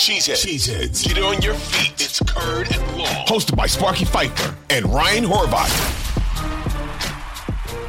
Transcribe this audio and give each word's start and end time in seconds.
Cheeseheads. 0.00 0.46
Cheeseheads. 0.46 1.06
Get 1.06 1.22
on 1.22 1.42
your 1.42 1.52
feet. 1.52 1.92
It's 2.00 2.20
Curd 2.20 2.72
and 2.72 2.96
Long. 2.96 3.26
Hosted 3.26 3.54
by 3.54 3.66
Sparky 3.66 4.06
Fifer 4.06 4.56
and 4.70 4.86
Ryan 4.86 5.24
Horvat. 5.24 5.68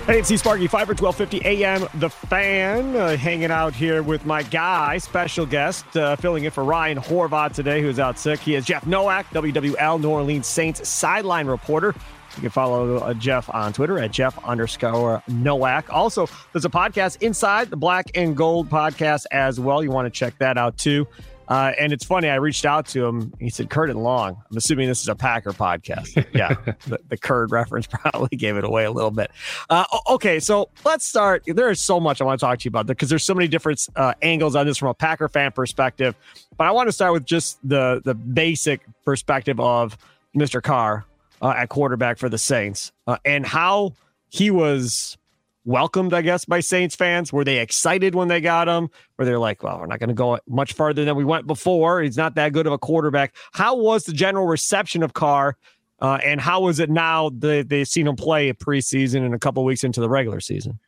Hey, 0.08 0.20
it's 0.20 0.28
Sparky 0.38 0.68
Fifer, 0.68 0.94
1250 0.94 1.42
AM. 1.46 1.88
The 2.02 2.10
Fan, 2.10 2.98
uh, 2.98 3.16
hanging 3.16 3.50
out 3.50 3.74
here 3.74 4.04
with 4.04 4.26
my 4.26 4.44
guy, 4.44 4.98
special 4.98 5.46
guest, 5.46 5.86
uh, 5.96 6.18
filling 6.18 6.44
in 6.44 6.52
for 6.52 6.66
Ryan 6.66 6.98
Horvat 6.98 7.54
today, 7.54 7.82
who's 7.82 7.98
out 7.98 8.20
sick. 8.20 8.42
He 8.42 8.56
is 8.56 8.66
Jeff 8.66 8.86
Nowak, 8.86 9.28
WWL 9.30 10.02
New 10.02 10.10
Orleans 10.10 10.48
Saints 10.48 10.90
sideline 10.90 11.48
reporter. 11.48 11.96
You 12.36 12.42
can 12.42 12.50
follow 12.50 12.98
uh, 12.98 13.14
Jeff 13.14 13.50
on 13.54 13.72
Twitter 13.72 13.98
at 14.00 14.12
Jeff 14.12 14.38
underscore 14.44 15.24
Nowak. 15.30 15.92
Also, 15.94 16.28
there's 16.52 16.66
a 16.66 16.70
podcast 16.70 17.22
inside 17.22 17.70
the 17.70 17.78
Black 17.78 18.12
and 18.16 18.36
Gold 18.36 18.70
podcast 18.70 19.28
as 19.32 19.62
well. 19.62 19.82
You 19.82 19.92
want 19.92 20.08
to 20.08 20.18
check 20.18 20.38
that 20.40 20.58
out 20.58 20.78
too. 20.78 21.08
Uh, 21.52 21.74
and 21.78 21.92
it's 21.92 22.06
funny, 22.06 22.30
I 22.30 22.36
reached 22.36 22.66
out 22.66 22.86
to 22.86 23.06
him. 23.06 23.34
He 23.38 23.50
said, 23.50 23.70
Curd 23.70 23.90
and 23.90 24.02
Long. 24.02 24.42
I'm 24.50 24.56
assuming 24.56 24.88
this 24.88 25.02
is 25.02 25.10
a 25.10 25.16
Packer 25.16 25.52
podcast. 25.52 26.26
Yeah, 26.34 26.56
the, 26.88 26.98
the 27.10 27.18
Curd 27.18 27.52
reference 27.52 27.88
probably 27.92 28.38
gave 28.38 28.56
it 28.56 28.64
away 28.64 28.86
a 28.86 28.92
little 28.92 29.12
bit. 29.12 29.32
Uh, 29.70 29.84
okay, 30.10 30.40
so 30.40 30.70
let's 30.86 31.06
start. 31.06 31.44
There 31.46 31.70
is 31.70 31.82
so 31.82 32.00
much 32.00 32.22
I 32.22 32.24
want 32.24 32.40
to 32.40 32.46
talk 32.46 32.60
to 32.60 32.66
you 32.66 32.70
about 32.70 32.88
because 32.88 33.10
there's 33.10 33.26
so 33.26 33.34
many 33.34 33.50
different 33.50 33.86
uh, 33.98 34.14
angles 34.22 34.56
on 34.56 34.66
this 34.66 34.78
from 34.78 34.88
a 34.88 34.94
Packer 34.94 35.28
fan 35.28 35.52
perspective. 35.52 36.16
But 36.56 36.68
I 36.68 36.72
want 36.72 36.88
to 36.88 36.94
start 36.94 37.12
with 37.12 37.26
just 37.26 37.60
the 37.68 38.02
the 38.06 38.14
basic 38.14 38.82
perspective 39.04 39.60
of 39.60 39.98
Mr. 40.34 40.64
Carr 40.64 41.06
uh, 41.42 41.54
at 41.58 41.68
quarterback 41.68 42.18
for 42.18 42.30
the 42.30 42.38
Saints 42.38 42.94
uh, 43.08 43.18
and 43.26 43.46
how 43.46 43.94
he 44.30 44.52
was 44.52 45.18
welcomed, 45.66 46.14
I 46.14 46.22
guess, 46.22 46.46
by 46.46 46.60
Saints 46.60 46.96
fans? 46.96 47.32
Were 47.32 47.44
they 47.44 47.60
excited 47.60 48.16
when 48.16 48.28
they 48.28 48.42
got 48.42 48.68
him? 48.68 48.90
Were 49.18 49.26
they 49.26 49.36
like, 49.36 49.64
well, 49.64 49.80
we're 49.80 49.88
not 49.88 50.00
going 50.00 50.10
to 50.10 50.16
go 50.16 50.40
much 50.48 50.74
farther 50.74 51.06
than 51.06 51.16
we 51.16 51.24
went 51.26 51.48
before? 51.48 52.02
He's 52.02 52.18
not 52.18 52.36
that 52.36 52.54
good 52.54 52.68
of 52.68 52.74
a 52.74 52.78
quarterback. 52.78 53.36
How 53.52 53.76
was 53.76 54.06
the 54.06 54.14
general 54.14 54.48
reception 54.48 55.04
of 55.04 55.14
Carr? 55.14 55.58
Uh, 56.00 56.18
and 56.24 56.42
how 56.42 56.68
is 56.68 56.80
it 56.80 56.90
now 56.90 57.30
that 57.30 57.70
they've 57.70 57.88
seen 57.88 58.08
him 58.08 58.16
play 58.16 58.50
a 58.50 58.54
preseason 58.54 59.24
and 59.24 59.36
a 59.36 59.40
couple 59.40 59.64
weeks 59.64 59.84
into 59.84 60.02
the 60.02 60.10
regular 60.10 60.40
season? 60.40 60.80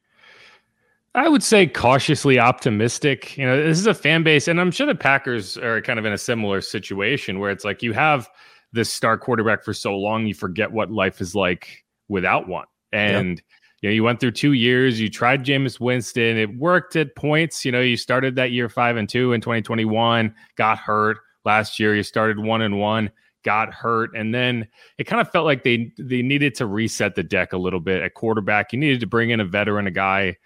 I 1.16 1.29
would 1.29 1.44
say 1.44 1.67
cautiously 1.67 2.40
optimistic. 2.40 3.38
You 3.38 3.45
know, 3.45 3.63
this 3.63 3.78
is 3.78 3.85
a 3.85 3.94
fan 3.94 4.23
base, 4.23 4.47
and 4.47 4.59
I'm 4.59 4.72
sure 4.72 4.88
the 4.88 4.95
Packers 4.95 5.57
are 5.57 5.79
kind 5.81 6.00
of 6.00 6.05
in 6.05 6.13
a 6.13 6.17
similar 6.17 6.59
situation 6.61 7.40
where 7.40 7.51
it's 7.51 7.63
like 7.63 7.84
you 7.84 7.94
have 7.94 8.28
this 8.72 8.90
star 8.90 9.19
quarterback 9.19 9.63
for 9.63 9.75
so 9.75 9.95
long, 9.95 10.25
you 10.25 10.34
forget 10.34 10.72
what 10.72 10.90
life 10.90 11.22
is 11.22 11.35
like 11.35 11.85
without 12.07 12.47
one. 12.47 12.66
And 12.91 13.38
yep 13.38 13.45
you 13.83 13.89
know, 13.89 13.94
you 13.95 14.03
went 14.03 14.21
through 14.21 14.31
two 14.31 14.53
years. 14.53 15.01
You 15.01 15.09
tried 15.09 15.44
Jameis 15.44 15.77
Winston. 15.77 16.38
It 16.38 16.57
worked 16.57 16.95
at 16.95 17.17
points. 17.17 17.66
You 17.66 17.71
know, 17.73 17.81
you 17.81 17.97
started 17.97 18.38
that 18.38 18.51
year 18.51 18.69
five 18.69 18.95
and 18.95 19.09
two 19.09 19.33
in 19.33 19.41
2021, 19.41 20.33
got 20.55 20.77
hurt 20.77 21.17
last 21.44 21.77
year. 21.81 21.93
You 21.93 22.01
started 22.01 22.39
one 22.39 22.61
and 22.61 22.79
one, 22.79 23.11
got 23.43 23.73
hurt, 23.73 24.16
and 24.16 24.33
then 24.33 24.69
it 24.97 25.03
kind 25.03 25.19
of 25.19 25.29
felt 25.29 25.45
like 25.45 25.66
they 25.66 25.91
they 25.99 26.22
needed 26.22 26.55
to 26.55 26.66
reset 26.66 27.16
the 27.16 27.23
deck 27.23 27.51
a 27.51 27.57
little 27.57 27.81
bit 27.81 28.01
at 28.01 28.13
quarterback. 28.13 28.72
You 28.72 28.79
needed 28.79 29.01
to 29.01 29.07
bring 29.07 29.31
in 29.31 29.41
a 29.41 29.45
veteran, 29.45 29.85
a 29.85 29.91
guy 29.91 30.38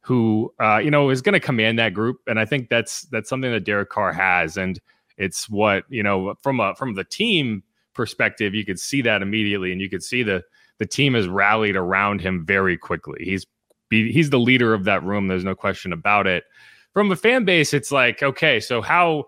who 0.00 0.50
uh, 0.58 0.78
you 0.78 0.90
know 0.90 1.10
is 1.10 1.20
going 1.20 1.34
to 1.34 1.40
command 1.40 1.78
that 1.78 1.92
group, 1.92 2.16
and 2.26 2.40
I 2.40 2.46
think 2.46 2.70
that's 2.70 3.02
that's 3.10 3.28
something 3.28 3.52
that 3.52 3.64
Derek 3.64 3.90
Carr 3.90 4.14
has, 4.14 4.56
and 4.56 4.80
it's 5.18 5.50
what 5.50 5.84
you 5.90 6.02
know 6.02 6.34
from 6.42 6.60
a 6.60 6.74
from 6.76 6.94
the 6.94 7.04
team 7.04 7.62
perspective, 7.92 8.54
you 8.54 8.64
could 8.64 8.80
see 8.80 9.02
that 9.02 9.20
immediately, 9.20 9.70
and 9.70 9.82
you 9.82 9.90
could 9.90 10.02
see 10.02 10.22
the 10.22 10.42
the 10.80 10.86
team 10.86 11.14
has 11.14 11.28
rallied 11.28 11.76
around 11.76 12.22
him 12.22 12.44
very 12.44 12.76
quickly. 12.76 13.22
He's 13.22 13.46
he's 13.90 14.30
the 14.30 14.38
leader 14.38 14.74
of 14.74 14.84
that 14.84 15.04
room. 15.04 15.28
There's 15.28 15.44
no 15.44 15.54
question 15.54 15.92
about 15.92 16.26
it. 16.26 16.44
From 16.94 17.12
a 17.12 17.16
fan 17.16 17.44
base, 17.44 17.72
it's 17.72 17.92
like 17.92 18.22
okay, 18.22 18.58
so 18.58 18.80
how, 18.80 19.26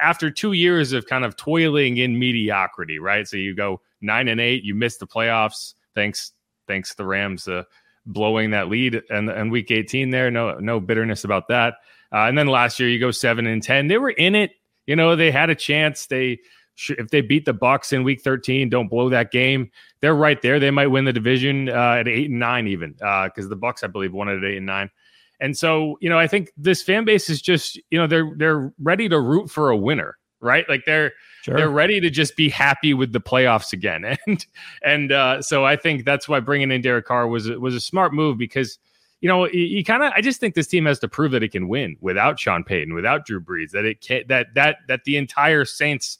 after 0.00 0.30
two 0.30 0.52
years 0.52 0.92
of 0.92 1.06
kind 1.06 1.24
of 1.24 1.36
toiling 1.36 1.98
in 1.98 2.18
mediocrity, 2.18 2.98
right? 2.98 3.26
So 3.26 3.36
you 3.36 3.54
go 3.54 3.82
nine 4.00 4.28
and 4.28 4.40
eight, 4.40 4.62
you 4.62 4.74
miss 4.74 4.96
the 4.96 5.08
playoffs. 5.08 5.74
Thanks, 5.94 6.32
thanks 6.68 6.94
the 6.94 7.04
Rams 7.04 7.48
uh, 7.48 7.64
blowing 8.06 8.52
that 8.52 8.68
lead 8.68 9.02
and 9.10 9.28
and 9.28 9.50
week 9.50 9.72
18 9.72 10.10
there. 10.10 10.30
No 10.30 10.58
no 10.60 10.78
bitterness 10.78 11.24
about 11.24 11.48
that. 11.48 11.74
Uh, 12.12 12.26
and 12.26 12.38
then 12.38 12.46
last 12.46 12.78
year 12.78 12.88
you 12.88 13.00
go 13.00 13.10
seven 13.10 13.46
and 13.46 13.62
ten. 13.62 13.88
They 13.88 13.98
were 13.98 14.10
in 14.10 14.36
it. 14.36 14.52
You 14.86 14.94
know 14.94 15.16
they 15.16 15.32
had 15.32 15.50
a 15.50 15.56
chance. 15.56 16.06
They 16.06 16.38
if 16.88 17.10
they 17.10 17.20
beat 17.20 17.44
the 17.44 17.52
Bucks 17.52 17.92
in 17.92 18.04
Week 18.04 18.22
13, 18.22 18.70
don't 18.70 18.88
blow 18.88 19.08
that 19.10 19.30
game. 19.30 19.70
They're 20.00 20.14
right 20.14 20.40
there. 20.40 20.58
They 20.58 20.70
might 20.70 20.86
win 20.86 21.04
the 21.04 21.12
division 21.12 21.68
uh, 21.68 21.96
at 21.98 22.08
eight 22.08 22.30
and 22.30 22.38
nine, 22.38 22.66
even 22.66 22.92
because 22.92 23.46
uh, 23.46 23.48
the 23.48 23.56
Bucks, 23.56 23.84
I 23.84 23.88
believe, 23.88 24.12
won 24.12 24.28
it 24.28 24.38
at 24.38 24.44
eight 24.44 24.56
and 24.58 24.66
nine. 24.66 24.90
And 25.40 25.56
so, 25.56 25.98
you 26.00 26.08
know, 26.08 26.18
I 26.18 26.26
think 26.26 26.52
this 26.56 26.82
fan 26.82 27.04
base 27.04 27.28
is 27.28 27.42
just, 27.42 27.80
you 27.90 27.98
know, 27.98 28.06
they're 28.06 28.32
they're 28.36 28.72
ready 28.78 29.08
to 29.08 29.20
root 29.20 29.50
for 29.50 29.70
a 29.70 29.76
winner, 29.76 30.18
right? 30.40 30.68
Like 30.68 30.84
they're 30.84 31.12
sure. 31.42 31.56
they're 31.56 31.70
ready 31.70 32.00
to 32.00 32.10
just 32.10 32.36
be 32.36 32.48
happy 32.48 32.94
with 32.94 33.12
the 33.12 33.20
playoffs 33.20 33.72
again. 33.72 34.04
And 34.26 34.46
and 34.82 35.12
uh, 35.12 35.42
so 35.42 35.64
I 35.64 35.76
think 35.76 36.04
that's 36.04 36.28
why 36.28 36.40
bringing 36.40 36.70
in 36.70 36.82
Derek 36.82 37.06
Carr 37.06 37.26
was 37.26 37.48
was 37.48 37.74
a 37.74 37.80
smart 37.80 38.12
move 38.12 38.38
because 38.38 38.78
you 39.20 39.28
know, 39.28 39.46
you, 39.46 39.84
kind 39.84 40.02
of 40.02 40.12
I 40.14 40.22
just 40.22 40.40
think 40.40 40.54
this 40.54 40.66
team 40.66 40.86
has 40.86 40.98
to 41.00 41.08
prove 41.08 41.32
that 41.32 41.42
it 41.42 41.52
can 41.52 41.68
win 41.68 41.96
without 42.00 42.40
Sean 42.40 42.64
Payton, 42.64 42.94
without 42.94 43.26
Drew 43.26 43.40
Brees, 43.40 43.70
that 43.72 43.84
it 43.84 44.00
can 44.00 44.22
that 44.28 44.54
that 44.54 44.78
that 44.88 45.04
the 45.04 45.16
entire 45.16 45.64
Saints 45.66 46.18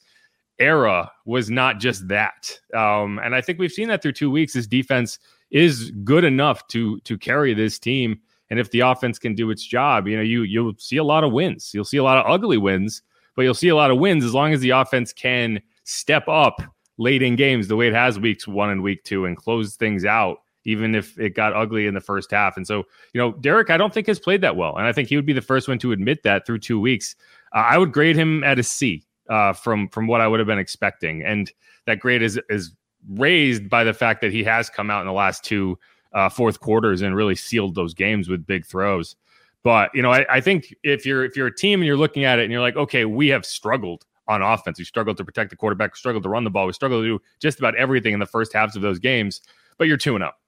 era 0.61 1.11
was 1.25 1.49
not 1.49 1.79
just 1.79 2.07
that. 2.07 2.57
Um, 2.73 3.19
and 3.23 3.35
I 3.35 3.41
think 3.41 3.59
we've 3.59 3.71
seen 3.71 3.87
that 3.89 4.01
through 4.01 4.13
two 4.13 4.31
weeks. 4.31 4.53
This 4.53 4.67
defense 4.67 5.19
is 5.49 5.91
good 6.03 6.23
enough 6.23 6.65
to 6.67 6.99
to 7.01 7.17
carry 7.17 7.53
this 7.53 7.79
team. 7.79 8.19
And 8.49 8.59
if 8.59 8.71
the 8.71 8.81
offense 8.81 9.17
can 9.17 9.33
do 9.33 9.49
its 9.49 9.65
job, 9.65 10.07
you 10.07 10.15
know, 10.15 10.23
you 10.23 10.43
you'll 10.43 10.75
see 10.77 10.97
a 10.97 11.03
lot 11.03 11.23
of 11.23 11.31
wins. 11.31 11.71
You'll 11.73 11.85
see 11.85 11.97
a 11.97 12.03
lot 12.03 12.17
of 12.17 12.31
ugly 12.31 12.57
wins, 12.57 13.01
but 13.35 13.43
you'll 13.43 13.53
see 13.53 13.69
a 13.69 13.75
lot 13.75 13.91
of 13.91 13.97
wins 13.97 14.23
as 14.23 14.33
long 14.33 14.53
as 14.53 14.61
the 14.61 14.71
offense 14.71 15.11
can 15.11 15.61
step 15.83 16.27
up 16.27 16.61
late 16.97 17.21
in 17.21 17.35
games 17.35 17.67
the 17.67 17.75
way 17.75 17.87
it 17.87 17.93
has 17.93 18.19
weeks 18.19 18.47
one 18.47 18.69
and 18.69 18.83
week 18.83 19.03
two 19.03 19.25
and 19.25 19.35
close 19.35 19.75
things 19.75 20.05
out, 20.05 20.37
even 20.65 20.93
if 20.93 21.17
it 21.17 21.35
got 21.35 21.53
ugly 21.53 21.87
in 21.87 21.93
the 21.93 22.01
first 22.01 22.29
half. 22.31 22.57
And 22.57 22.67
so, 22.67 22.83
you 23.13 23.19
know, 23.19 23.31
Derek, 23.33 23.69
I 23.69 23.77
don't 23.77 23.93
think 23.93 24.07
has 24.07 24.19
played 24.19 24.41
that 24.41 24.55
well. 24.55 24.77
And 24.77 24.85
I 24.85 24.93
think 24.93 25.09
he 25.09 25.15
would 25.15 25.25
be 25.25 25.33
the 25.33 25.41
first 25.41 25.67
one 25.67 25.79
to 25.79 25.91
admit 25.91 26.23
that 26.23 26.45
through 26.45 26.59
two 26.59 26.79
weeks. 26.79 27.15
Uh, 27.53 27.59
I 27.59 27.77
would 27.77 27.91
grade 27.91 28.15
him 28.15 28.43
at 28.43 28.59
a 28.59 28.63
C 28.63 29.03
uh, 29.31 29.53
from 29.53 29.87
from 29.87 30.07
what 30.07 30.19
I 30.19 30.27
would 30.27 30.39
have 30.39 30.47
been 30.47 30.59
expecting, 30.59 31.23
and 31.23 31.51
that 31.85 31.99
grade 31.99 32.21
is 32.21 32.39
is 32.49 32.75
raised 33.09 33.69
by 33.69 33.83
the 33.83 33.93
fact 33.93 34.21
that 34.21 34.31
he 34.31 34.43
has 34.43 34.69
come 34.69 34.91
out 34.91 35.01
in 35.01 35.07
the 35.07 35.13
last 35.13 35.43
two 35.43 35.79
uh, 36.13 36.29
fourth 36.29 36.59
quarters 36.59 37.01
and 37.01 37.15
really 37.15 37.35
sealed 37.35 37.73
those 37.73 37.93
games 37.93 38.27
with 38.27 38.45
big 38.45 38.65
throws. 38.65 39.15
But 39.63 39.89
you 39.95 40.01
know, 40.01 40.11
I, 40.11 40.25
I 40.29 40.41
think 40.41 40.75
if 40.83 41.05
you're 41.05 41.23
if 41.23 41.37
you're 41.37 41.47
a 41.47 41.55
team 41.55 41.79
and 41.79 41.87
you're 41.87 41.97
looking 41.97 42.25
at 42.25 42.39
it 42.39 42.43
and 42.43 42.51
you're 42.51 42.61
like, 42.61 42.75
okay, 42.75 43.05
we 43.05 43.29
have 43.29 43.45
struggled 43.45 44.05
on 44.27 44.41
offense. 44.41 44.77
We 44.77 44.85
struggled 44.85 45.15
to 45.17 45.25
protect 45.25 45.49
the 45.49 45.55
quarterback. 45.55 45.93
We 45.93 45.97
struggled 45.97 46.23
to 46.23 46.29
run 46.29 46.43
the 46.43 46.49
ball. 46.49 46.67
We 46.67 46.73
struggled 46.73 47.03
to 47.03 47.17
do 47.17 47.21
just 47.39 47.57
about 47.57 47.75
everything 47.75 48.13
in 48.13 48.19
the 48.19 48.25
first 48.25 48.51
halves 48.51 48.75
of 48.75 48.81
those 48.81 48.99
games. 48.99 49.41
But 49.77 49.87
you're 49.87 49.97
two 49.97 50.15
and 50.15 50.23
up. 50.23 50.39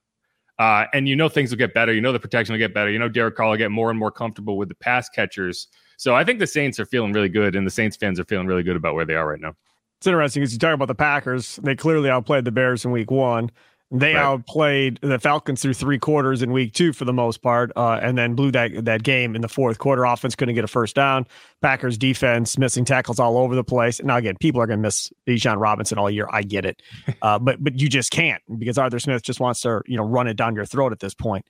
Uh, 0.58 0.84
and 0.92 1.08
you 1.08 1.16
know 1.16 1.28
things 1.30 1.50
will 1.50 1.58
get 1.58 1.74
better. 1.74 1.92
You 1.92 2.02
know 2.02 2.12
the 2.12 2.20
protection 2.20 2.52
will 2.52 2.60
get 2.60 2.74
better. 2.74 2.90
You 2.90 2.98
know 2.98 3.08
Derek 3.08 3.36
Carr 3.36 3.48
will 3.48 3.56
get 3.56 3.70
more 3.70 3.88
and 3.88 3.98
more 3.98 4.10
comfortable 4.10 4.58
with 4.58 4.68
the 4.68 4.74
pass 4.74 5.08
catchers. 5.08 5.68
So 5.96 6.14
I 6.14 6.24
think 6.24 6.38
the 6.38 6.46
Saints 6.46 6.78
are 6.80 6.86
feeling 6.86 7.12
really 7.12 7.28
good, 7.28 7.56
and 7.56 7.66
the 7.66 7.70
Saints 7.70 7.96
fans 7.96 8.18
are 8.20 8.24
feeling 8.24 8.46
really 8.46 8.62
good 8.62 8.76
about 8.76 8.94
where 8.94 9.04
they 9.04 9.14
are 9.14 9.28
right 9.28 9.40
now. 9.40 9.54
It's 9.98 10.06
interesting 10.06 10.42
because 10.42 10.52
you 10.52 10.58
talk 10.58 10.74
about 10.74 10.88
the 10.88 10.94
Packers. 10.94 11.56
They 11.62 11.76
clearly 11.76 12.10
outplayed 12.10 12.44
the 12.44 12.52
Bears 12.52 12.84
in 12.84 12.90
Week 12.90 13.10
One. 13.10 13.50
They 13.90 14.14
right. 14.14 14.24
outplayed 14.24 14.98
the 15.02 15.20
Falcons 15.20 15.62
through 15.62 15.74
three 15.74 15.98
quarters 16.00 16.42
in 16.42 16.50
week 16.50 16.72
two 16.72 16.92
for 16.92 17.04
the 17.04 17.12
most 17.12 17.42
part, 17.42 17.70
uh, 17.76 18.00
and 18.02 18.18
then 18.18 18.34
blew 18.34 18.50
that 18.50 18.84
that 18.86 19.04
game 19.04 19.36
in 19.36 19.42
the 19.42 19.48
fourth 19.48 19.78
quarter. 19.78 20.04
Offense 20.04 20.34
couldn't 20.34 20.56
get 20.56 20.64
a 20.64 20.68
first 20.68 20.96
down. 20.96 21.26
Packers 21.62 21.96
defense 21.96 22.58
missing 22.58 22.84
tackles 22.84 23.20
all 23.20 23.38
over 23.38 23.54
the 23.54 23.62
place. 23.62 24.02
Now 24.02 24.16
again, 24.16 24.36
people 24.40 24.60
are 24.60 24.66
going 24.66 24.80
to 24.80 24.82
miss 24.82 25.12
Bijan 25.28 25.60
Robinson 25.60 25.96
all 25.96 26.10
year. 26.10 26.26
I 26.30 26.42
get 26.42 26.64
it, 26.64 26.82
uh, 27.22 27.38
but 27.38 27.62
but 27.62 27.78
you 27.78 27.88
just 27.88 28.10
can't 28.10 28.42
because 28.58 28.78
Arthur 28.78 28.98
Smith 28.98 29.22
just 29.22 29.38
wants 29.38 29.60
to 29.60 29.80
you 29.86 29.96
know 29.96 30.04
run 30.04 30.26
it 30.26 30.34
down 30.36 30.56
your 30.56 30.66
throat 30.66 30.90
at 30.90 30.98
this 30.98 31.14
point. 31.14 31.46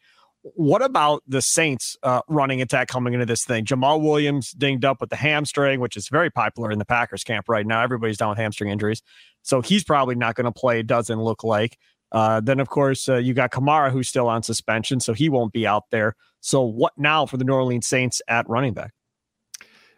What 0.56 0.82
about 0.82 1.23
the 1.26 1.41
Saints 1.41 1.96
uh, 2.02 2.20
running 2.29 2.61
attack 2.61 2.88
coming 2.88 3.14
into 3.14 3.25
this 3.25 3.44
thing? 3.44 3.64
Jamaal 3.64 4.02
Williams 4.02 4.50
dinged 4.50 4.85
up 4.85 5.00
with 5.00 5.08
the 5.08 5.17
hamstring, 5.17 5.81
which 5.81 5.96
is 5.96 6.08
very 6.08 6.31
popular 6.31 6.70
in 6.70 6.79
the 6.79 6.85
Packers 6.85 7.25
camp 7.25 7.49
right 7.49 7.67
now. 7.67 7.82
Everybody's 7.82 8.19
down 8.19 8.29
with 8.29 8.38
hamstring 8.38 8.70
injuries. 8.70 9.02
So 9.41 9.62
he's 9.62 9.85
probably 9.85 10.17
not 10.17 10.35
going 10.35 10.44
to 10.44 10.52
play, 10.52 10.82
doesn't 10.82 11.19
look 11.19 11.44
like. 11.44 11.79
Uh, 12.12 12.41
then, 12.41 12.61
of 12.61 12.69
course, 12.69 13.08
uh, 13.08 13.17
you 13.17 13.32
got 13.32 13.52
Kamara, 13.52 13.91
who's 13.91 14.08
still 14.08 14.29
on 14.29 14.43
suspension, 14.43 15.00
so 15.00 15.14
he 15.14 15.31
won't 15.31 15.52
be 15.52 15.67
out 15.67 15.85
there. 15.91 16.14
So, 16.41 16.62
what 16.62 16.93
now 16.99 17.25
for 17.25 17.38
the 17.38 17.44
New 17.44 17.55
Orleans 17.55 17.87
Saints 17.87 18.20
at 18.29 18.49
running 18.49 18.75
back? 18.75 18.93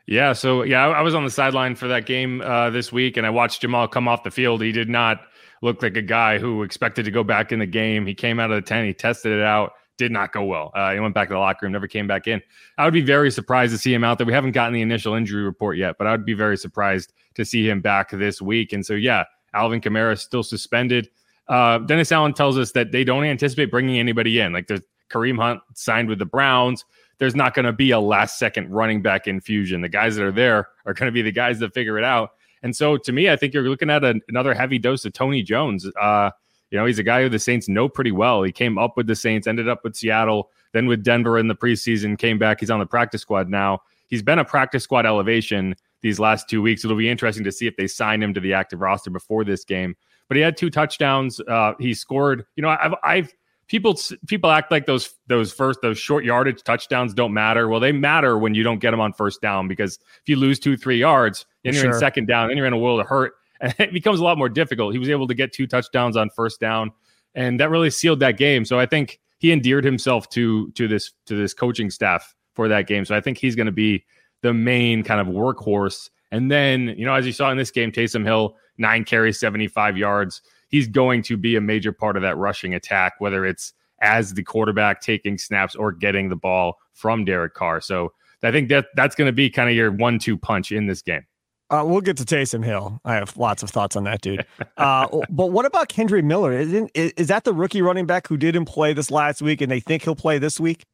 Yeah, 0.07 0.33
so 0.33 0.63
yeah, 0.63 0.87
I, 0.87 1.01
I 1.01 1.01
was 1.03 1.17
on 1.17 1.25
the 1.25 1.31
sideline 1.31 1.75
for 1.75 1.89
that 1.89 2.07
game 2.07 2.41
uh, 2.41 2.71
this 2.71 2.93
week, 2.93 3.17
and 3.17 3.27
I 3.27 3.31
watched 3.31 3.63
Jamaal 3.63 3.91
come 3.91 4.07
off 4.07 4.23
the 4.23 4.31
field. 4.31 4.63
He 4.63 4.71
did 4.71 4.89
not 4.89 5.21
look 5.61 5.83
like 5.83 5.97
a 5.97 6.03
guy 6.03 6.39
who 6.39 6.63
expected 6.63 7.05
to 7.05 7.11
go 7.11 7.25
back 7.25 7.51
in 7.51 7.59
the 7.59 7.67
game. 7.67 8.07
He 8.07 8.15
came 8.15 8.39
out 8.39 8.53
of 8.53 8.57
the 8.57 8.67
tent, 8.67 8.87
he 8.87 8.95
tested 8.95 9.33
it 9.33 9.43
out 9.43 9.73
did 9.97 10.13
not 10.13 10.33
go 10.33 10.45
well. 10.45 10.71
Uh, 10.75 10.93
he 10.93 11.01
went 11.01 11.15
back 11.15 11.29
to 11.29 11.35
the 11.35 11.41
locker 11.41 11.67
room, 11.67 11.73
never 11.73 11.89
came 11.89 12.07
back 12.07 12.27
in. 12.27 12.41
I 12.79 12.85
would 12.85 12.95
be 12.95 13.03
very 13.03 13.31
surprised 13.31 13.73
to 13.73 13.79
see 13.79 13.93
him 13.93 14.05
out 14.05 14.19
there. 14.19 14.27
We 14.27 14.33
haven't 14.33 14.53
gotten 14.53 14.75
the 14.75 14.83
initial 14.83 15.15
injury 15.15 15.43
report 15.43 15.77
yet, 15.77 15.97
but 15.99 16.07
I 16.07 16.13
would 16.13 16.25
be 16.25 16.35
very 16.35 16.57
surprised 16.57 17.13
to 17.35 17.45
see 17.45 17.69
him 17.69 17.81
back 17.81 18.11
this 18.11 18.43
week. 18.43 18.73
And 18.73 18.85
so, 18.85 18.95
yeah, 18.95 19.25
Alvin 19.55 19.81
Kamara 19.81 20.13
is 20.13 20.23
still 20.23 20.43
suspended. 20.43 21.09
Uh, 21.49 21.79
Dennis 21.79 22.13
Allen 22.13 22.35
tells 22.35 22.59
us 22.59 22.73
that 22.73 22.93
they 22.93 23.05
don't 23.05 23.25
anticipate 23.25 23.71
bringing 23.71 23.99
anybody 23.99 24.41
in. 24.41 24.53
Like 24.53 24.67
the 24.67 24.83
Kareem 25.11 25.39
Hunt 25.39 25.61
signed 25.75 26.09
with 26.09 26.19
the 26.19 26.27
Browns. 26.27 26.85
There's 27.19 27.37
not 27.37 27.55
going 27.55 27.65
to 27.65 27.73
be 27.73 27.93
a 27.93 28.01
last 28.01 28.39
second 28.39 28.71
running 28.71 29.01
back 29.01 29.27
infusion. 29.27 29.81
The 29.81 29.89
guys 29.89 30.17
that 30.17 30.25
are 30.25 30.33
there 30.33 30.69
are 30.85 30.93
going 30.93 31.07
to 31.07 31.13
be 31.13 31.23
the 31.23 31.33
guys 31.33 31.59
that 31.61 31.73
figure 31.73 31.99
it 31.99 32.05
out. 32.05 32.31
And 32.63 32.75
so, 32.75 32.97
to 32.97 33.13
me, 33.13 33.31
I 33.31 33.37
think 33.37 33.55
you're 33.55 33.69
looking 33.69 33.91
at 33.91 34.03
a, 34.05 34.21
another 34.29 34.53
heavy 34.53 34.79
dose 34.79 35.05
of 35.05 35.13
Tony 35.13 35.43
Jones. 35.43 35.87
Uh, 36.01 36.31
you 36.71 36.79
know, 36.79 36.87
he's 36.87 36.99
a 36.99 37.03
guy 37.03 37.23
who 37.23 37.29
the 37.29 37.39
Saints 37.39 37.69
know 37.69 37.89
pretty 37.89 38.13
well. 38.13 38.43
He 38.43 38.53
came 38.53 38.79
up 38.79 38.97
with 38.97 39.07
the 39.07 39.15
Saints, 39.15 39.47
ended 39.47 39.69
up 39.69 39.85
with 39.85 39.97
Seattle, 39.97 40.51
then 40.73 40.87
with 40.87 41.03
Denver 41.03 41.39
in 41.39 41.49
the 41.49 41.55
preseason, 41.55 42.19
came 42.19 42.39
back. 42.39 42.61
He's 42.61 42.71
on 42.71 42.81
the 42.81 42.87
practice 42.87 43.23
squad 43.23 43.49
now. 43.49 43.81
He's 44.09 44.23
been 44.23 44.39
a 44.39 44.45
practice 44.45 44.85
squad 44.85 45.07
elevation 45.07 45.75
these 46.03 46.19
last 46.19 46.49
two 46.49 46.63
weeks. 46.63 46.85
It'll 46.85 46.97
be 46.97 47.09
interesting 47.09 47.45
to 47.45 47.53
see 47.53 47.67
if 47.67 47.77
they 47.77 47.87
sign 47.87 48.23
him 48.23 48.35
to 48.35 48.41
the 48.41 48.53
active 48.53 48.81
roster 48.81 49.11
before 49.11 49.45
this 49.45 49.65
game. 49.65 49.97
But 50.29 50.37
he 50.37 50.43
had 50.43 50.57
two 50.57 50.71
touchdowns. 50.71 51.41
Uh, 51.41 51.75
he 51.79 51.95
scored. 51.95 52.45
You 52.57 52.63
know, 52.63 52.71
I've, 52.71 52.95
I've 53.03 53.33
people 53.69 53.99
people 54.27 54.51
act 54.51 54.71
like 54.71 54.87
those 54.87 55.15
those 55.29 55.53
first 55.53 55.81
those 55.83 55.99
short 55.99 56.25
yardage 56.25 56.63
touchdowns 56.63 57.15
don't 57.15 57.33
matter. 57.33 57.69
Well, 57.69 57.81
they 57.81 57.93
matter 57.93 58.39
when 58.39 58.55
you 58.55 58.63
don't 58.63 58.79
get 58.79 58.91
them 58.91 59.01
on 59.01 59.13
first 59.13 59.41
down 59.41 59.69
because 59.69 59.99
if 60.21 60.29
you 60.29 60.37
lose 60.37 60.59
two 60.59 60.77
three 60.77 60.99
yards, 60.99 61.47
then 61.65 61.75
you're 61.75 61.85
sure. 61.85 61.93
in 61.93 61.99
second 61.99 62.27
down, 62.27 62.49
then 62.49 62.57
you're 62.57 62.67
in 62.67 62.73
a 62.73 62.79
world 62.79 63.01
of 63.01 63.07
hurt 63.07 63.35
and 63.61 63.75
it 63.79 63.93
becomes 63.93 64.21
a 64.21 64.25
lot 64.25 64.39
more 64.39 64.49
difficult. 64.49 64.93
He 64.93 64.99
was 64.99 65.09
able 65.09 65.27
to 65.29 65.35
get 65.35 65.53
two 65.53 65.67
touchdowns 65.67 66.17
on 66.17 66.31
first 66.31 66.61
down, 66.61 66.93
and 67.35 67.61
that 67.61 67.71
really 67.71 67.91
sealed 67.91 68.21
that 68.21 68.37
game. 68.37 68.65
So 68.65 68.79
I 68.79 68.87
think 68.87 69.21
he 69.39 69.53
endeared 69.53 69.85
himself 69.85 70.29
to 70.31 70.71
to 70.73 70.89
this 70.89 71.13
to 71.27 71.35
this 71.35 71.55
coaching 71.55 71.91
staff 71.91 72.35
for 72.55 72.69
that 72.69 72.87
game. 72.87 73.05
So 73.05 73.15
I 73.15 73.21
think 73.21 73.39
he's 73.39 73.55
going 73.55 73.67
to 73.67 73.73
be 73.73 74.05
the 74.43 74.55
main 74.55 75.03
kind 75.03 75.21
of 75.21 75.27
workhorse. 75.27 76.11
And 76.33 76.51
then, 76.51 76.95
you 76.97 77.05
know, 77.07 77.15
as 77.15 77.27
you 77.27 77.33
saw 77.33 77.51
in 77.51 77.59
this 77.59 77.71
game, 77.71 77.93
Taysom 77.93 78.25
Hill, 78.25 78.57
nine 78.79 79.05
carries, 79.05 79.39
75 79.39 79.97
yards. 79.97 80.43
He's 80.69 80.89
going 80.89 81.23
to 81.23 81.37
be 81.37 81.55
a 81.55 81.61
major 81.61 81.93
part 81.93 82.17
of 82.17 82.23
that 82.23 82.37
rushing 82.37 82.75
attack, 82.75 83.15
whether 83.19 83.47
it's 83.47 83.73
as 84.03 84.35
the 84.35 84.43
quarterback 84.43 85.01
taking 85.01 85.39
snaps 85.39 85.75
or 85.75 85.93
getting 85.93 86.29
the 86.29 86.37
ball 86.37 86.79
from 86.93 87.25
Derek 87.25 87.55
Carr. 87.55 87.81
So 87.81 88.13
I 88.43 88.51
think 88.51 88.69
that 88.69 88.87
that's 88.95 89.15
going 89.15 89.27
to 89.27 89.33
be 89.33 89.51
kind 89.51 89.69
of 89.69 89.77
your 89.77 89.91
one 89.91 90.19
two 90.19 90.37
punch 90.37 90.73
in 90.73 90.87
this 90.87 91.03
game. 91.03 91.25
Uh, 91.69 91.83
we'll 91.85 92.01
get 92.01 92.17
to 92.17 92.25
Taysom 92.25 92.65
Hill. 92.65 93.01
I 93.05 93.15
have 93.15 93.37
lots 93.37 93.63
of 93.63 93.71
thoughts 93.71 93.97
on 93.97 94.05
that 94.05 94.21
dude. 94.21 94.47
Uh, 94.77 95.09
but 95.31 95.47
what 95.47 95.67
about 95.67 95.89
Kendre 95.89 96.23
Miller? 96.23 96.53
Isn't 96.53 96.91
is 96.95 97.29
that 97.29 97.45
the 97.45 97.53
rookie 97.53 97.83
running 97.83 98.07
back 98.07 98.29
who 98.29 98.37
didn't 98.37 98.67
play 98.67 98.93
this 98.93 99.11
last 99.11 99.43
week, 99.43 99.61
and 99.61 99.71
they 99.71 99.81
think 99.81 100.05
he'll 100.05 100.15
play 100.15 100.39
this 100.39 100.61
week? 100.61 100.85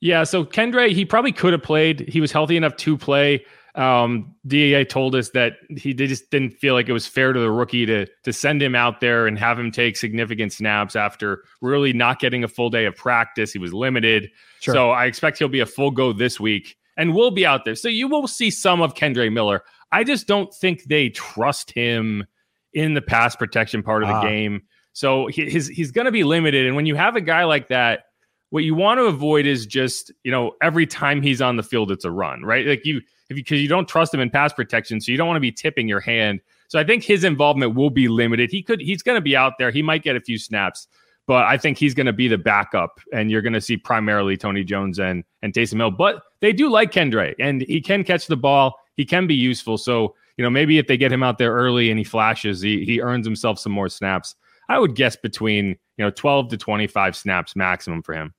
Yeah. 0.00 0.24
So 0.24 0.44
Kendre, 0.44 0.90
he 0.90 1.04
probably 1.04 1.32
could 1.32 1.52
have 1.52 1.62
played. 1.62 2.08
He 2.08 2.20
was 2.20 2.32
healthy 2.32 2.56
enough 2.56 2.76
to 2.78 2.96
play. 2.98 3.44
Um, 3.76 4.34
DEA 4.48 4.84
told 4.84 5.14
us 5.14 5.30
that 5.30 5.58
he 5.76 5.94
just 5.94 6.28
didn't 6.30 6.54
feel 6.54 6.74
like 6.74 6.88
it 6.88 6.92
was 6.92 7.06
fair 7.06 7.32
to 7.32 7.38
the 7.38 7.52
rookie 7.52 7.86
to 7.86 8.06
to 8.24 8.32
send 8.32 8.60
him 8.60 8.74
out 8.74 9.00
there 9.00 9.28
and 9.28 9.38
have 9.38 9.58
him 9.58 9.70
take 9.70 9.96
significant 9.96 10.52
snaps 10.52 10.96
after 10.96 11.44
really 11.60 11.92
not 11.92 12.18
getting 12.18 12.42
a 12.42 12.48
full 12.48 12.68
day 12.68 12.84
of 12.84 12.96
practice. 12.96 13.52
He 13.52 13.60
was 13.60 13.72
limited. 13.72 14.28
Sure. 14.60 14.74
So 14.74 14.90
I 14.90 15.04
expect 15.04 15.38
he'll 15.38 15.48
be 15.48 15.60
a 15.60 15.66
full 15.66 15.92
go 15.92 16.12
this 16.12 16.40
week 16.40 16.76
and 16.96 17.14
will 17.14 17.30
be 17.30 17.46
out 17.46 17.64
there. 17.64 17.76
So 17.76 17.88
you 17.88 18.08
will 18.08 18.26
see 18.26 18.50
some 18.50 18.80
of 18.82 18.94
Kendre 18.94 19.32
Miller. 19.32 19.62
I 19.92 20.04
just 20.04 20.26
don't 20.26 20.54
think 20.54 20.84
they 20.84 21.08
trust 21.10 21.70
him 21.70 22.26
in 22.72 22.94
the 22.94 23.02
pass 23.02 23.34
protection 23.34 23.82
part 23.82 24.02
of 24.02 24.08
the 24.08 24.14
ah. 24.14 24.22
game. 24.22 24.62
So 24.92 25.26
he, 25.26 25.48
his, 25.48 25.68
he's 25.68 25.90
going 25.90 26.04
to 26.04 26.12
be 26.12 26.24
limited. 26.24 26.66
And 26.66 26.76
when 26.76 26.86
you 26.86 26.94
have 26.94 27.16
a 27.16 27.20
guy 27.20 27.44
like 27.44 27.68
that, 27.68 28.04
what 28.50 28.64
you 28.64 28.74
want 28.74 28.98
to 28.98 29.04
avoid 29.04 29.46
is 29.46 29.64
just 29.64 30.12
you 30.24 30.30
know 30.30 30.52
every 30.60 30.86
time 30.86 31.22
he's 31.22 31.40
on 31.40 31.56
the 31.56 31.62
field, 31.62 31.90
it's 31.90 32.04
a 32.04 32.10
run, 32.10 32.42
right? 32.42 32.66
Like 32.66 32.84
you, 32.84 33.00
if 33.28 33.36
because 33.36 33.58
you, 33.58 33.62
you 33.62 33.68
don't 33.68 33.88
trust 33.88 34.12
him 34.12 34.20
in 34.20 34.28
pass 34.28 34.52
protection, 34.52 35.00
so 35.00 35.12
you 35.12 35.18
don't 35.18 35.28
want 35.28 35.36
to 35.36 35.40
be 35.40 35.52
tipping 35.52 35.88
your 35.88 36.00
hand. 36.00 36.40
So 36.68 36.78
I 36.78 36.84
think 36.84 37.02
his 37.02 37.24
involvement 37.24 37.74
will 37.74 37.90
be 37.90 38.08
limited. 38.08 38.50
He 38.50 38.62
could, 38.62 38.80
he's 38.80 39.02
going 39.02 39.16
to 39.16 39.20
be 39.20 39.36
out 39.36 39.54
there. 39.58 39.70
He 39.70 39.82
might 39.82 40.02
get 40.02 40.14
a 40.14 40.20
few 40.20 40.38
snaps, 40.38 40.86
but 41.26 41.44
I 41.44 41.58
think 41.58 41.78
he's 41.78 41.94
going 41.94 42.06
to 42.06 42.12
be 42.12 42.28
the 42.28 42.38
backup, 42.38 43.00
and 43.12 43.30
you're 43.30 43.42
going 43.42 43.52
to 43.52 43.60
see 43.60 43.76
primarily 43.76 44.36
Tony 44.36 44.64
Jones 44.64 44.98
and 44.98 45.24
and 45.42 45.52
Taysom 45.52 45.76
Hill. 45.76 45.92
But 45.92 46.22
they 46.40 46.52
do 46.52 46.68
like 46.68 46.90
Kendre 46.90 47.34
and 47.38 47.62
he 47.62 47.80
can 47.80 48.02
catch 48.02 48.26
the 48.26 48.36
ball 48.36 48.79
he 49.00 49.06
can 49.06 49.26
be 49.26 49.34
useful. 49.34 49.78
So, 49.78 50.14
you 50.36 50.44
know, 50.44 50.50
maybe 50.50 50.76
if 50.76 50.86
they 50.86 50.98
get 50.98 51.10
him 51.10 51.22
out 51.22 51.38
there 51.38 51.54
early 51.54 51.88
and 51.88 51.98
he 51.98 52.04
flashes, 52.04 52.60
he, 52.60 52.84
he 52.84 53.00
earns 53.00 53.26
himself 53.26 53.58
some 53.58 53.72
more 53.72 53.88
snaps. 53.88 54.34
I 54.68 54.78
would 54.78 54.94
guess 54.94 55.16
between, 55.16 55.68
you 55.96 56.04
know, 56.04 56.10
12 56.10 56.50
to 56.50 56.58
25 56.58 57.16
snaps 57.16 57.56
maximum 57.56 58.02
for 58.02 58.14
him. 58.14 58.34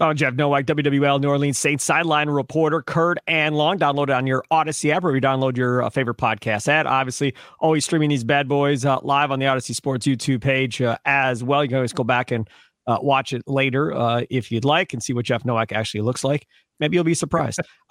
Oh, 0.00 0.14
Jeff 0.14 0.32
Nowak, 0.32 0.64
WWL 0.64 1.20
New 1.20 1.28
Orleans 1.28 1.58
Saints 1.58 1.84
sideline 1.84 2.30
reporter, 2.30 2.80
Curd 2.80 3.20
and 3.26 3.54
Long. 3.54 3.78
Download 3.78 4.04
it 4.04 4.12
on 4.12 4.26
your 4.26 4.42
Audacy 4.50 4.90
app 4.90 5.04
or 5.04 5.14
you 5.14 5.20
download 5.20 5.58
your 5.58 5.82
uh, 5.82 5.90
favorite 5.90 6.16
podcast 6.16 6.66
at. 6.66 6.86
Obviously, 6.86 7.34
always 7.58 7.84
streaming 7.84 8.08
these 8.08 8.24
bad 8.24 8.48
boys 8.48 8.86
uh, 8.86 9.00
live 9.02 9.30
on 9.30 9.38
the 9.38 9.44
Audacy 9.44 9.74
Sports 9.74 10.06
YouTube 10.06 10.40
page 10.40 10.80
uh, 10.80 10.96
as 11.04 11.44
well. 11.44 11.62
You 11.62 11.68
can 11.68 11.76
always 11.76 11.92
go 11.92 12.04
back 12.04 12.30
and 12.30 12.48
uh, 12.86 12.96
watch 13.02 13.34
it 13.34 13.42
later 13.46 13.92
uh, 13.92 14.22
if 14.30 14.50
you'd 14.50 14.64
like 14.64 14.94
and 14.94 15.02
see 15.02 15.12
what 15.12 15.26
Jeff 15.26 15.44
Nowak 15.44 15.72
actually 15.72 16.00
looks 16.00 16.24
like. 16.24 16.46
Maybe 16.78 16.94
you'll 16.94 17.04
be 17.04 17.12
surprised. 17.12 17.60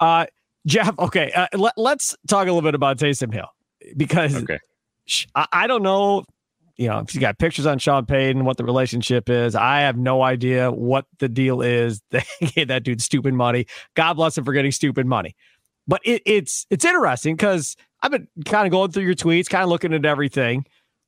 Jeff, 0.66 0.98
okay, 0.98 1.32
uh, 1.32 1.46
let, 1.56 1.76
us 1.78 2.16
talk 2.28 2.42
a 2.42 2.52
little 2.52 2.62
bit 2.62 2.74
about 2.74 2.98
Taysom 2.98 3.32
Hill 3.32 3.48
because 3.96 4.36
okay. 4.42 4.58
I, 5.34 5.46
I 5.52 5.66
don't 5.66 5.82
know, 5.82 6.24
you 6.76 6.88
know, 6.88 6.98
if 6.98 7.14
you 7.14 7.20
got 7.20 7.38
pictures 7.38 7.66
on 7.66 7.78
Sean 7.78 8.06
Payton, 8.06 8.44
what 8.44 8.56
the 8.56 8.64
relationship 8.64 9.30
is. 9.30 9.54
I 9.54 9.80
have 9.80 9.96
no 9.96 10.22
idea 10.22 10.70
what 10.70 11.06
the 11.18 11.28
deal 11.28 11.62
is. 11.62 12.02
They 12.10 12.22
gave 12.40 12.68
that 12.68 12.84
dude 12.84 13.02
stupid 13.02 13.34
money. 13.34 13.66
God 13.94 14.14
bless 14.14 14.36
him 14.36 14.44
for 14.44 14.52
getting 14.52 14.72
stupid 14.72 15.06
money. 15.06 15.34
But 15.86 16.00
it, 16.04 16.22
it's 16.24 16.66
it's 16.70 16.84
interesting 16.84 17.36
because 17.36 17.76
I've 18.02 18.10
been 18.10 18.28
kind 18.44 18.66
of 18.66 18.70
going 18.70 18.92
through 18.92 19.04
your 19.04 19.14
tweets, 19.14 19.48
kind 19.48 19.64
of 19.64 19.70
looking 19.70 19.92
at 19.92 20.04
everything. 20.04 20.64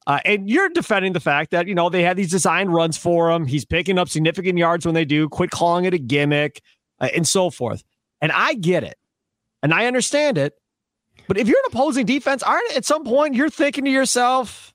Uh, 0.06 0.18
and 0.24 0.50
you're 0.50 0.68
defending 0.68 1.12
the 1.12 1.20
fact 1.20 1.52
that, 1.52 1.68
you 1.68 1.74
know, 1.74 1.88
they 1.88 2.02
had 2.02 2.16
these 2.16 2.30
design 2.30 2.68
runs 2.68 2.98
for 2.98 3.30
him. 3.30 3.46
He's 3.46 3.64
picking 3.64 3.98
up 3.98 4.08
significant 4.08 4.58
yards 4.58 4.84
when 4.84 4.94
they 4.94 5.04
do. 5.04 5.28
Quit 5.28 5.50
calling 5.50 5.84
it 5.84 5.94
a 5.94 5.98
gimmick 5.98 6.60
uh, 7.00 7.08
and 7.14 7.26
so 7.26 7.50
forth. 7.50 7.84
And 8.20 8.32
I 8.32 8.54
get 8.54 8.82
it 8.82 8.96
and 9.62 9.72
I 9.72 9.86
understand 9.86 10.38
it. 10.38 10.54
But 11.28 11.38
if 11.38 11.48
you're 11.48 11.58
an 11.58 11.72
opposing 11.72 12.06
defense, 12.06 12.42
aren't 12.42 12.76
at 12.76 12.84
some 12.84 13.04
point 13.04 13.34
you're 13.34 13.50
thinking 13.50 13.84
to 13.84 13.90
yourself, 13.90 14.72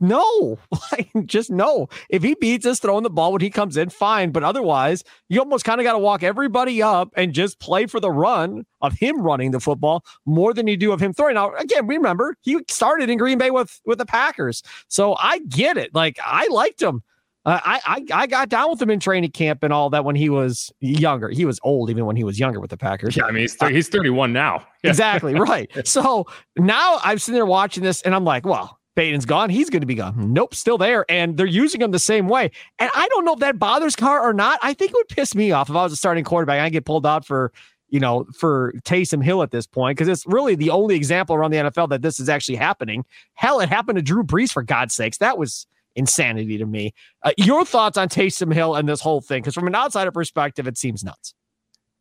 no, 0.00 0.58
just 1.26 1.50
no. 1.50 1.88
If 2.08 2.22
he 2.22 2.34
beats 2.34 2.66
us 2.66 2.78
throwing 2.78 3.02
the 3.02 3.10
ball 3.10 3.32
when 3.32 3.40
he 3.40 3.50
comes 3.50 3.76
in, 3.76 3.90
fine. 3.90 4.30
But 4.30 4.44
otherwise, 4.44 5.02
you 5.28 5.40
almost 5.40 5.64
kind 5.64 5.80
of 5.80 5.84
got 5.84 5.92
to 5.92 5.98
walk 5.98 6.22
everybody 6.22 6.82
up 6.82 7.12
and 7.16 7.32
just 7.32 7.58
play 7.58 7.86
for 7.86 7.98
the 8.00 8.10
run 8.10 8.64
of 8.80 8.94
him 8.94 9.20
running 9.20 9.50
the 9.50 9.60
football 9.60 10.04
more 10.24 10.54
than 10.54 10.66
you 10.66 10.76
do 10.76 10.92
of 10.92 11.00
him 11.00 11.12
throwing. 11.12 11.34
Now, 11.34 11.52
again, 11.54 11.86
remember 11.86 12.36
he 12.42 12.60
started 12.70 13.10
in 13.10 13.18
Green 13.18 13.38
Bay 13.38 13.50
with 13.50 13.80
with 13.84 13.98
the 13.98 14.06
Packers, 14.06 14.62
so 14.88 15.16
I 15.18 15.40
get 15.48 15.76
it. 15.76 15.94
Like 15.94 16.18
I 16.24 16.46
liked 16.48 16.80
him. 16.80 17.02
Uh, 17.44 17.58
I, 17.64 17.80
I 17.84 18.22
I 18.22 18.26
got 18.28 18.48
down 18.48 18.70
with 18.70 18.80
him 18.80 18.90
in 18.90 19.00
training 19.00 19.32
camp 19.32 19.64
and 19.64 19.72
all 19.72 19.90
that 19.90 20.04
when 20.04 20.14
he 20.14 20.28
was 20.28 20.72
younger. 20.80 21.28
He 21.28 21.44
was 21.44 21.58
old 21.64 21.90
even 21.90 22.06
when 22.06 22.14
he 22.14 22.22
was 22.22 22.38
younger 22.38 22.60
with 22.60 22.70
the 22.70 22.76
Packers. 22.76 23.16
Yeah, 23.16 23.24
I 23.24 23.32
mean 23.32 23.42
he's 23.42 23.56
th- 23.56 23.72
he's 23.72 23.88
31 23.88 24.32
now. 24.32 24.64
Yeah. 24.84 24.90
Exactly 24.90 25.34
right. 25.38 25.70
So 25.86 26.26
now 26.56 27.00
I'm 27.02 27.18
sitting 27.18 27.34
there 27.34 27.46
watching 27.46 27.82
this 27.82 28.00
and 28.02 28.14
I'm 28.14 28.24
like, 28.24 28.46
well, 28.46 28.78
Payton's 28.94 29.26
gone. 29.26 29.50
He's 29.50 29.70
going 29.70 29.80
to 29.80 29.86
be 29.86 29.94
gone. 29.94 30.32
Nope, 30.32 30.54
still 30.54 30.78
there, 30.78 31.04
and 31.08 31.36
they're 31.36 31.46
using 31.46 31.80
him 31.80 31.90
the 31.90 31.98
same 31.98 32.28
way. 32.28 32.50
And 32.78 32.90
I 32.94 33.08
don't 33.08 33.24
know 33.24 33.32
if 33.32 33.40
that 33.40 33.58
bothers 33.58 33.96
Carr 33.96 34.22
or 34.22 34.32
not. 34.32 34.60
I 34.62 34.74
think 34.74 34.90
it 34.90 34.96
would 34.96 35.08
piss 35.08 35.34
me 35.34 35.50
off 35.50 35.68
if 35.68 35.74
I 35.74 35.82
was 35.82 35.92
a 35.92 35.96
starting 35.96 36.24
quarterback. 36.24 36.60
I 36.60 36.68
get 36.68 36.84
pulled 36.84 37.06
out 37.06 37.24
for 37.24 37.52
you 37.92 38.00
know, 38.00 38.26
for 38.34 38.72
Taysom 38.84 39.22
Hill 39.22 39.42
at 39.42 39.50
this 39.50 39.66
point, 39.66 39.98
because 39.98 40.08
it's 40.08 40.26
really 40.26 40.54
the 40.54 40.70
only 40.70 40.94
example 40.96 41.36
around 41.36 41.50
the 41.50 41.58
NFL 41.58 41.90
that 41.90 42.00
this 42.00 42.18
is 42.18 42.30
actually 42.30 42.56
happening. 42.56 43.04
Hell, 43.34 43.60
it 43.60 43.68
happened 43.68 43.96
to 43.96 44.02
Drew 44.02 44.24
Brees 44.24 44.50
for 44.50 44.62
God's 44.62 44.94
sakes. 44.94 45.18
That 45.18 45.36
was 45.36 45.66
insanity 45.96 46.58
to 46.58 46.66
me. 46.66 46.94
Uh, 47.22 47.32
your 47.36 47.64
thoughts 47.64 47.96
on 47.96 48.08
Taysom 48.08 48.52
Hill 48.52 48.74
and 48.74 48.88
this 48.88 49.00
whole 49.00 49.20
thing? 49.20 49.42
Because 49.42 49.54
from 49.54 49.66
an 49.66 49.74
outsider 49.74 50.12
perspective, 50.12 50.66
it 50.66 50.78
seems 50.78 51.04
nuts. 51.04 51.34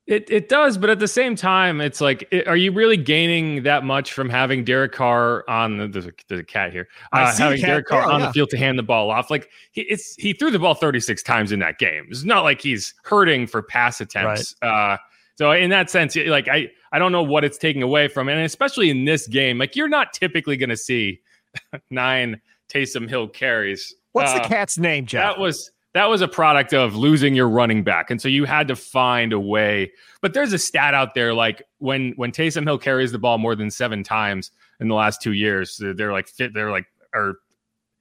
It 0.07 0.29
it 0.31 0.49
does, 0.49 0.79
but 0.79 0.89
at 0.89 0.99
the 0.99 1.07
same 1.07 1.35
time, 1.35 1.79
it's 1.79 2.01
like, 2.01 2.27
it, 2.31 2.47
are 2.47 2.57
you 2.57 2.71
really 2.71 2.97
gaining 2.97 3.63
that 3.63 3.83
much 3.83 4.13
from 4.13 4.29
having 4.29 4.63
Derek 4.63 4.93
Carr 4.93 5.47
on 5.47 5.77
the 5.77 5.87
there's 5.87 6.07
a, 6.07 6.11
there's 6.27 6.41
a 6.41 6.43
cat 6.43 6.71
here, 6.71 6.87
uh, 7.13 7.33
having 7.35 7.61
Derek 7.61 7.85
Carr 7.85 8.09
on 8.09 8.19
yeah. 8.19 8.27
the 8.27 8.33
field 8.33 8.49
to 8.49 8.57
hand 8.57 8.79
the 8.79 8.83
ball 8.83 9.11
off? 9.11 9.29
Like 9.29 9.47
he, 9.71 9.81
it's 9.81 10.15
he 10.15 10.33
threw 10.33 10.49
the 10.49 10.57
ball 10.57 10.73
36 10.73 11.21
times 11.21 11.51
in 11.51 11.59
that 11.59 11.77
game. 11.77 12.07
It's 12.09 12.23
not 12.23 12.43
like 12.43 12.61
he's 12.61 12.95
hurting 13.03 13.45
for 13.45 13.61
pass 13.61 14.01
attempts. 14.01 14.55
Right. 14.63 14.93
Uh, 14.93 14.97
so 15.37 15.51
in 15.51 15.69
that 15.69 15.89
sense, 15.91 16.15
like 16.15 16.47
I 16.47 16.71
I 16.91 16.97
don't 16.97 17.11
know 17.11 17.23
what 17.23 17.43
it's 17.43 17.59
taking 17.59 17.83
away 17.83 18.07
from, 18.07 18.27
and 18.27 18.39
especially 18.41 18.89
in 18.89 19.05
this 19.05 19.27
game, 19.27 19.59
like 19.59 19.75
you're 19.75 19.87
not 19.87 20.13
typically 20.13 20.57
going 20.57 20.71
to 20.71 20.77
see 20.77 21.21
nine 21.91 22.41
Taysom 22.71 23.09
Hill 23.09 23.27
carries. 23.27 23.93
What's 24.13 24.31
uh, 24.31 24.39
the 24.39 24.47
cat's 24.47 24.77
name, 24.77 25.05
Jeff? 25.05 25.35
That 25.35 25.39
was 25.39 25.71
that 25.93 26.05
was 26.05 26.21
a 26.21 26.27
product 26.27 26.73
of 26.73 26.95
losing 26.95 27.35
your 27.35 27.49
running 27.49 27.83
back, 27.83 28.11
and 28.11 28.21
so 28.21 28.27
you 28.27 28.45
had 28.45 28.67
to 28.69 28.75
find 28.75 29.33
a 29.33 29.39
way. 29.39 29.91
But 30.21 30.33
there's 30.33 30.53
a 30.53 30.57
stat 30.57 30.93
out 30.93 31.15
there 31.15 31.33
like 31.33 31.63
when 31.79 32.13
when 32.15 32.31
Taysom 32.31 32.63
Hill 32.63 32.77
carries 32.77 33.11
the 33.11 33.19
ball 33.19 33.37
more 33.37 33.55
than 33.55 33.69
seven 33.69 34.03
times 34.03 34.51
in 34.79 34.87
the 34.87 34.95
last 34.95 35.21
two 35.21 35.33
years, 35.33 35.81
they're 35.95 36.11
like 36.11 36.27
fit. 36.27 36.53
They're 36.53 36.71
like 36.71 36.85
or 37.13 37.39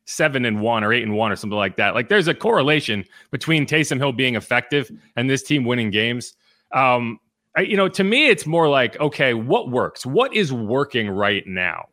seven 0.04 0.44
and 0.44 0.60
one 0.60 0.84
or 0.84 0.92
eight 0.92 1.02
and 1.02 1.14
one 1.16 1.32
or 1.32 1.36
something 1.36 1.56
like 1.56 1.76
that. 1.76 1.94
Like 1.94 2.08
there's 2.08 2.28
a 2.28 2.34
correlation 2.34 3.04
between 3.30 3.66
Taysom 3.66 3.98
Hill 3.98 4.12
being 4.12 4.34
effective 4.34 4.90
and 5.16 5.28
this 5.28 5.42
team 5.42 5.64
winning 5.64 5.90
games. 5.90 6.34
Um, 6.72 7.18
I, 7.56 7.62
you 7.62 7.76
know, 7.76 7.88
to 7.88 8.04
me, 8.04 8.28
it's 8.28 8.46
more 8.46 8.68
like 8.68 8.98
okay, 9.00 9.34
what 9.34 9.70
works? 9.70 10.06
What 10.06 10.34
is 10.34 10.52
working 10.52 11.08
right 11.08 11.44
now? 11.46 11.88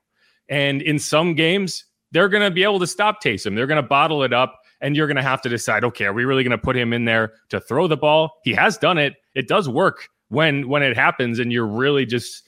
And 0.50 0.81
in 0.81 1.00
some 1.00 1.34
games, 1.34 1.86
they're 2.11 2.29
going 2.29 2.43
to 2.43 2.51
be 2.51 2.63
able 2.63 2.79
to 2.79 2.87
stop 2.87 3.21
Taysom. 3.21 3.55
They're 3.55 3.67
going 3.67 3.81
to 3.81 3.87
bottle 3.87 4.23
it 4.23 4.33
up 4.33 4.59
and 4.81 4.95
you're 4.95 5.07
going 5.07 5.17
to 5.17 5.23
have 5.23 5.41
to 5.41 5.49
decide 5.49 5.83
okay 5.83 6.05
are 6.05 6.13
we 6.13 6.25
really 6.25 6.43
going 6.43 6.51
to 6.51 6.57
put 6.57 6.75
him 6.75 6.93
in 6.93 7.05
there 7.05 7.33
to 7.49 7.59
throw 7.59 7.87
the 7.87 7.97
ball? 7.97 8.39
He 8.43 8.53
has 8.53 8.77
done 8.77 8.97
it. 8.97 9.15
It 9.35 9.47
does 9.47 9.67
work 9.67 10.09
when 10.29 10.67
when 10.67 10.83
it 10.83 10.95
happens 10.95 11.39
and 11.39 11.51
you're 11.51 11.67
really 11.67 12.05
just 12.05 12.43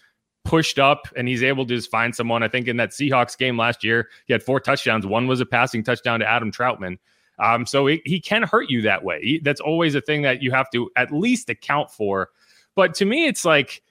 pushed 0.45 0.79
up 0.79 1.07
and 1.15 1.27
he's 1.27 1.43
able 1.43 1.65
to 1.65 1.75
just 1.75 1.91
find 1.91 2.15
someone. 2.15 2.43
I 2.43 2.47
think 2.47 2.67
in 2.67 2.77
that 2.77 2.91
seahawks 2.91 3.37
game 3.37 3.57
last 3.57 3.83
year 3.83 4.09
he 4.25 4.33
had 4.33 4.43
four 4.43 4.59
touchdowns. 4.59 5.05
One 5.05 5.27
was 5.27 5.41
a 5.41 5.45
passing 5.45 5.83
touchdown 5.83 6.19
to 6.21 6.29
adam 6.29 6.51
Trautman. 6.51 6.97
um, 7.39 7.65
so 7.65 7.87
he, 7.87 8.01
he 8.05 8.19
can 8.19 8.43
hurt 8.43 8.69
you 8.69 8.81
that 8.83 9.03
way. 9.03 9.19
He, 9.21 9.39
that's 9.39 9.61
always 9.61 9.95
a 9.95 10.01
thing 10.01 10.21
that 10.23 10.41
you 10.41 10.51
have 10.51 10.69
to 10.71 10.89
at 10.95 11.11
least 11.11 11.49
account 11.49 11.91
for. 11.91 12.29
But 12.75 12.93
to 12.95 13.05
me 13.05 13.27
it's 13.27 13.45
like 13.45 13.81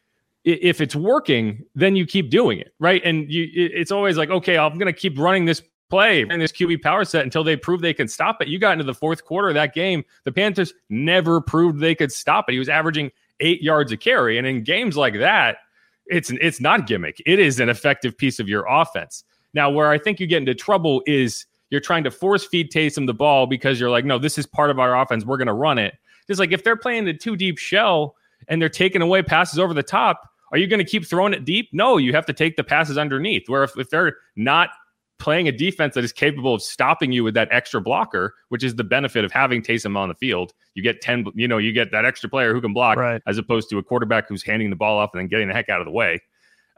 if 0.44 0.80
it's 0.80 0.96
working, 0.96 1.64
then 1.74 1.96
you 1.96 2.06
keep 2.06 2.30
doing 2.30 2.58
it, 2.58 2.72
right? 2.78 3.02
And 3.04 3.30
you, 3.30 3.48
it's 3.54 3.90
always 3.90 4.16
like, 4.16 4.30
okay, 4.30 4.56
I'm 4.56 4.78
going 4.78 4.92
to 4.92 4.98
keep 4.98 5.18
running 5.18 5.44
this 5.44 5.62
play 5.90 6.20
in 6.20 6.38
this 6.38 6.52
QB 6.52 6.82
power 6.82 7.04
set 7.04 7.24
until 7.24 7.42
they 7.42 7.56
prove 7.56 7.80
they 7.80 7.94
can 7.94 8.08
stop 8.08 8.42
it. 8.42 8.48
You 8.48 8.58
got 8.58 8.72
into 8.72 8.84
the 8.84 8.94
fourth 8.94 9.24
quarter 9.24 9.48
of 9.48 9.54
that 9.54 9.74
game. 9.74 10.04
The 10.24 10.32
Panthers 10.32 10.72
never 10.90 11.40
proved 11.40 11.80
they 11.80 11.94
could 11.94 12.12
stop 12.12 12.48
it. 12.48 12.52
He 12.52 12.58
was 12.58 12.68
averaging 12.68 13.10
eight 13.40 13.62
yards 13.62 13.92
a 13.92 13.96
carry. 13.96 14.38
And 14.38 14.46
in 14.46 14.64
games 14.64 14.96
like 14.96 15.18
that, 15.18 15.58
it's 16.06 16.30
it's 16.30 16.60
not 16.60 16.86
gimmick. 16.86 17.22
It 17.26 17.38
is 17.38 17.60
an 17.60 17.68
effective 17.68 18.16
piece 18.16 18.38
of 18.38 18.48
your 18.48 18.64
offense. 18.66 19.24
Now, 19.54 19.70
where 19.70 19.90
I 19.90 19.98
think 19.98 20.20
you 20.20 20.26
get 20.26 20.38
into 20.38 20.54
trouble 20.54 21.02
is 21.06 21.46
you're 21.70 21.80
trying 21.80 22.04
to 22.04 22.10
force 22.10 22.46
feed 22.46 22.72
Taysom 22.72 23.06
the 23.06 23.14
ball 23.14 23.46
because 23.46 23.78
you're 23.78 23.90
like, 23.90 24.04
no, 24.04 24.18
this 24.18 24.38
is 24.38 24.46
part 24.46 24.70
of 24.70 24.78
our 24.78 24.98
offense. 24.98 25.24
We're 25.24 25.36
going 25.36 25.48
to 25.48 25.54
run 25.54 25.78
it. 25.78 25.94
Just 26.26 26.40
like 26.40 26.52
if 26.52 26.64
they're 26.64 26.76
playing 26.76 27.04
the 27.04 27.14
two 27.14 27.36
deep 27.36 27.58
shell 27.58 28.14
and 28.46 28.62
they're 28.62 28.68
taking 28.68 29.02
away 29.02 29.22
passes 29.22 29.58
over 29.58 29.74
the 29.74 29.82
top, 29.82 30.22
are 30.52 30.58
you 30.58 30.66
going 30.66 30.84
to 30.84 30.90
keep 30.90 31.06
throwing 31.06 31.34
it 31.34 31.44
deep? 31.44 31.68
No, 31.72 31.96
you 31.96 32.12
have 32.12 32.26
to 32.26 32.32
take 32.32 32.56
the 32.56 32.64
passes 32.64 32.96
underneath. 32.96 33.48
Where 33.48 33.64
if, 33.64 33.76
if 33.76 33.90
they're 33.90 34.16
not 34.36 34.70
playing 35.18 35.48
a 35.48 35.52
defense 35.52 35.94
that 35.94 36.04
is 36.04 36.12
capable 36.12 36.54
of 36.54 36.62
stopping 36.62 37.12
you 37.12 37.24
with 37.24 37.34
that 37.34 37.48
extra 37.50 37.80
blocker, 37.80 38.34
which 38.48 38.62
is 38.62 38.76
the 38.76 38.84
benefit 38.84 39.24
of 39.24 39.32
having 39.32 39.62
Taysom 39.62 39.96
on 39.96 40.08
the 40.08 40.14
field. 40.14 40.52
You 40.74 40.82
get 40.82 41.00
10, 41.00 41.26
you 41.34 41.48
know, 41.48 41.58
you 41.58 41.72
get 41.72 41.90
that 41.90 42.04
extra 42.04 42.30
player 42.30 42.54
who 42.54 42.60
can 42.60 42.72
block 42.72 42.98
right. 42.98 43.20
as 43.26 43.36
opposed 43.36 43.68
to 43.70 43.78
a 43.78 43.82
quarterback 43.82 44.28
who's 44.28 44.44
handing 44.44 44.70
the 44.70 44.76
ball 44.76 44.98
off 44.98 45.10
and 45.12 45.20
then 45.20 45.28
getting 45.28 45.48
the 45.48 45.54
heck 45.54 45.68
out 45.68 45.80
of 45.80 45.86
the 45.86 45.90
way. 45.90 46.20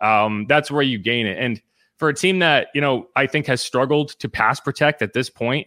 Um, 0.00 0.46
that's 0.48 0.70
where 0.70 0.82
you 0.82 0.98
gain 0.98 1.26
it. 1.26 1.38
And 1.38 1.60
for 1.98 2.08
a 2.08 2.14
team 2.14 2.38
that, 2.38 2.68
you 2.74 2.80
know, 2.80 3.08
I 3.14 3.26
think 3.26 3.46
has 3.46 3.60
struggled 3.60 4.18
to 4.20 4.28
pass 4.28 4.58
protect 4.58 5.02
at 5.02 5.12
this 5.12 5.28
point, 5.28 5.66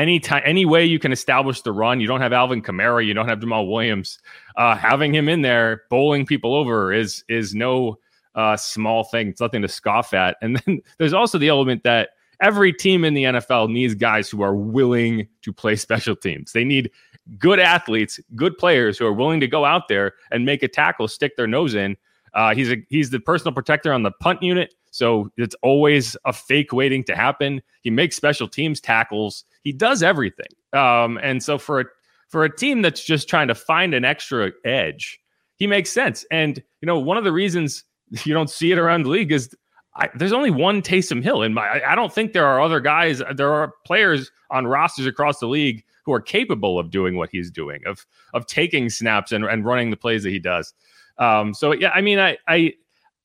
any 0.00 0.18
time, 0.18 0.42
any 0.46 0.64
way 0.64 0.84
you 0.84 0.98
can 0.98 1.12
establish 1.12 1.60
the 1.60 1.72
run, 1.72 2.00
you 2.00 2.06
don't 2.06 2.22
have 2.22 2.32
Alvin 2.32 2.62
Kamara, 2.62 3.04
you 3.04 3.12
don't 3.12 3.28
have 3.28 3.40
Jamaal 3.40 3.70
Williams. 3.70 4.18
Uh, 4.56 4.74
having 4.74 5.14
him 5.14 5.28
in 5.28 5.42
there, 5.42 5.82
bowling 5.90 6.24
people 6.24 6.54
over 6.54 6.92
is 6.92 7.22
is 7.28 7.54
no 7.54 7.98
uh, 8.34 8.56
small 8.56 9.04
thing. 9.04 9.28
It's 9.28 9.40
nothing 9.40 9.60
to 9.62 9.68
scoff 9.68 10.14
at. 10.14 10.36
And 10.40 10.56
then 10.66 10.80
there's 10.98 11.12
also 11.12 11.36
the 11.36 11.48
element 11.48 11.82
that 11.84 12.10
every 12.40 12.72
team 12.72 13.04
in 13.04 13.12
the 13.12 13.24
NFL 13.24 13.70
needs 13.70 13.94
guys 13.94 14.30
who 14.30 14.40
are 14.40 14.54
willing 14.54 15.28
to 15.42 15.52
play 15.52 15.76
special 15.76 16.16
teams. 16.16 16.52
They 16.52 16.64
need 16.64 16.90
good 17.38 17.60
athletes, 17.60 18.18
good 18.34 18.56
players 18.56 18.96
who 18.96 19.04
are 19.04 19.12
willing 19.12 19.40
to 19.40 19.46
go 19.46 19.66
out 19.66 19.88
there 19.88 20.14
and 20.30 20.46
make 20.46 20.62
a 20.62 20.68
tackle, 20.68 21.08
stick 21.08 21.36
their 21.36 21.46
nose 21.46 21.74
in. 21.74 21.96
Uh, 22.32 22.54
he's 22.54 22.70
a 22.70 22.76
he's 22.88 23.10
the 23.10 23.20
personal 23.20 23.52
protector 23.52 23.92
on 23.92 24.02
the 24.02 24.12
punt 24.12 24.42
unit, 24.42 24.74
so 25.00 25.32
it's 25.38 25.56
always 25.62 26.14
a 26.26 26.32
fake 26.34 26.74
waiting 26.74 27.02
to 27.04 27.16
happen. 27.16 27.62
He 27.80 27.88
makes 27.88 28.16
special 28.16 28.46
teams 28.46 28.82
tackles. 28.82 29.44
He 29.64 29.72
does 29.72 30.02
everything. 30.02 30.48
Um, 30.74 31.18
and 31.22 31.42
so 31.42 31.56
for 31.56 31.80
a 31.80 31.84
for 32.28 32.44
a 32.44 32.54
team 32.54 32.82
that's 32.82 33.02
just 33.02 33.26
trying 33.26 33.48
to 33.48 33.54
find 33.54 33.94
an 33.94 34.04
extra 34.04 34.52
edge, 34.62 35.18
he 35.56 35.66
makes 35.66 35.88
sense. 35.88 36.26
And 36.30 36.62
you 36.82 36.86
know, 36.86 36.98
one 36.98 37.16
of 37.16 37.24
the 37.24 37.32
reasons 37.32 37.84
you 38.24 38.34
don't 38.34 38.50
see 38.50 38.72
it 38.72 38.78
around 38.78 39.04
the 39.04 39.08
league 39.08 39.32
is 39.32 39.56
I, 39.96 40.10
there's 40.14 40.34
only 40.34 40.50
one 40.50 40.82
Taysom 40.82 41.22
Hill 41.22 41.40
in 41.40 41.54
my. 41.54 41.66
I, 41.66 41.92
I, 41.92 41.94
don't 41.94 42.12
think 42.12 42.34
there 42.34 42.44
are 42.44 42.60
other 42.60 42.78
guys. 42.78 43.22
There 43.34 43.50
are 43.50 43.72
players 43.86 44.30
on 44.50 44.66
rosters 44.66 45.06
across 45.06 45.40
the 45.40 45.48
league 45.48 45.82
who 46.04 46.12
are 46.12 46.20
capable 46.20 46.78
of 46.78 46.90
doing 46.90 47.16
what 47.16 47.30
he's 47.32 47.50
doing, 47.50 47.80
of 47.86 48.04
of 48.34 48.44
taking 48.44 48.90
snaps 48.90 49.32
and, 49.32 49.46
and 49.46 49.64
running 49.64 49.88
the 49.88 49.96
plays 49.96 50.24
that 50.24 50.30
he 50.30 50.38
does. 50.38 50.74
Um, 51.16 51.54
so 51.54 51.72
yeah, 51.72 51.90
I 51.94 52.02
mean, 52.02 52.18
I 52.18 52.36
I 52.46 52.74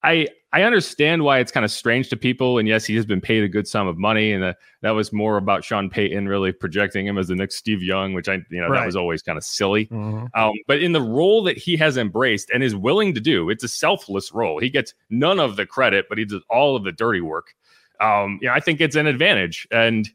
I 0.06 0.28
I 0.54 0.62
understand 0.62 1.24
why 1.24 1.40
it's 1.40 1.52
kind 1.52 1.66
of 1.66 1.72
strange 1.72 2.08
to 2.10 2.16
people. 2.16 2.60
And 2.60 2.68
yes, 2.68 2.86
he 2.86 2.96
has 2.96 3.06
been 3.06 3.20
paid 3.20 3.44
a 3.44 3.50
good 3.50 3.68
sum 3.68 3.88
of 3.88 3.98
money, 3.98 4.32
and 4.32 4.44
uh, 4.44 4.54
that 4.84 4.92
was 4.92 5.12
more 5.12 5.36
about 5.36 5.66
Sean 5.66 5.90
Payton 5.90 6.28
really 6.28 6.54
projecting 6.54 7.06
him 7.06 7.18
as 7.18 7.28
the 7.28 7.36
next 7.36 7.56
Steve 7.56 7.84
Young, 7.84 8.14
which 8.14 8.30
I 8.30 8.36
you 8.50 8.62
know 8.62 8.70
right. 8.70 8.80
that 8.80 8.86
was 8.86 8.96
always 8.96 9.22
kind 9.22 9.38
of 9.38 9.44
silly. 9.44 9.88
Mm-hmm. 9.88 10.28
Um, 10.40 10.54
but 10.68 10.82
in 10.82 10.94
the 10.94 11.02
role 11.02 11.44
that 11.44 11.58
he 11.58 11.76
has 11.78 11.98
embraced 11.98 12.50
and 12.52 12.64
is 12.64 12.76
willing 12.76 13.14
to 13.16 13.20
do, 13.20 13.50
it's 13.50 13.64
a 13.64 13.68
selfless 13.68 14.32
role. 14.32 14.60
He 14.60 14.70
gets 14.70 14.94
none 15.10 15.40
of 15.40 15.56
the 15.56 15.66
credit, 15.66 16.06
but 16.08 16.18
he 16.18 16.26
does 16.26 16.44
all 16.50 16.76
of 16.76 16.84
the 16.84 16.92
dirty 16.92 17.22
work. 17.22 17.48
Um, 18.00 18.40
yeah, 18.42 18.54
I 18.54 18.60
think 18.60 18.80
it's 18.80 18.96
an 18.96 19.08
advantage, 19.08 19.68
and 19.72 20.08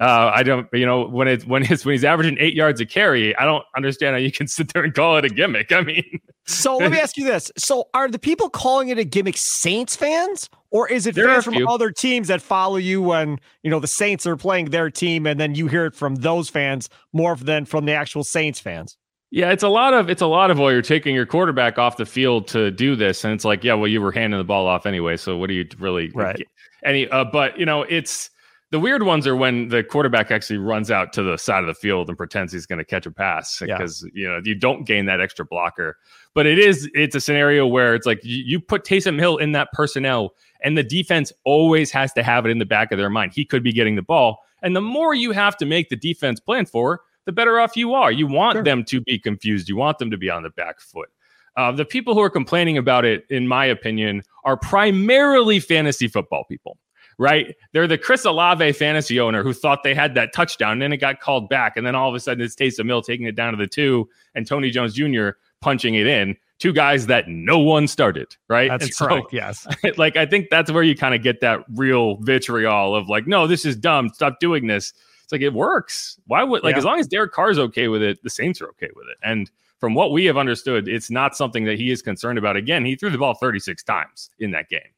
uh, 0.00 0.32
I 0.34 0.42
don't, 0.42 0.66
you 0.72 0.86
know, 0.86 1.06
when 1.06 1.28
it's 1.28 1.46
when 1.46 1.62
it's 1.70 1.84
when 1.84 1.92
he's 1.92 2.04
averaging 2.04 2.36
eight 2.40 2.54
yards 2.54 2.80
a 2.80 2.86
carry, 2.86 3.36
I 3.36 3.44
don't 3.44 3.64
understand 3.76 4.14
how 4.14 4.18
you 4.18 4.32
can 4.32 4.48
sit 4.48 4.72
there 4.72 4.82
and 4.82 4.92
call 4.92 5.16
it 5.16 5.24
a 5.24 5.28
gimmick. 5.28 5.70
I 5.72 5.82
mean, 5.82 6.20
so 6.46 6.76
let 6.76 6.90
me 6.90 6.98
ask 7.00 7.16
you 7.16 7.24
this: 7.24 7.52
so 7.56 7.88
are 7.94 8.08
the 8.08 8.18
people 8.18 8.50
calling 8.50 8.88
it 8.88 8.98
a 8.98 9.04
gimmick 9.04 9.36
Saints 9.36 9.94
fans, 9.94 10.50
or 10.70 10.88
is 10.88 11.06
it 11.06 11.14
fans 11.14 11.44
from 11.44 11.66
other 11.68 11.92
teams 11.92 12.26
that 12.28 12.42
follow 12.42 12.76
you 12.76 13.00
when 13.02 13.38
you 13.62 13.70
know 13.70 13.78
the 13.78 13.86
Saints 13.86 14.26
are 14.26 14.36
playing 14.36 14.66
their 14.66 14.90
team, 14.90 15.26
and 15.26 15.38
then 15.38 15.54
you 15.54 15.68
hear 15.68 15.86
it 15.86 15.94
from 15.94 16.16
those 16.16 16.48
fans 16.48 16.88
more 17.12 17.36
than 17.36 17.64
from 17.64 17.84
the 17.84 17.92
actual 17.92 18.24
Saints 18.24 18.58
fans? 18.58 18.96
Yeah, 19.30 19.50
it's 19.50 19.62
a 19.62 19.68
lot 19.68 19.94
of 19.94 20.10
it's 20.10 20.22
a 20.22 20.26
lot 20.26 20.50
of 20.50 20.58
well, 20.58 20.72
you're 20.72 20.82
taking 20.82 21.14
your 21.14 21.26
quarterback 21.26 21.78
off 21.78 21.96
the 21.96 22.06
field 22.06 22.48
to 22.48 22.72
do 22.72 22.96
this, 22.96 23.24
and 23.24 23.32
it's 23.32 23.44
like, 23.44 23.62
yeah, 23.62 23.74
well, 23.74 23.88
you 23.88 24.00
were 24.00 24.12
handing 24.12 24.38
the 24.38 24.44
ball 24.44 24.66
off 24.66 24.86
anyway, 24.86 25.16
so 25.16 25.36
what 25.36 25.46
do 25.46 25.54
you 25.54 25.68
really? 25.78 26.10
Right. 26.14 26.44
Any, 26.84 27.08
uh, 27.08 27.24
but 27.24 27.58
you 27.58 27.64
know, 27.64 27.82
it's 27.82 28.30
the 28.74 28.80
weird 28.80 29.04
ones 29.04 29.24
are 29.24 29.36
when 29.36 29.68
the 29.68 29.84
quarterback 29.84 30.32
actually 30.32 30.58
runs 30.58 30.90
out 30.90 31.12
to 31.12 31.22
the 31.22 31.36
side 31.36 31.60
of 31.60 31.68
the 31.68 31.74
field 31.74 32.08
and 32.08 32.18
pretends 32.18 32.52
he's 32.52 32.66
going 32.66 32.80
to 32.80 32.84
catch 32.84 33.06
a 33.06 33.10
pass 33.12 33.60
because 33.60 34.02
yeah. 34.12 34.20
you 34.20 34.28
know 34.28 34.40
you 34.42 34.52
don't 34.52 34.84
gain 34.84 35.06
that 35.06 35.20
extra 35.20 35.44
blocker. 35.44 35.96
But 36.34 36.46
it 36.46 36.58
is 36.58 36.90
it's 36.92 37.14
a 37.14 37.20
scenario 37.20 37.68
where 37.68 37.94
it's 37.94 38.04
like 38.04 38.18
you, 38.24 38.42
you 38.44 38.58
put 38.58 38.84
Taysom 38.84 39.16
Hill 39.16 39.36
in 39.36 39.52
that 39.52 39.68
personnel, 39.72 40.34
and 40.64 40.76
the 40.76 40.82
defense 40.82 41.32
always 41.44 41.92
has 41.92 42.12
to 42.14 42.24
have 42.24 42.46
it 42.46 42.48
in 42.48 42.58
the 42.58 42.64
back 42.64 42.90
of 42.90 42.98
their 42.98 43.08
mind. 43.08 43.30
He 43.32 43.44
could 43.44 43.62
be 43.62 43.72
getting 43.72 43.94
the 43.94 44.02
ball, 44.02 44.40
and 44.60 44.74
the 44.74 44.80
more 44.80 45.14
you 45.14 45.30
have 45.30 45.56
to 45.58 45.66
make 45.66 45.88
the 45.88 45.94
defense 45.94 46.40
plan 46.40 46.66
for, 46.66 47.02
the 47.26 47.32
better 47.32 47.60
off 47.60 47.76
you 47.76 47.94
are. 47.94 48.10
You 48.10 48.26
want 48.26 48.56
sure. 48.56 48.64
them 48.64 48.82
to 48.86 49.00
be 49.02 49.20
confused. 49.20 49.68
You 49.68 49.76
want 49.76 49.98
them 49.98 50.10
to 50.10 50.18
be 50.18 50.30
on 50.30 50.42
the 50.42 50.50
back 50.50 50.80
foot. 50.80 51.10
Uh, 51.56 51.70
the 51.70 51.84
people 51.84 52.14
who 52.14 52.20
are 52.22 52.30
complaining 52.30 52.76
about 52.76 53.04
it, 53.04 53.24
in 53.30 53.46
my 53.46 53.66
opinion, 53.66 54.24
are 54.42 54.56
primarily 54.56 55.60
fantasy 55.60 56.08
football 56.08 56.42
people 56.48 56.76
right? 57.18 57.54
They're 57.72 57.86
the 57.86 57.98
Chris 57.98 58.24
Olave 58.24 58.72
fantasy 58.72 59.20
owner 59.20 59.42
who 59.42 59.52
thought 59.52 59.82
they 59.82 59.94
had 59.94 60.14
that 60.14 60.32
touchdown, 60.32 60.72
and 60.72 60.82
then 60.82 60.92
it 60.92 60.98
got 60.98 61.20
called 61.20 61.48
back, 61.48 61.76
and 61.76 61.86
then 61.86 61.94
all 61.94 62.08
of 62.08 62.14
a 62.14 62.20
sudden 62.20 62.44
it's 62.44 62.54
Taysom 62.54 62.86
Hill 62.86 63.02
taking 63.02 63.26
it 63.26 63.36
down 63.36 63.52
to 63.52 63.56
the 63.56 63.66
two, 63.66 64.08
and 64.34 64.46
Tony 64.46 64.70
Jones 64.70 64.94
Jr. 64.94 65.30
punching 65.60 65.94
it 65.94 66.06
in. 66.06 66.36
Two 66.60 66.72
guys 66.72 67.06
that 67.08 67.28
no 67.28 67.58
one 67.58 67.88
started, 67.88 68.36
right? 68.48 68.70
That's 68.70 68.84
and 68.84 68.96
correct. 68.96 69.30
So, 69.30 69.36
yes. 69.36 69.66
like 69.96 70.16
I 70.16 70.24
think 70.24 70.50
that's 70.50 70.70
where 70.70 70.82
you 70.82 70.96
kind 70.96 71.14
of 71.14 71.22
get 71.22 71.40
that 71.40 71.64
real 71.74 72.16
vitriol 72.18 72.94
of 72.94 73.08
like, 73.08 73.26
no, 73.26 73.46
this 73.46 73.64
is 73.64 73.76
dumb. 73.76 74.08
Stop 74.10 74.38
doing 74.38 74.66
this. 74.68 74.92
It's 75.24 75.32
like 75.32 75.40
it 75.40 75.52
works. 75.52 76.18
Why 76.26 76.44
would 76.44 76.62
like 76.62 76.74
yeah. 76.74 76.78
as 76.78 76.84
long 76.84 77.00
as 77.00 77.08
Derek 77.08 77.32
Carr's 77.32 77.58
okay 77.58 77.88
with 77.88 78.02
it, 78.02 78.22
the 78.22 78.30
Saints 78.30 78.60
are 78.60 78.68
okay 78.68 78.90
with 78.94 79.06
it. 79.08 79.18
And 79.22 79.50
from 79.80 79.94
what 79.94 80.12
we 80.12 80.24
have 80.26 80.36
understood, 80.36 80.86
it's 80.86 81.10
not 81.10 81.36
something 81.36 81.64
that 81.64 81.76
he 81.76 81.90
is 81.90 82.02
concerned 82.02 82.38
about. 82.38 82.56
Again, 82.56 82.84
he 82.84 82.94
threw 82.94 83.10
the 83.10 83.18
ball 83.18 83.34
36 83.34 83.82
times 83.82 84.30
in 84.38 84.52
that 84.52 84.68
game 84.68 84.93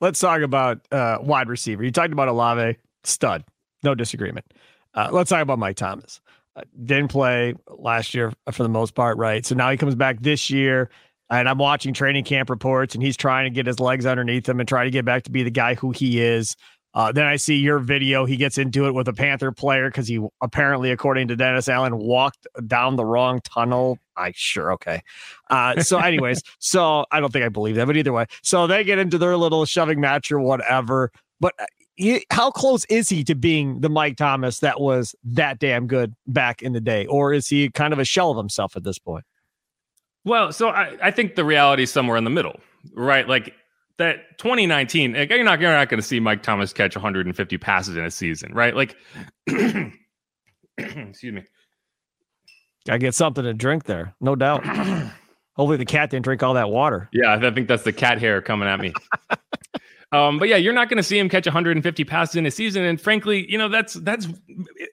let's 0.00 0.20
talk 0.20 0.40
about 0.42 0.80
uh, 0.92 1.18
wide 1.20 1.48
receiver. 1.48 1.84
You 1.84 1.90
talked 1.90 2.12
about 2.12 2.28
Olave, 2.28 2.76
stud, 3.04 3.44
no 3.82 3.94
disagreement. 3.94 4.46
Uh, 4.94 5.08
let's 5.12 5.30
talk 5.30 5.42
about 5.42 5.58
Mike 5.58 5.76
Thomas. 5.76 6.20
Uh, 6.54 6.62
didn't 6.84 7.08
play 7.08 7.54
last 7.68 8.14
year 8.14 8.32
for 8.50 8.62
the 8.62 8.68
most 8.68 8.94
part, 8.94 9.18
right? 9.18 9.44
So 9.44 9.54
now 9.54 9.70
he 9.70 9.76
comes 9.76 9.94
back 9.94 10.20
this 10.20 10.48
year, 10.48 10.90
and 11.28 11.48
I'm 11.48 11.58
watching 11.58 11.92
training 11.92 12.24
camp 12.24 12.48
reports, 12.48 12.94
and 12.94 13.02
he's 13.02 13.16
trying 13.16 13.44
to 13.44 13.50
get 13.50 13.66
his 13.66 13.78
legs 13.78 14.06
underneath 14.06 14.48
him 14.48 14.60
and 14.60 14.68
try 14.68 14.84
to 14.84 14.90
get 14.90 15.04
back 15.04 15.24
to 15.24 15.30
be 15.30 15.42
the 15.42 15.50
guy 15.50 15.74
who 15.74 15.90
he 15.90 16.20
is. 16.20 16.56
Uh, 16.96 17.12
then 17.12 17.26
I 17.26 17.36
see 17.36 17.56
your 17.56 17.78
video. 17.78 18.24
He 18.24 18.38
gets 18.38 18.56
into 18.56 18.86
it 18.86 18.94
with 18.94 19.06
a 19.06 19.12
Panther 19.12 19.52
player 19.52 19.90
because 19.90 20.08
he 20.08 20.18
apparently, 20.40 20.90
according 20.90 21.28
to 21.28 21.36
Dennis 21.36 21.68
Allen, 21.68 21.98
walked 21.98 22.46
down 22.66 22.96
the 22.96 23.04
wrong 23.04 23.40
tunnel. 23.44 23.98
I 24.16 24.32
sure 24.34 24.72
okay. 24.72 25.02
Uh, 25.50 25.82
so, 25.82 25.98
anyways, 26.04 26.42
so 26.58 27.04
I 27.10 27.20
don't 27.20 27.30
think 27.30 27.44
I 27.44 27.50
believe 27.50 27.74
that, 27.74 27.86
but 27.86 27.98
either 27.98 28.14
way, 28.14 28.24
so 28.42 28.66
they 28.66 28.82
get 28.82 28.98
into 28.98 29.18
their 29.18 29.36
little 29.36 29.66
shoving 29.66 30.00
match 30.00 30.32
or 30.32 30.40
whatever. 30.40 31.12
But 31.38 31.52
uh, 31.58 31.66
he, 31.96 32.24
how 32.30 32.50
close 32.50 32.86
is 32.86 33.10
he 33.10 33.22
to 33.24 33.34
being 33.34 33.82
the 33.82 33.90
Mike 33.90 34.16
Thomas 34.16 34.60
that 34.60 34.80
was 34.80 35.14
that 35.22 35.58
damn 35.58 35.86
good 35.86 36.14
back 36.26 36.62
in 36.62 36.72
the 36.72 36.80
day, 36.80 37.04
or 37.04 37.34
is 37.34 37.46
he 37.46 37.68
kind 37.68 37.92
of 37.92 37.98
a 37.98 38.06
shell 38.06 38.30
of 38.30 38.38
himself 38.38 38.74
at 38.74 38.84
this 38.84 38.98
point? 38.98 39.26
Well, 40.24 40.50
so 40.50 40.70
I, 40.70 40.96
I 41.02 41.10
think 41.10 41.34
the 41.34 41.44
reality 41.44 41.82
is 41.82 41.92
somewhere 41.92 42.16
in 42.16 42.24
the 42.24 42.30
middle, 42.30 42.58
right? 42.94 43.28
Like 43.28 43.54
that 43.98 44.38
2019, 44.38 45.14
like 45.14 45.30
you're 45.30 45.44
not 45.44 45.60
you're 45.60 45.72
not 45.72 45.88
going 45.88 46.00
to 46.00 46.06
see 46.06 46.20
Mike 46.20 46.42
Thomas 46.42 46.72
catch 46.72 46.94
150 46.94 47.58
passes 47.58 47.96
in 47.96 48.04
a 48.04 48.10
season, 48.10 48.52
right? 48.52 48.74
Like, 48.74 48.96
excuse 50.76 51.32
me. 51.32 51.42
Gotta 52.86 52.98
get 52.98 53.14
something 53.14 53.44
to 53.44 53.54
drink 53.54 53.84
there, 53.84 54.14
no 54.20 54.36
doubt. 54.36 54.64
Hopefully, 55.56 55.78
the 55.78 55.86
cat 55.86 56.10
didn't 56.10 56.24
drink 56.24 56.42
all 56.42 56.54
that 56.54 56.70
water. 56.70 57.08
Yeah, 57.12 57.34
I 57.34 57.50
think 57.50 57.66
that's 57.66 57.82
the 57.82 57.92
cat 57.92 58.18
hair 58.18 58.42
coming 58.42 58.68
at 58.68 58.78
me. 58.78 58.92
um, 60.12 60.38
but 60.38 60.48
yeah, 60.48 60.56
you're 60.56 60.74
not 60.74 60.90
going 60.90 60.98
to 60.98 61.02
see 61.02 61.18
him 61.18 61.30
catch 61.30 61.46
150 61.46 62.04
passes 62.04 62.36
in 62.36 62.44
a 62.44 62.50
season. 62.50 62.84
And 62.84 63.00
frankly, 63.00 63.50
you 63.50 63.56
know 63.56 63.68
that's 63.68 63.94
that's 63.94 64.28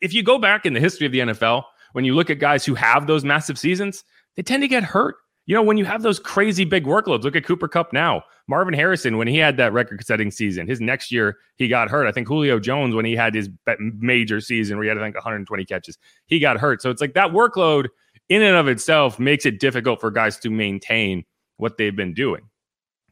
if 0.01 0.13
you 0.13 0.23
go 0.23 0.39
back 0.39 0.65
in 0.65 0.73
the 0.73 0.79
history 0.79 1.05
of 1.05 1.11
the 1.11 1.19
NFL, 1.19 1.63
when 1.91 2.05
you 2.05 2.15
look 2.15 2.29
at 2.29 2.39
guys 2.39 2.65
who 2.65 2.75
have 2.75 3.07
those 3.07 3.25
massive 3.25 3.59
seasons, 3.59 4.03
they 4.35 4.41
tend 4.41 4.63
to 4.63 4.67
get 4.67 4.83
hurt. 4.83 5.15
You 5.45 5.55
know, 5.55 5.61
when 5.63 5.77
you 5.77 5.83
have 5.85 6.03
those 6.03 6.19
crazy 6.19 6.63
big 6.63 6.85
workloads, 6.85 7.23
look 7.23 7.35
at 7.35 7.43
Cooper 7.43 7.67
Kupp 7.67 7.91
now. 7.91 8.23
Marvin 8.47 8.73
Harrison, 8.73 9.17
when 9.17 9.27
he 9.27 9.37
had 9.37 9.57
that 9.57 9.73
record 9.73 10.05
setting 10.05 10.31
season, 10.31 10.67
his 10.67 10.79
next 10.79 11.11
year 11.11 11.37
he 11.57 11.67
got 11.67 11.89
hurt. 11.89 12.07
I 12.07 12.11
think 12.11 12.27
Julio 12.27 12.59
Jones, 12.59 12.95
when 12.95 13.05
he 13.05 13.15
had 13.15 13.35
his 13.35 13.49
major 13.79 14.39
season 14.39 14.77
where 14.77 14.83
he 14.83 14.89
had, 14.89 14.97
I 14.97 15.01
think, 15.01 15.15
120 15.15 15.65
catches, 15.65 15.97
he 16.27 16.39
got 16.39 16.57
hurt. 16.57 16.81
So 16.81 16.89
it's 16.89 17.01
like 17.01 17.13
that 17.15 17.31
workload 17.31 17.87
in 18.29 18.41
and 18.41 18.55
of 18.55 18.67
itself 18.67 19.19
makes 19.19 19.45
it 19.45 19.59
difficult 19.59 19.99
for 19.99 20.11
guys 20.11 20.37
to 20.39 20.49
maintain 20.49 21.25
what 21.57 21.77
they've 21.77 21.95
been 21.95 22.13
doing. 22.13 22.49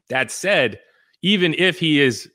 That 0.08 0.30
said, 0.30 0.80
even 1.22 1.54
if 1.58 1.78
he 1.78 2.00
is 2.00 2.30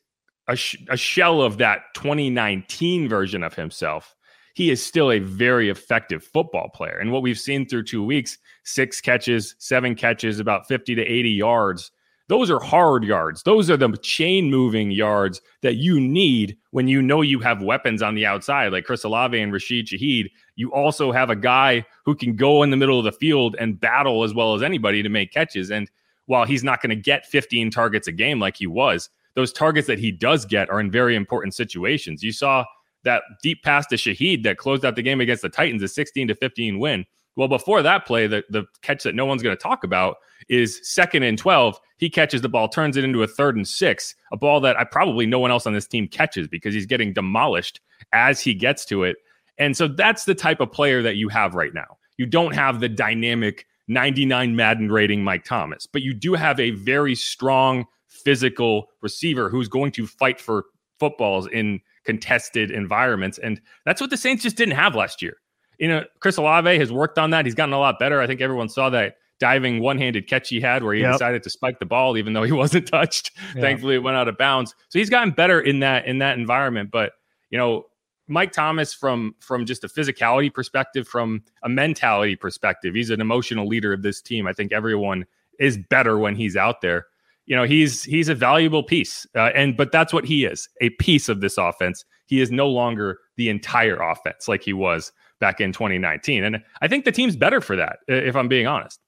a, 0.47 0.55
sh- 0.55 0.77
a 0.89 0.97
shell 0.97 1.41
of 1.41 1.57
that 1.57 1.81
2019 1.95 3.09
version 3.09 3.43
of 3.43 3.55
himself, 3.55 4.15
he 4.53 4.69
is 4.71 4.83
still 4.83 5.11
a 5.11 5.19
very 5.19 5.69
effective 5.69 6.23
football 6.23 6.69
player. 6.69 6.97
And 6.97 7.11
what 7.11 7.21
we've 7.21 7.39
seen 7.39 7.67
through 7.67 7.83
two 7.83 8.03
weeks 8.03 8.37
six 8.67 8.99
catches, 8.99 9.55
seven 9.59 9.95
catches, 9.95 10.39
about 10.39 10.67
50 10.67 10.95
to 10.95 11.01
80 11.01 11.29
yards. 11.29 11.91
Those 12.27 12.51
are 12.51 12.59
hard 12.59 13.05
yards. 13.05 13.41
Those 13.43 13.69
are 13.69 13.77
the 13.77 13.95
chain 14.01 14.49
moving 14.51 14.91
yards 14.91 15.41
that 15.61 15.75
you 15.75 16.01
need 16.01 16.57
when 16.71 16.89
you 16.89 17.01
know 17.01 17.21
you 17.21 17.39
have 17.39 17.63
weapons 17.63 18.01
on 18.01 18.15
the 18.15 18.25
outside, 18.25 18.73
like 18.73 18.83
Chris 18.83 19.05
Olave 19.05 19.39
and 19.39 19.53
Rashid 19.53 19.87
Shaheed. 19.87 20.29
You 20.57 20.73
also 20.73 21.13
have 21.13 21.29
a 21.29 21.37
guy 21.37 21.85
who 22.03 22.13
can 22.13 22.35
go 22.35 22.63
in 22.63 22.69
the 22.69 22.75
middle 22.75 22.99
of 22.99 23.05
the 23.05 23.13
field 23.13 23.55
and 23.57 23.79
battle 23.79 24.25
as 24.25 24.33
well 24.33 24.53
as 24.53 24.61
anybody 24.61 25.01
to 25.01 25.07
make 25.07 25.31
catches. 25.31 25.71
And 25.71 25.89
while 26.25 26.43
he's 26.43 26.65
not 26.65 26.81
going 26.81 26.89
to 26.89 27.01
get 27.01 27.25
15 27.25 27.71
targets 27.71 28.09
a 28.09 28.11
game 28.11 28.41
like 28.41 28.57
he 28.57 28.67
was, 28.67 29.09
those 29.35 29.53
targets 29.53 29.87
that 29.87 29.99
he 29.99 30.11
does 30.11 30.45
get 30.45 30.69
are 30.69 30.81
in 30.81 30.91
very 30.91 31.15
important 31.15 31.53
situations. 31.53 32.21
You 32.21 32.33
saw 32.33 32.65
that 33.05 33.23
deep 33.41 33.63
pass 33.63 33.87
to 33.87 33.95
Shaheed 33.95 34.43
that 34.43 34.57
closed 34.57 34.83
out 34.83 34.97
the 34.97 35.01
game 35.01 35.21
against 35.21 35.43
the 35.43 35.49
Titans, 35.49 35.81
a 35.81 35.87
16 35.87 36.27
to 36.27 36.35
15 36.35 36.77
win. 36.77 37.05
Well, 37.37 37.47
before 37.47 37.83
that 37.83 38.05
play, 38.07 38.25
the, 38.25 38.43
the 38.49 38.65
catch 38.81 39.03
that 39.03 39.13
no 39.15 39.25
one's 39.25 39.43
going 39.43 39.55
to 39.55 39.61
talk 39.61 39.83
about 39.83 40.17
is 40.49 40.79
second 40.81 41.21
and 41.21 41.37
12. 41.37 41.79
He 41.97 42.09
catches 42.09 42.41
the 42.41 42.49
ball, 42.49 42.67
turns 42.67 42.97
it 42.97 43.03
into 43.03 43.21
a 43.21 43.27
third 43.27 43.55
and 43.55 43.67
six, 43.67 44.15
a 44.33 44.37
ball 44.37 44.59
that 44.61 44.77
I 44.77 44.83
probably 44.83 45.27
no 45.27 45.37
one 45.37 45.51
else 45.51 45.67
on 45.67 45.73
this 45.73 45.87
team 45.87 46.07
catches 46.07 46.47
because 46.47 46.73
he's 46.73 46.87
getting 46.87 47.13
demolished 47.13 47.79
as 48.11 48.41
he 48.41 48.55
gets 48.55 48.85
to 48.85 49.03
it. 49.03 49.17
And 49.59 49.77
so 49.77 49.87
that's 49.87 50.25
the 50.25 50.33
type 50.33 50.59
of 50.59 50.71
player 50.71 51.03
that 51.03 51.15
you 51.15 51.29
have 51.29 51.53
right 51.53 51.73
now. 51.73 51.97
You 52.17 52.25
don't 52.25 52.55
have 52.55 52.79
the 52.79 52.89
dynamic 52.89 53.67
99 53.87 54.55
Madden 54.55 54.91
rating 54.91 55.23
Mike 55.23 55.45
Thomas, 55.45 55.85
but 55.85 56.01
you 56.01 56.15
do 56.15 56.33
have 56.33 56.59
a 56.59 56.71
very 56.71 57.13
strong 57.13 57.85
physical 58.07 58.87
receiver 59.01 59.47
who's 59.49 59.67
going 59.67 59.91
to 59.91 60.07
fight 60.07 60.41
for 60.41 60.65
footballs 60.99 61.47
in 61.47 61.81
contested 62.03 62.71
environments. 62.71 63.37
And 63.37 63.61
that's 63.85 64.01
what 64.01 64.09
the 64.09 64.17
Saints 64.17 64.41
just 64.41 64.57
didn't 64.57 64.75
have 64.75 64.95
last 64.95 65.21
year 65.21 65.37
you 65.77 65.87
know, 65.87 66.03
Chris 66.19 66.37
Olave 66.37 66.77
has 66.77 66.91
worked 66.91 67.17
on 67.17 67.31
that. 67.31 67.45
He's 67.45 67.55
gotten 67.55 67.73
a 67.73 67.79
lot 67.79 67.99
better. 67.99 68.21
I 68.21 68.27
think 68.27 68.41
everyone 68.41 68.69
saw 68.69 68.89
that 68.89 69.17
diving 69.39 69.81
one-handed 69.81 70.27
catch 70.27 70.49
he 70.49 70.59
had 70.59 70.83
where 70.83 70.95
he 70.95 71.01
yep. 71.01 71.13
decided 71.13 71.43
to 71.43 71.49
spike 71.49 71.77
the 71.79 71.85
ball 71.85 72.17
even 72.17 72.33
though 72.33 72.43
he 72.43 72.51
wasn't 72.63 72.87
touched. 72.87 73.31
Thankfully 73.53 73.95
it 73.95 74.03
went 74.03 74.17
out 74.17 74.27
of 74.27 74.37
bounds. 74.37 74.73
So 74.89 74.99
he's 74.99 75.09
gotten 75.09 75.31
better 75.31 75.59
in 75.59 75.79
that 75.79 76.05
in 76.05 76.19
that 76.19 76.37
environment, 76.37 76.91
but 76.91 77.13
you 77.49 77.57
know, 77.57 77.85
Mike 78.27 78.51
Thomas 78.51 78.93
from 78.93 79.35
from 79.39 79.65
just 79.65 79.83
a 79.83 79.87
physicality 79.87 80.53
perspective, 80.53 81.07
from 81.07 81.43
a 81.63 81.69
mentality 81.69 82.35
perspective, 82.35 82.93
he's 82.93 83.09
an 83.09 83.21
emotional 83.21 83.67
leader 83.67 83.93
of 83.93 84.01
this 84.01 84.21
team. 84.21 84.47
I 84.47 84.53
think 84.53 84.71
everyone 84.71 85.25
is 85.59 85.77
better 85.77 86.17
when 86.17 86.35
he's 86.35 86.55
out 86.57 86.81
there. 86.81 87.07
You 87.45 87.55
know, 87.55 87.63
he's 87.63 88.03
he's 88.03 88.27
a 88.27 88.35
valuable 88.35 88.83
piece, 88.83 89.25
uh, 89.35 89.51
and 89.55 89.77
but 89.77 89.93
that's 89.93 90.11
what 90.11 90.25
he 90.25 90.43
is, 90.43 90.67
a 90.81 90.89
piece 90.91 91.29
of 91.29 91.39
this 91.39 91.57
offense. 91.57 92.03
He 92.25 92.41
is 92.41 92.51
no 92.51 92.67
longer 92.67 93.19
the 93.37 93.47
entire 93.47 93.95
offense 93.95 94.49
like 94.49 94.61
he 94.61 94.73
was 94.73 95.13
back 95.39 95.59
in 95.61 95.71
2019. 95.71 96.43
And 96.43 96.63
I 96.81 96.87
think 96.87 97.05
the 97.05 97.11
team's 97.11 97.35
better 97.35 97.61
for 97.61 97.75
that, 97.75 97.99
if 98.07 98.35
I'm 98.35 98.47
being 98.47 98.67
honest. 98.67 98.99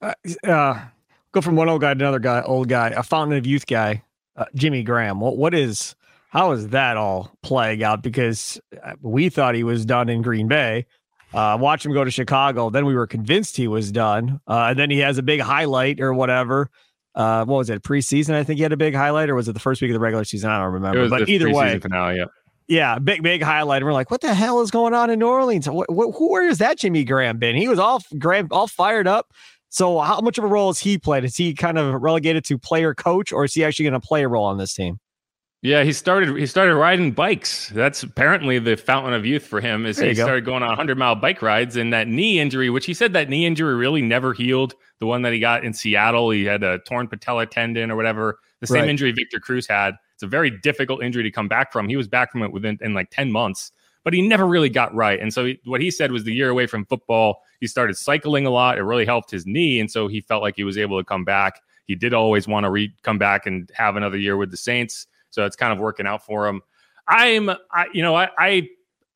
Uh, 0.00 0.12
uh, 0.44 0.80
go 1.32 1.40
from 1.40 1.56
one 1.56 1.68
old 1.68 1.80
guy 1.80 1.94
to 1.94 2.00
another 2.00 2.18
guy, 2.18 2.42
old 2.42 2.68
guy, 2.68 2.90
a 2.90 3.02
fountain 3.02 3.36
of 3.36 3.46
youth 3.46 3.66
guy, 3.66 4.02
uh, 4.36 4.44
Jimmy 4.54 4.82
Graham. 4.82 5.20
What 5.20 5.36
what 5.36 5.54
is 5.54 5.96
how 6.30 6.52
is 6.52 6.68
that 6.68 6.96
all 6.96 7.32
playing 7.42 7.82
out? 7.82 8.02
Because 8.02 8.60
uh, 8.82 8.92
we 9.02 9.28
thought 9.28 9.54
he 9.54 9.64
was 9.64 9.84
done 9.84 10.08
in 10.08 10.22
Green 10.22 10.46
Bay. 10.46 10.86
Uh, 11.34 11.58
watch 11.60 11.84
him 11.84 11.92
go 11.92 12.04
to 12.04 12.10
Chicago. 12.10 12.70
Then 12.70 12.86
we 12.86 12.94
were 12.94 13.06
convinced 13.06 13.56
he 13.56 13.68
was 13.68 13.92
done. 13.92 14.40
Uh, 14.46 14.68
and 14.70 14.78
then 14.78 14.90
he 14.90 14.98
has 15.00 15.18
a 15.18 15.22
big 15.22 15.40
highlight 15.40 16.00
or 16.00 16.14
whatever. 16.14 16.70
Uh, 17.14 17.44
what 17.44 17.56
was 17.56 17.70
it? 17.70 17.82
Preseason? 17.82 18.34
I 18.34 18.44
think 18.44 18.58
he 18.58 18.62
had 18.62 18.72
a 18.72 18.76
big 18.76 18.94
highlight, 18.94 19.28
or 19.28 19.34
was 19.34 19.48
it 19.48 19.52
the 19.52 19.60
first 19.60 19.82
week 19.82 19.90
of 19.90 19.94
the 19.94 20.00
regular 20.00 20.24
season? 20.24 20.50
I 20.50 20.62
don't 20.62 20.72
remember. 20.72 21.08
But 21.08 21.28
either 21.28 21.52
way, 21.52 21.78
finale. 21.78 22.18
Yeah. 22.18 22.26
Yeah, 22.68 22.98
big 22.98 23.22
big 23.22 23.42
highlight. 23.42 23.78
And 23.78 23.86
we're 23.86 23.94
like, 23.94 24.10
what 24.10 24.20
the 24.20 24.34
hell 24.34 24.60
is 24.60 24.70
going 24.70 24.92
on 24.92 25.08
in 25.08 25.18
New 25.18 25.26
Orleans? 25.26 25.68
What, 25.68 25.86
who, 25.88 26.30
where 26.30 26.46
is 26.46 26.58
that 26.58 26.78
Jimmy 26.78 27.02
Graham 27.02 27.38
been? 27.38 27.56
He 27.56 27.66
was 27.66 27.78
all 27.78 28.02
Graham 28.18 28.48
all 28.50 28.66
fired 28.66 29.08
up. 29.08 29.32
So, 29.70 29.98
how 30.00 30.20
much 30.20 30.38
of 30.38 30.44
a 30.44 30.46
role 30.46 30.68
has 30.68 30.78
he 30.78 30.98
played? 30.98 31.24
Is 31.24 31.36
he 31.36 31.54
kind 31.54 31.78
of 31.78 32.00
relegated 32.02 32.44
to 32.46 32.58
player 32.58 32.94
coach, 32.94 33.32
or 33.32 33.44
is 33.44 33.54
he 33.54 33.64
actually 33.64 33.84
going 33.84 34.00
to 34.00 34.06
play 34.06 34.22
a 34.22 34.28
role 34.28 34.44
on 34.44 34.58
this 34.58 34.74
team? 34.74 35.00
Yeah, 35.60 35.82
he 35.82 35.92
started 35.92 36.36
he 36.36 36.46
started 36.46 36.76
riding 36.76 37.10
bikes. 37.10 37.70
That's 37.70 38.02
apparently 38.02 38.58
the 38.58 38.76
fountain 38.76 39.12
of 39.12 39.26
youth 39.26 39.44
for 39.44 39.60
him. 39.60 39.86
Is 39.86 39.98
he 39.98 40.14
go. 40.14 40.22
started 40.22 40.44
going 40.44 40.62
on 40.62 40.68
100 40.68 40.96
mile 40.96 41.16
bike 41.16 41.42
rides, 41.42 41.76
and 41.76 41.92
that 41.92 42.06
knee 42.06 42.38
injury, 42.38 42.70
which 42.70 42.86
he 42.86 42.94
said 42.94 43.12
that 43.14 43.28
knee 43.28 43.44
injury 43.44 43.74
really 43.74 44.02
never 44.02 44.32
healed. 44.32 44.74
The 45.00 45.06
one 45.06 45.22
that 45.22 45.32
he 45.32 45.40
got 45.40 45.64
in 45.64 45.72
Seattle, 45.72 46.30
he 46.30 46.44
had 46.44 46.62
a 46.62 46.78
torn 46.80 47.08
patella 47.08 47.46
tendon 47.46 47.90
or 47.90 47.96
whatever. 47.96 48.38
The 48.60 48.68
same 48.68 48.82
right. 48.82 48.88
injury 48.88 49.12
Victor 49.12 49.40
Cruz 49.40 49.66
had. 49.66 49.94
It's 50.18 50.24
a 50.24 50.26
very 50.26 50.50
difficult 50.50 51.00
injury 51.00 51.22
to 51.22 51.30
come 51.30 51.46
back 51.46 51.70
from. 51.70 51.88
He 51.88 51.96
was 51.96 52.08
back 52.08 52.32
from 52.32 52.42
it 52.42 52.50
within 52.50 52.76
in 52.80 52.92
like 52.92 53.08
10 53.10 53.30
months, 53.30 53.70
but 54.02 54.12
he 54.12 54.20
never 54.20 54.48
really 54.48 54.68
got 54.68 54.92
right. 54.92 55.20
And 55.20 55.32
so 55.32 55.44
he, 55.44 55.60
what 55.64 55.80
he 55.80 55.92
said 55.92 56.10
was 56.10 56.24
the 56.24 56.34
year 56.34 56.48
away 56.48 56.66
from 56.66 56.86
football, 56.86 57.44
he 57.60 57.68
started 57.68 57.96
cycling 57.96 58.44
a 58.44 58.50
lot. 58.50 58.78
It 58.78 58.82
really 58.82 59.06
helped 59.06 59.30
his 59.30 59.46
knee. 59.46 59.78
And 59.78 59.88
so 59.88 60.08
he 60.08 60.20
felt 60.20 60.42
like 60.42 60.56
he 60.56 60.64
was 60.64 60.76
able 60.76 60.98
to 60.98 61.04
come 61.04 61.24
back. 61.24 61.60
He 61.86 61.94
did 61.94 62.14
always 62.14 62.48
want 62.48 62.64
to 62.64 62.70
re- 62.70 62.92
come 63.04 63.16
back 63.16 63.46
and 63.46 63.70
have 63.76 63.94
another 63.94 64.18
year 64.18 64.36
with 64.36 64.50
the 64.50 64.56
Saints. 64.56 65.06
So 65.30 65.46
it's 65.46 65.54
kind 65.54 65.72
of 65.72 65.78
working 65.78 66.04
out 66.04 66.26
for 66.26 66.48
him. 66.48 66.62
I'm, 67.06 67.48
I, 67.70 67.86
you 67.92 68.02
know, 68.02 68.16
I, 68.16 68.28
I 68.36 68.68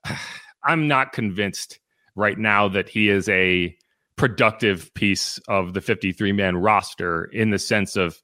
I'm 0.62 0.86
not 0.86 1.12
convinced 1.12 1.80
right 2.14 2.38
now 2.38 2.68
that 2.68 2.88
he 2.88 3.08
is 3.08 3.28
a 3.28 3.76
productive 4.14 4.94
piece 4.94 5.38
of 5.48 5.74
the 5.74 5.80
53 5.80 6.30
man 6.30 6.58
roster 6.58 7.24
in 7.24 7.50
the 7.50 7.58
sense 7.58 7.96
of 7.96 8.22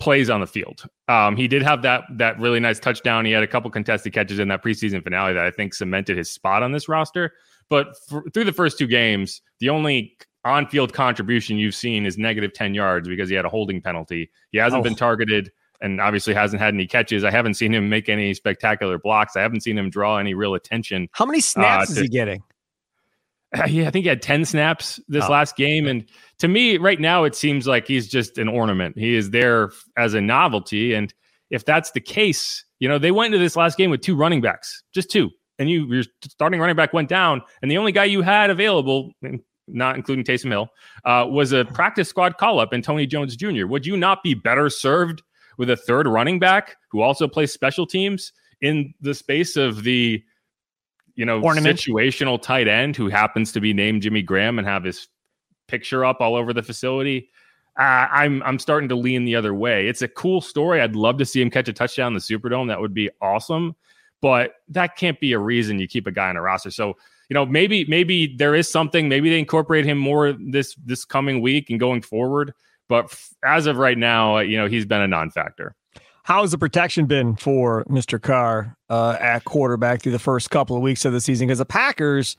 plays 0.00 0.30
on 0.30 0.40
the 0.40 0.46
field. 0.46 0.84
Um, 1.08 1.36
he 1.36 1.46
did 1.46 1.62
have 1.62 1.82
that 1.82 2.04
that 2.16 2.40
really 2.40 2.58
nice 2.58 2.80
touchdown. 2.80 3.24
He 3.24 3.32
had 3.32 3.42
a 3.42 3.46
couple 3.46 3.70
contested 3.70 4.12
catches 4.12 4.38
in 4.38 4.48
that 4.48 4.64
preseason 4.64 5.04
finale 5.04 5.34
that 5.34 5.44
I 5.44 5.50
think 5.50 5.74
cemented 5.74 6.16
his 6.16 6.30
spot 6.30 6.62
on 6.62 6.72
this 6.72 6.88
roster. 6.88 7.34
But 7.68 7.96
for, 8.08 8.24
through 8.34 8.44
the 8.44 8.52
first 8.52 8.78
two 8.78 8.88
games, 8.88 9.42
the 9.60 9.68
only 9.68 10.16
on-field 10.44 10.92
contribution 10.92 11.58
you've 11.58 11.74
seen 11.74 12.06
is 12.06 12.18
negative 12.18 12.52
10 12.52 12.74
yards 12.74 13.06
because 13.06 13.28
he 13.28 13.34
had 13.34 13.44
a 13.44 13.48
holding 13.48 13.80
penalty. 13.80 14.30
He 14.50 14.58
hasn't 14.58 14.80
oh. 14.80 14.82
been 14.82 14.96
targeted 14.96 15.52
and 15.82 16.00
obviously 16.00 16.34
hasn't 16.34 16.60
had 16.60 16.74
any 16.74 16.86
catches. 16.86 17.24
I 17.24 17.30
haven't 17.30 17.54
seen 17.54 17.72
him 17.72 17.88
make 17.88 18.08
any 18.08 18.34
spectacular 18.34 18.98
blocks. 18.98 19.36
I 19.36 19.42
haven't 19.42 19.60
seen 19.60 19.78
him 19.78 19.90
draw 19.90 20.16
any 20.16 20.34
real 20.34 20.54
attention. 20.54 21.08
How 21.12 21.26
many 21.26 21.40
snaps 21.40 21.90
uh, 21.90 21.94
to, 21.94 22.00
is 22.00 22.04
he 22.04 22.08
getting? 22.08 22.42
yeah, 23.68 23.88
I 23.88 23.90
think 23.90 24.04
he 24.04 24.08
had 24.08 24.22
10 24.22 24.44
snaps 24.44 25.00
this 25.08 25.24
oh. 25.24 25.30
last 25.30 25.56
game. 25.56 25.86
And 25.86 26.04
to 26.38 26.48
me, 26.48 26.78
right 26.78 27.00
now, 27.00 27.24
it 27.24 27.34
seems 27.34 27.66
like 27.66 27.86
he's 27.86 28.08
just 28.08 28.38
an 28.38 28.48
ornament. 28.48 28.96
He 28.98 29.14
is 29.14 29.30
there 29.30 29.70
as 29.96 30.14
a 30.14 30.20
novelty. 30.20 30.94
And 30.94 31.12
if 31.50 31.64
that's 31.64 31.90
the 31.90 32.00
case, 32.00 32.64
you 32.78 32.88
know, 32.88 32.98
they 32.98 33.10
went 33.10 33.34
into 33.34 33.42
this 33.42 33.56
last 33.56 33.76
game 33.76 33.90
with 33.90 34.00
two 34.00 34.16
running 34.16 34.40
backs, 34.40 34.82
just 34.94 35.10
two. 35.10 35.30
and 35.58 35.68
you 35.68 35.86
your 35.92 36.04
starting 36.24 36.58
running 36.58 36.74
back 36.74 36.92
went 36.92 37.08
down, 37.08 37.42
and 37.60 37.70
the 37.70 37.76
only 37.76 37.92
guy 37.92 38.04
you 38.04 38.22
had 38.22 38.50
available, 38.50 39.12
not 39.68 39.94
including 39.94 40.24
Taysom 40.24 40.50
Hill, 40.50 40.68
uh, 41.04 41.26
was 41.28 41.52
a 41.52 41.66
practice 41.66 42.08
squad 42.08 42.38
call 42.38 42.58
up 42.58 42.72
and 42.72 42.82
Tony 42.82 43.06
Jones 43.06 43.36
Jr. 43.36 43.66
Would 43.66 43.86
you 43.86 43.96
not 43.96 44.22
be 44.22 44.34
better 44.34 44.70
served 44.70 45.22
with 45.58 45.68
a 45.70 45.76
third 45.76 46.06
running 46.06 46.38
back 46.38 46.76
who 46.90 47.02
also 47.02 47.28
plays 47.28 47.52
special 47.52 47.86
teams 47.86 48.32
in 48.62 48.94
the 49.00 49.12
space 49.14 49.56
of 49.56 49.82
the 49.84 50.22
you 51.20 51.26
know 51.26 51.38
Ornament. 51.42 51.78
situational 51.78 52.40
tight 52.40 52.66
end 52.66 52.96
who 52.96 53.10
happens 53.10 53.52
to 53.52 53.60
be 53.60 53.74
named 53.74 54.00
Jimmy 54.00 54.22
Graham 54.22 54.58
and 54.58 54.66
have 54.66 54.84
his 54.84 55.06
picture 55.68 56.02
up 56.02 56.22
all 56.22 56.34
over 56.34 56.54
the 56.54 56.62
facility? 56.62 57.28
Uh, 57.78 58.08
I'm 58.10 58.42
I'm 58.42 58.58
starting 58.58 58.88
to 58.88 58.94
lean 58.94 59.26
the 59.26 59.36
other 59.36 59.52
way. 59.52 59.86
It's 59.86 60.00
a 60.00 60.08
cool 60.08 60.40
story. 60.40 60.80
I'd 60.80 60.96
love 60.96 61.18
to 61.18 61.26
see 61.26 61.42
him 61.42 61.50
catch 61.50 61.68
a 61.68 61.74
touchdown 61.74 62.08
in 62.08 62.14
the 62.14 62.20
Superdome. 62.20 62.68
That 62.68 62.80
would 62.80 62.94
be 62.94 63.10
awesome. 63.20 63.76
But 64.22 64.54
that 64.68 64.96
can't 64.96 65.20
be 65.20 65.34
a 65.34 65.38
reason 65.38 65.78
you 65.78 65.86
keep 65.86 66.06
a 66.06 66.10
guy 66.10 66.30
on 66.30 66.36
a 66.36 66.40
roster. 66.40 66.70
So 66.70 66.94
you 67.28 67.34
know 67.34 67.44
maybe 67.44 67.84
maybe 67.84 68.34
there 68.38 68.54
is 68.54 68.70
something. 68.70 69.06
Maybe 69.10 69.28
they 69.28 69.38
incorporate 69.38 69.84
him 69.84 69.98
more 69.98 70.32
this 70.32 70.74
this 70.86 71.04
coming 71.04 71.42
week 71.42 71.68
and 71.68 71.78
going 71.78 72.00
forward. 72.00 72.54
But 72.88 73.14
as 73.44 73.66
of 73.66 73.76
right 73.76 73.98
now, 73.98 74.38
you 74.38 74.56
know 74.56 74.68
he's 74.68 74.86
been 74.86 75.02
a 75.02 75.08
non-factor. 75.08 75.76
How 76.30 76.42
has 76.42 76.52
the 76.52 76.58
protection 76.58 77.06
been 77.06 77.34
for 77.34 77.82
Mr. 77.86 78.22
Carr 78.22 78.76
uh, 78.88 79.16
at 79.18 79.42
quarterback 79.42 80.00
through 80.00 80.12
the 80.12 80.20
first 80.20 80.48
couple 80.48 80.76
of 80.76 80.82
weeks 80.82 81.04
of 81.04 81.12
the 81.12 81.20
season? 81.20 81.48
Because 81.48 81.58
the 81.58 81.64
Packers 81.64 82.36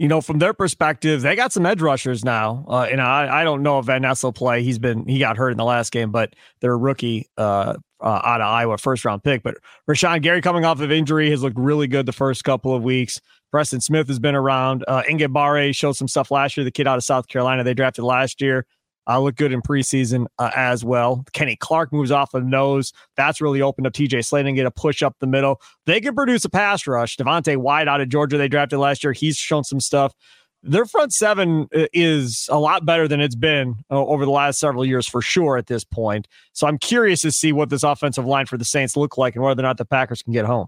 you 0.00 0.08
know, 0.08 0.20
from 0.20 0.40
their 0.40 0.52
perspective, 0.52 1.22
they 1.22 1.36
got 1.36 1.52
some 1.52 1.64
edge 1.64 1.80
rushers 1.80 2.24
now. 2.24 2.64
Uh, 2.66 2.88
and 2.90 3.00
I, 3.00 3.42
I 3.42 3.44
don't 3.44 3.62
know 3.62 3.78
if 3.78 3.86
Van 3.86 4.02
Ness 4.02 4.24
will 4.24 4.32
play. 4.32 4.64
He's 4.64 4.80
been 4.80 5.06
he 5.06 5.20
got 5.20 5.36
hurt 5.36 5.50
in 5.50 5.58
the 5.58 5.64
last 5.64 5.92
game, 5.92 6.10
but 6.10 6.34
they're 6.60 6.72
a 6.72 6.76
rookie 6.76 7.28
uh, 7.38 7.76
uh, 8.00 8.20
out 8.24 8.40
of 8.40 8.48
Iowa, 8.48 8.78
first 8.78 9.04
round 9.04 9.22
pick. 9.22 9.44
But 9.44 9.58
Rashan 9.88 10.22
Gary 10.22 10.40
coming 10.40 10.64
off 10.64 10.80
of 10.80 10.90
injury 10.90 11.30
has 11.30 11.44
looked 11.44 11.58
really 11.58 11.86
good 11.86 12.06
the 12.06 12.12
first 12.12 12.42
couple 12.42 12.74
of 12.74 12.82
weeks. 12.82 13.20
Preston 13.52 13.80
Smith 13.80 14.08
has 14.08 14.18
been 14.18 14.34
around. 14.34 14.84
Uh, 14.88 15.02
Enagbare 15.08 15.72
showed 15.72 15.92
some 15.92 16.08
stuff 16.08 16.32
last 16.32 16.56
year. 16.56 16.64
The 16.64 16.72
kid 16.72 16.88
out 16.88 16.96
of 16.96 17.04
South 17.04 17.28
Carolina 17.28 17.62
they 17.62 17.74
drafted 17.74 18.04
last 18.04 18.40
year 18.40 18.66
uh, 19.08 19.18
look 19.20 19.36
good 19.36 19.52
in 19.52 19.62
preseason 19.62 20.26
uh, 20.38 20.50
as 20.54 20.84
well. 20.84 21.24
Kenny 21.32 21.56
Clark 21.56 21.92
moves 21.92 22.10
off 22.10 22.34
of 22.34 22.44
nose. 22.44 22.92
That's 23.16 23.40
really 23.40 23.62
opened 23.62 23.86
up 23.86 23.92
TJ 23.92 24.18
Slaton 24.18 24.54
get 24.54 24.66
a 24.66 24.70
push 24.70 25.02
up 25.02 25.16
the 25.20 25.26
middle. 25.26 25.60
They 25.86 26.00
can 26.00 26.14
produce 26.14 26.44
a 26.44 26.50
pass 26.50 26.86
rush. 26.86 27.16
Devonte 27.16 27.56
Wyatt 27.56 27.88
out 27.88 28.00
of 28.00 28.08
Georgia, 28.08 28.38
they 28.38 28.48
drafted 28.48 28.78
last 28.78 29.02
year. 29.04 29.12
He's 29.12 29.36
shown 29.36 29.64
some 29.64 29.80
stuff. 29.80 30.14
Their 30.62 30.84
front 30.84 31.14
seven 31.14 31.68
uh, 31.74 31.86
is 31.92 32.46
a 32.50 32.58
lot 32.58 32.84
better 32.84 33.08
than 33.08 33.20
it's 33.20 33.34
been 33.34 33.76
uh, 33.90 34.04
over 34.04 34.26
the 34.26 34.30
last 34.30 34.60
several 34.60 34.84
years 34.84 35.08
for 35.08 35.22
sure 35.22 35.56
at 35.56 35.68
this 35.68 35.84
point. 35.84 36.28
So 36.52 36.66
I'm 36.66 36.76
curious 36.76 37.22
to 37.22 37.32
see 37.32 37.52
what 37.52 37.70
this 37.70 37.82
offensive 37.82 38.26
line 38.26 38.44
for 38.44 38.58
the 38.58 38.64
Saints 38.64 38.96
look 38.96 39.16
like 39.16 39.34
and 39.34 39.42
whether 39.42 39.60
or 39.60 39.62
not 39.62 39.78
the 39.78 39.86
Packers 39.86 40.22
can 40.22 40.34
get 40.34 40.44
home. 40.44 40.66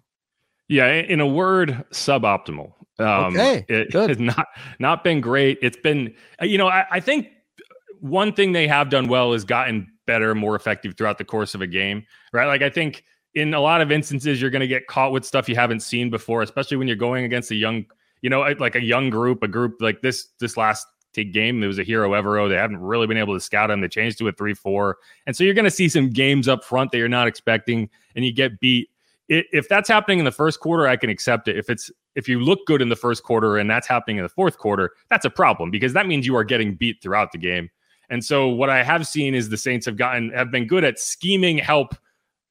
Yeah, 0.69 0.91
in 0.91 1.21
a 1.21 1.27
word, 1.27 1.85
suboptimal. 1.93 2.73
Um, 2.99 3.35
okay, 3.37 3.67
it 3.69 3.93
has 3.93 4.19
not 4.19 4.47
not 4.79 5.05
been 5.05 5.21
great. 5.21 5.59
It's 5.61 5.77
been, 5.77 6.15
uh, 6.41 6.47
you 6.47 6.57
know, 6.57 6.69
I, 6.69 6.87
I 6.91 7.01
think 7.01 7.29
one 8.03 8.33
thing 8.33 8.51
they 8.53 8.67
have 8.67 8.91
done 8.91 9.07
well 9.07 9.33
is 9.33 9.45
gotten 9.45 9.89
better, 10.07 10.35
more 10.35 10.57
effective 10.57 10.95
throughout 10.97 11.19
the 11.19 11.25
course 11.25 11.55
of 11.55 11.61
a 11.61 11.67
game, 11.67 12.05
right? 12.33 12.47
Like 12.47 12.61
I 12.61 12.69
think 12.69 13.05
in 13.35 13.55
a 13.55 13.61
lot 13.61 13.81
of 13.81 13.93
instances 13.93 14.41
you're 14.41 14.51
going 14.51 14.61
to 14.61 14.67
get 14.67 14.89
caught 14.89 15.13
with 15.13 15.25
stuff 15.25 15.49
you 15.49 15.55
haven't 15.55 15.81
seen 15.81 16.11
before, 16.11 16.43
especially 16.43 16.77
when 16.77 16.89
you're 16.89 16.97
going 16.97 17.25
against 17.25 17.53
a 17.53 17.55
young, 17.55 17.87
you 18.21 18.29
know, 18.29 18.41
like 18.59 18.75
a 18.75 18.83
young 18.83 19.09
group, 19.09 19.45
a 19.45 19.49
group 19.49 19.77
like 19.81 20.03
this 20.03 20.29
this 20.41 20.57
last 20.57 20.85
game. 21.15 21.61
There 21.61 21.69
was 21.69 21.79
a 21.79 21.85
Ejiro 21.85 22.11
Evero. 22.11 22.49
They 22.49 22.57
haven't 22.57 22.81
really 22.81 23.07
been 23.07 23.17
able 23.17 23.35
to 23.35 23.41
scout 23.41 23.71
him. 23.71 23.81
They 23.81 23.89
changed 23.89 24.19
to 24.19 24.29
a 24.29 24.33
three 24.33 24.55
four, 24.55 24.99
and 25.27 25.37
so 25.37 25.45
you're 25.45 25.55
going 25.55 25.65
to 25.65 25.71
see 25.71 25.89
some 25.89 26.11
games 26.11 26.49
up 26.49 26.65
front 26.65 26.91
that 26.91 26.99
you're 26.99 27.09
not 27.09 27.29
expecting, 27.29 27.89
and 28.17 28.25
you 28.25 28.33
get 28.33 28.59
beat. 28.59 28.89
If 29.29 29.69
that's 29.69 29.89
happening 29.89 30.19
in 30.19 30.25
the 30.25 30.33
first 30.33 30.59
quarter, 30.59 30.89
I 30.89 30.97
can 30.97 31.09
accept 31.09 31.47
it. 31.47 31.57
If 31.57 31.71
it's 31.71 31.91
if 32.17 32.29
you 32.29 32.41
look 32.41 32.67
good 32.67 32.83
in 32.83 32.89
the 32.89 32.97
first 32.97 33.23
quarter 33.23 33.57
and 33.59 33.71
that's 33.71 33.87
happening 33.87 34.17
in 34.17 34.25
the 34.25 34.29
fourth 34.29 34.59
quarter, 34.59 34.91
that's 35.09 35.25
a 35.25 35.31
problem 35.31 35.71
because 35.71 35.93
that 35.93 36.07
means 36.07 36.27
you 36.27 36.35
are 36.37 36.45
getting 36.45 36.75
beat 36.75 37.01
throughout 37.01 37.31
the 37.31 37.39
game. 37.39 37.71
And 38.13 38.23
so 38.23 38.47
what 38.47 38.69
I 38.69 38.83
have 38.83 39.07
seen 39.07 39.35
is 39.35 39.49
the 39.49 39.57
Saints 39.57 39.87
have 39.87 39.97
gotten 39.97 40.33
have 40.33 40.51
been 40.51 40.67
good 40.67 40.85
at 40.85 40.99
scheming 40.99 41.57
help 41.57 41.95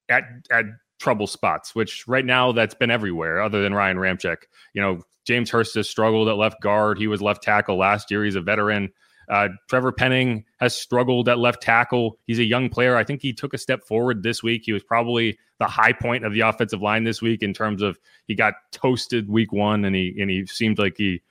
at 0.09 0.23
at 0.51 0.65
trouble 0.99 1.27
spots, 1.27 1.75
which 1.75 2.07
right 2.07 2.25
now 2.25 2.51
that's 2.51 2.73
been 2.73 2.89
everywhere 2.89 3.39
other 3.39 3.61
than 3.61 3.71
Ryan 3.71 3.97
Ramczyk. 3.97 4.37
You 4.73 4.81
know, 4.81 5.01
James 5.23 5.51
Hurst 5.51 5.75
has 5.75 5.87
struggled 5.87 6.27
at 6.29 6.35
left 6.35 6.59
guard. 6.63 6.97
He 6.97 7.05
was 7.05 7.21
left 7.21 7.43
tackle 7.43 7.77
last 7.77 8.09
year. 8.09 8.25
He's 8.25 8.35
a 8.35 8.41
veteran. 8.41 8.89
Uh, 9.29 9.49
Trevor 9.69 9.91
Penning 9.91 10.45
has 10.59 10.75
struggled 10.75 11.29
at 11.29 11.37
left 11.37 11.61
tackle. 11.61 12.17
He's 12.25 12.39
a 12.39 12.43
young 12.43 12.67
player. 12.67 12.95
I 12.95 13.03
think 13.03 13.21
he 13.21 13.31
took 13.31 13.53
a 13.53 13.59
step 13.59 13.83
forward 13.83 14.23
this 14.23 14.41
week. 14.41 14.63
He 14.65 14.73
was 14.73 14.81
probably 14.81 15.37
the 15.59 15.67
high 15.67 15.93
point 15.93 16.25
of 16.25 16.33
the 16.33 16.39
offensive 16.39 16.81
line 16.81 17.03
this 17.03 17.21
week 17.21 17.43
in 17.43 17.53
terms 17.53 17.83
of 17.83 17.99
he 18.25 18.33
got 18.33 18.55
toasted 18.71 19.29
week 19.29 19.53
one 19.53 19.85
and 19.85 19.95
he 19.95 20.15
and 20.19 20.31
he 20.31 20.47
seemed 20.47 20.79
like 20.79 20.95
he 20.97 21.21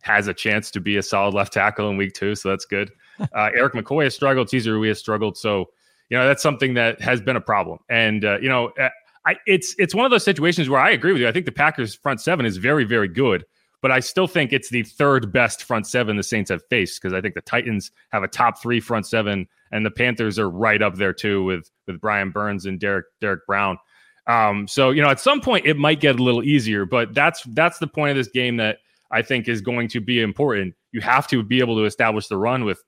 has 0.00 0.26
a 0.26 0.32
chance 0.34 0.70
to 0.70 0.80
be 0.80 0.96
a 0.96 1.02
solid 1.02 1.34
left 1.34 1.52
tackle 1.52 1.90
in 1.90 1.98
week 1.98 2.14
two. 2.14 2.34
So 2.34 2.48
that's 2.48 2.64
good. 2.64 2.90
Uh, 3.20 3.50
Erik 3.54 3.74
McCoy 3.74 4.04
has 4.04 4.14
struggled. 4.14 4.50
Cesar 4.50 4.72
Ruiz 4.72 4.90
has 4.90 4.98
struggled. 4.98 5.36
So, 5.36 5.70
you 6.08 6.18
know, 6.18 6.26
that's 6.26 6.42
something 6.42 6.74
that 6.74 7.00
has 7.00 7.20
been 7.20 7.36
a 7.36 7.40
problem. 7.40 7.78
And, 7.88 8.24
uh, 8.24 8.38
you 8.40 8.48
know, 8.48 8.68
uh, 8.78 8.88
I, 9.26 9.36
it's 9.46 9.74
it's 9.78 9.94
one 9.94 10.04
of 10.04 10.10
those 10.10 10.24
situations 10.24 10.68
where 10.68 10.80
I 10.80 10.90
agree 10.90 11.12
with 11.12 11.22
you. 11.22 11.28
I 11.28 11.32
think 11.32 11.46
the 11.46 11.52
Packers 11.52 11.94
front 11.94 12.20
seven 12.20 12.44
is 12.44 12.56
very, 12.58 12.84
very 12.84 13.08
good, 13.08 13.44
but 13.80 13.90
I 13.90 14.00
still 14.00 14.26
think 14.26 14.52
it's 14.52 14.68
the 14.68 14.82
third 14.82 15.32
best 15.32 15.64
front 15.64 15.86
seven 15.86 16.16
the 16.16 16.22
Saints 16.22 16.50
have 16.50 16.62
faced 16.68 17.00
because 17.00 17.14
I 17.14 17.20
think 17.20 17.34
the 17.34 17.40
Titans 17.40 17.90
have 18.10 18.22
a 18.22 18.28
top 18.28 18.60
three 18.60 18.80
front 18.80 19.06
seven, 19.06 19.48
and 19.72 19.84
the 19.84 19.90
Panthers 19.90 20.38
are 20.38 20.50
right 20.50 20.82
up 20.82 20.96
there 20.96 21.14
too 21.14 21.42
with 21.44 21.70
with 21.86 22.00
Brian 22.00 22.30
Burns 22.30 22.66
and 22.66 22.78
Derek 22.78 23.06
Derrick 23.20 23.46
Brown. 23.46 23.78
Um, 24.26 24.68
so 24.68 24.90
you 24.90 25.02
know, 25.02 25.08
at 25.08 25.20
some 25.20 25.40
point 25.40 25.66
it 25.66 25.78
might 25.78 26.00
get 26.00 26.18
a 26.18 26.22
little 26.22 26.42
easier, 26.42 26.84
but 26.84 27.14
that's 27.14 27.42
that's 27.54 27.78
the 27.78 27.86
point 27.86 28.10
of 28.10 28.16
this 28.16 28.28
game 28.28 28.58
that 28.58 28.78
I 29.10 29.22
think 29.22 29.48
is 29.48 29.60
going 29.60 29.88
to 29.88 30.00
be 30.00 30.20
important. 30.20 30.74
You 30.92 31.00
have 31.00 31.26
to 31.28 31.42
be 31.42 31.60
able 31.60 31.76
to 31.76 31.84
establish 31.84 32.28
the 32.28 32.36
run 32.36 32.64
with 32.64 32.82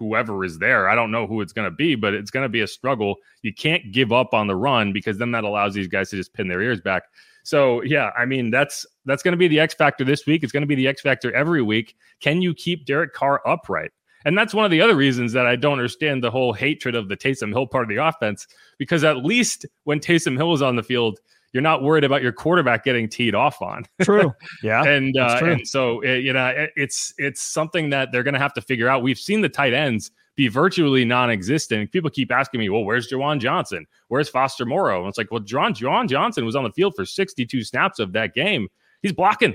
whoever 0.00 0.44
is 0.44 0.58
there. 0.58 0.88
I 0.88 0.96
don't 0.96 1.12
know 1.12 1.26
who 1.26 1.42
it's 1.42 1.52
going 1.52 1.70
to 1.70 1.70
be, 1.70 1.94
but 1.94 2.14
it's 2.14 2.30
going 2.30 2.42
to 2.42 2.48
be 2.48 2.62
a 2.62 2.66
struggle. 2.66 3.16
You 3.42 3.54
can't 3.54 3.92
give 3.92 4.12
up 4.12 4.34
on 4.34 4.48
the 4.48 4.56
run 4.56 4.92
because 4.92 5.18
then 5.18 5.30
that 5.32 5.44
allows 5.44 5.74
these 5.74 5.86
guys 5.86 6.10
to 6.10 6.16
just 6.16 6.32
pin 6.32 6.48
their 6.48 6.62
ears 6.62 6.80
back. 6.80 7.04
So 7.44 7.82
yeah, 7.82 8.10
I 8.18 8.24
mean 8.24 8.50
that's 8.50 8.84
that's 9.04 9.22
going 9.22 9.32
to 9.32 9.38
be 9.38 9.48
the 9.48 9.60
X 9.60 9.74
factor 9.74 10.04
this 10.04 10.26
week. 10.26 10.42
It's 10.42 10.52
going 10.52 10.62
to 10.62 10.66
be 10.66 10.74
the 10.74 10.88
X 10.88 11.02
factor 11.02 11.32
every 11.34 11.62
week. 11.62 11.96
Can 12.20 12.42
you 12.42 12.54
keep 12.54 12.86
Derek 12.86 13.12
Carr 13.12 13.40
upright? 13.46 13.92
And 14.24 14.36
that's 14.36 14.52
one 14.52 14.64
of 14.64 14.70
the 14.70 14.80
other 14.80 14.96
reasons 14.96 15.32
that 15.32 15.46
I 15.46 15.56
don't 15.56 15.78
understand 15.78 16.22
the 16.22 16.30
whole 16.30 16.52
hatred 16.52 16.94
of 16.94 17.08
the 17.08 17.16
Taysom 17.16 17.52
Hill 17.52 17.66
part 17.66 17.84
of 17.84 17.88
the 17.88 18.04
offense 18.04 18.46
because 18.78 19.04
at 19.04 19.24
least 19.24 19.64
when 19.84 20.00
Taysom 20.00 20.36
Hill 20.36 20.52
is 20.52 20.62
on 20.62 20.76
the 20.76 20.82
field, 20.82 21.20
you're 21.52 21.62
not 21.62 21.82
worried 21.82 22.04
about 22.04 22.22
your 22.22 22.32
quarterback 22.32 22.84
getting 22.84 23.08
teed 23.08 23.34
off 23.34 23.60
on. 23.60 23.84
True. 24.02 24.32
Yeah. 24.62 24.84
and 24.84 25.16
uh, 25.16 25.38
true. 25.38 25.52
and 25.52 25.66
so 25.66 26.00
it, 26.00 26.18
you 26.18 26.32
know 26.32 26.46
it, 26.48 26.70
it's 26.76 27.12
it's 27.18 27.42
something 27.42 27.90
that 27.90 28.12
they're 28.12 28.22
going 28.22 28.34
to 28.34 28.40
have 28.40 28.54
to 28.54 28.60
figure 28.60 28.88
out. 28.88 29.02
We've 29.02 29.18
seen 29.18 29.40
the 29.40 29.48
tight 29.48 29.72
ends 29.72 30.10
be 30.36 30.48
virtually 30.48 31.04
non-existent. 31.04 31.92
People 31.92 32.10
keep 32.10 32.30
asking 32.30 32.60
me, 32.60 32.68
"Well, 32.68 32.84
where's 32.84 33.10
Juwan 33.10 33.40
Johnson? 33.40 33.86
Where's 34.08 34.28
Foster 34.28 34.64
Moreau?" 34.64 35.00
And 35.00 35.08
it's 35.08 35.18
like, 35.18 35.30
"Well, 35.30 35.40
Juwan 35.40 35.74
Juwan 35.74 36.08
Johnson 36.08 36.44
was 36.44 36.56
on 36.56 36.64
the 36.64 36.72
field 36.72 36.94
for 36.94 37.04
62 37.04 37.64
snaps 37.64 37.98
of 37.98 38.12
that 38.12 38.34
game. 38.34 38.68
He's 39.02 39.12
blocking." 39.12 39.54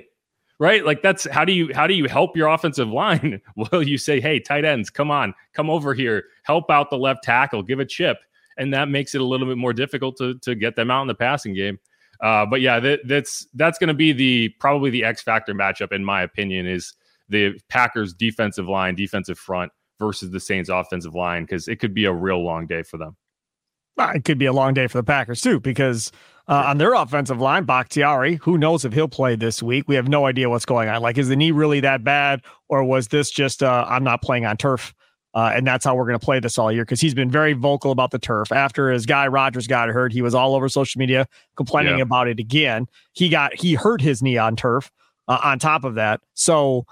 Right? 0.58 0.86
Like 0.86 1.02
that's 1.02 1.30
how 1.30 1.44
do 1.44 1.52
you 1.52 1.74
how 1.74 1.86
do 1.86 1.94
you 1.94 2.08
help 2.08 2.38
your 2.38 2.48
offensive 2.48 2.90
line? 2.90 3.42
well, 3.56 3.84
you 3.84 3.98
say, 3.98 4.20
"Hey, 4.20 4.40
tight 4.40 4.66
ends, 4.66 4.90
come 4.90 5.12
on. 5.12 5.34
Come 5.54 5.70
over 5.70 5.94
here. 5.94 6.26
Help 6.44 6.70
out 6.70 6.90
the 6.90 6.98
left 6.98 7.24
tackle. 7.24 7.64
Give 7.64 7.80
a 7.80 7.86
chip." 7.86 8.18
And 8.58 8.74
that 8.74 8.90
makes 8.90 9.16
it 9.16 9.22
a 9.22 9.24
little 9.24 9.48
bit 9.48 9.58
more 9.58 9.74
difficult 9.74 10.18
to 10.18 10.38
to 10.40 10.56
get 10.56 10.76
them 10.76 10.92
out 10.92 11.02
in 11.02 11.08
the 11.08 11.16
passing 11.16 11.54
game. 11.54 11.80
Uh, 12.22 12.46
but 12.46 12.62
yeah, 12.62 12.80
that, 12.80 13.02
that's 13.06 13.48
that's 13.56 13.78
going 13.78 13.88
to 13.90 13.94
be 13.94 14.14
the 14.14 14.50
probably 14.60 14.90
the 14.90 15.04
X 15.04 15.22
factor 15.22 15.54
matchup 15.54 15.92
in 15.92 16.04
my 16.04 16.22
opinion 16.24 16.66
is 16.66 16.94
the 17.30 17.60
Packers 17.70 18.14
defensive 18.14 18.68
line, 18.68 18.96
defensive 18.96 19.38
front 19.38 19.72
versus 20.00 20.32
the 20.32 20.40
Saints 20.40 20.70
offensive 20.70 21.16
line 21.16 21.44
because 21.44 21.68
it 21.68 21.80
could 21.80 21.94
be 21.94 22.06
a 22.06 22.14
real 22.14 22.44
long 22.44 22.68
day 22.68 22.84
for 22.84 22.98
them. 22.98 23.16
It 23.98 24.26
could 24.26 24.38
be 24.38 24.46
a 24.46 24.54
long 24.54 24.74
day 24.74 24.88
for 24.88 24.98
the 24.98 25.04
Packers 25.04 25.42
too 25.42 25.60
because 25.60 26.12
uh, 26.48 26.66
on 26.68 26.78
their 26.78 26.94
offensive 26.94 27.40
line, 27.40 27.64
Bakhtiari, 27.64 28.36
who 28.36 28.58
knows 28.58 28.86
if 28.86 28.94
he'll 28.94 29.08
play 29.08 29.36
this 29.36 29.64
week? 29.64 29.88
We 29.88 29.96
have 29.96 30.08
no 30.08 30.26
idea 30.26 30.50
what's 30.50 30.66
going 30.66 30.90
on. 30.90 31.02
Like, 31.02 31.18
is 31.18 31.28
the 31.28 31.36
knee 31.36 31.52
really 31.52 31.80
that 31.80 32.04
bad, 32.04 32.42
or 32.70 32.84
was 32.84 33.08
this 33.08 33.32
just 33.32 33.64
uh, 33.64 33.86
I'm 33.88 34.04
not 34.04 34.22
playing 34.22 34.46
on 34.46 34.58
turf? 34.58 34.94
Uh, 35.36 35.52
and 35.54 35.68
that's 35.68 35.84
how 35.84 35.94
we're 35.94 36.06
going 36.06 36.18
to 36.18 36.26
play 36.26 36.40
this 36.40 36.58
all 36.58 36.72
year 36.72 36.86
because 36.86 37.02
he's 37.02 37.14
been 37.14 37.30
very 37.30 37.52
vocal 37.52 37.92
about 37.92 38.12
the 38.12 38.18
turf. 38.18 38.54
After 38.54 38.90
his 38.90 39.06
guy 39.06 39.28
Rodgers 39.28 39.68
got 39.68 39.90
hurt, 39.90 40.14
he 40.14 40.22
was 40.22 40.34
all 40.34 40.56
over 40.56 40.70
social 40.70 40.98
media 40.98 41.28
complaining 41.58 41.98
yeah. 41.98 42.04
about 42.04 42.30
it 42.30 42.40
again. 42.40 42.88
He 43.12 43.28
got 43.28 43.54
he 43.54 43.74
hurt 43.74 44.02
his 44.02 44.24
knee 44.24 44.38
on 44.38 44.56
turf. 44.56 44.90
Uh, 45.28 45.40
on 45.44 45.58
top 45.58 45.84
of 45.84 45.96
that, 45.96 46.22
so 46.36 46.86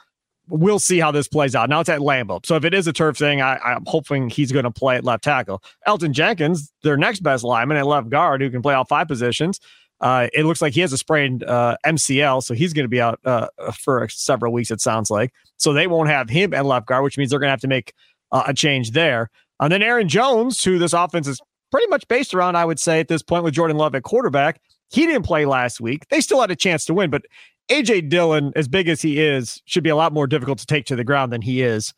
we'll 0.49 0.79
see 0.79 0.99
how 0.99 1.11
this 1.11 1.27
plays 1.27 1.53
out. 1.53 1.69
Now 1.69 1.81
it's 1.81 1.89
at 1.89 1.99
Lambeau, 1.99 2.43
so 2.43 2.55
if 2.55 2.65
it 2.65 2.73
is 2.73 2.87
a 2.87 2.91
turf 2.91 3.15
thing, 3.15 3.41
I, 3.41 3.57
I'm 3.57 3.83
hoping 3.85 4.27
he's 4.27 4.51
going 4.51 4.63
to 4.63 4.71
play 4.71 4.95
at 4.95 5.03
left 5.03 5.23
tackle. 5.23 5.61
Elgton 5.87 6.13
Jenkins, 6.13 6.73
their 6.81 6.97
next 6.97 7.19
best 7.19 7.43
lineman 7.43 7.77
at 7.77 7.85
left 7.85 8.09
guard, 8.09 8.41
who 8.41 8.49
can 8.49 8.63
play 8.63 8.73
all 8.73 8.85
five 8.85 9.07
positions. 9.07 9.59
Uh, 10.01 10.29
it 10.33 10.45
looks 10.45 10.63
like 10.63 10.73
he 10.73 10.81
has 10.81 10.91
a 10.91 10.97
sprained 10.97 11.43
uh, 11.43 11.77
MCL, 11.85 12.41
so 12.41 12.55
he's 12.55 12.73
going 12.73 12.85
to 12.85 12.89
be 12.89 12.99
out 12.99 13.19
uh, 13.23 13.47
for 13.71 14.09
several 14.09 14.51
weeks. 14.51 14.71
It 14.71 14.81
sounds 14.81 15.11
like 15.11 15.31
so 15.57 15.71
they 15.73 15.85
won't 15.87 16.09
have 16.09 16.27
him 16.27 16.53
at 16.53 16.65
left 16.65 16.87
guard, 16.87 17.03
which 17.03 17.17
means 17.17 17.29
they're 17.29 17.39
going 17.39 17.47
to 17.47 17.51
have 17.51 17.61
to 17.61 17.67
make 17.67 17.93
uh, 18.33 18.43
a 18.47 18.53
change 18.53 18.91
there. 18.91 19.29
And 19.61 19.71
then 19.71 19.81
Aaron 19.81 20.09
Jones, 20.09 20.61
who 20.61 20.77
this 20.77 20.91
offense 20.91 21.27
is 21.27 21.39
pretty 21.71 21.87
much 21.87 22.05
based 22.07 22.33
around, 22.33 22.57
I 22.57 22.65
would 22.65 22.79
say, 22.79 22.99
at 22.99 23.07
this 23.07 23.23
point 23.23 23.43
with 23.45 23.53
Jordan 23.53 23.77
Love 23.77 23.95
at 23.95 24.03
quarterback. 24.03 24.59
He 24.91 25.05
didn't 25.05 25.23
play 25.23 25.45
last 25.45 25.79
week. 25.79 26.05
They 26.09 26.21
still 26.21 26.41
had 26.41 26.51
a 26.51 26.55
chance 26.55 26.85
to 26.85 26.93
win, 26.93 27.09
but 27.09 27.23
AJ 27.69 28.09
Dillon, 28.09 28.51
as 28.55 28.67
big 28.67 28.89
as 28.89 29.01
he 29.01 29.19
is, 29.19 29.61
should 29.65 29.83
be 29.83 29.89
a 29.89 29.95
lot 29.95 30.13
more 30.13 30.27
difficult 30.27 30.59
to 30.59 30.65
take 30.65 30.85
to 30.87 30.95
the 30.95 31.03
ground 31.03 31.31
than 31.31 31.41
he 31.41 31.61
is 31.61 31.93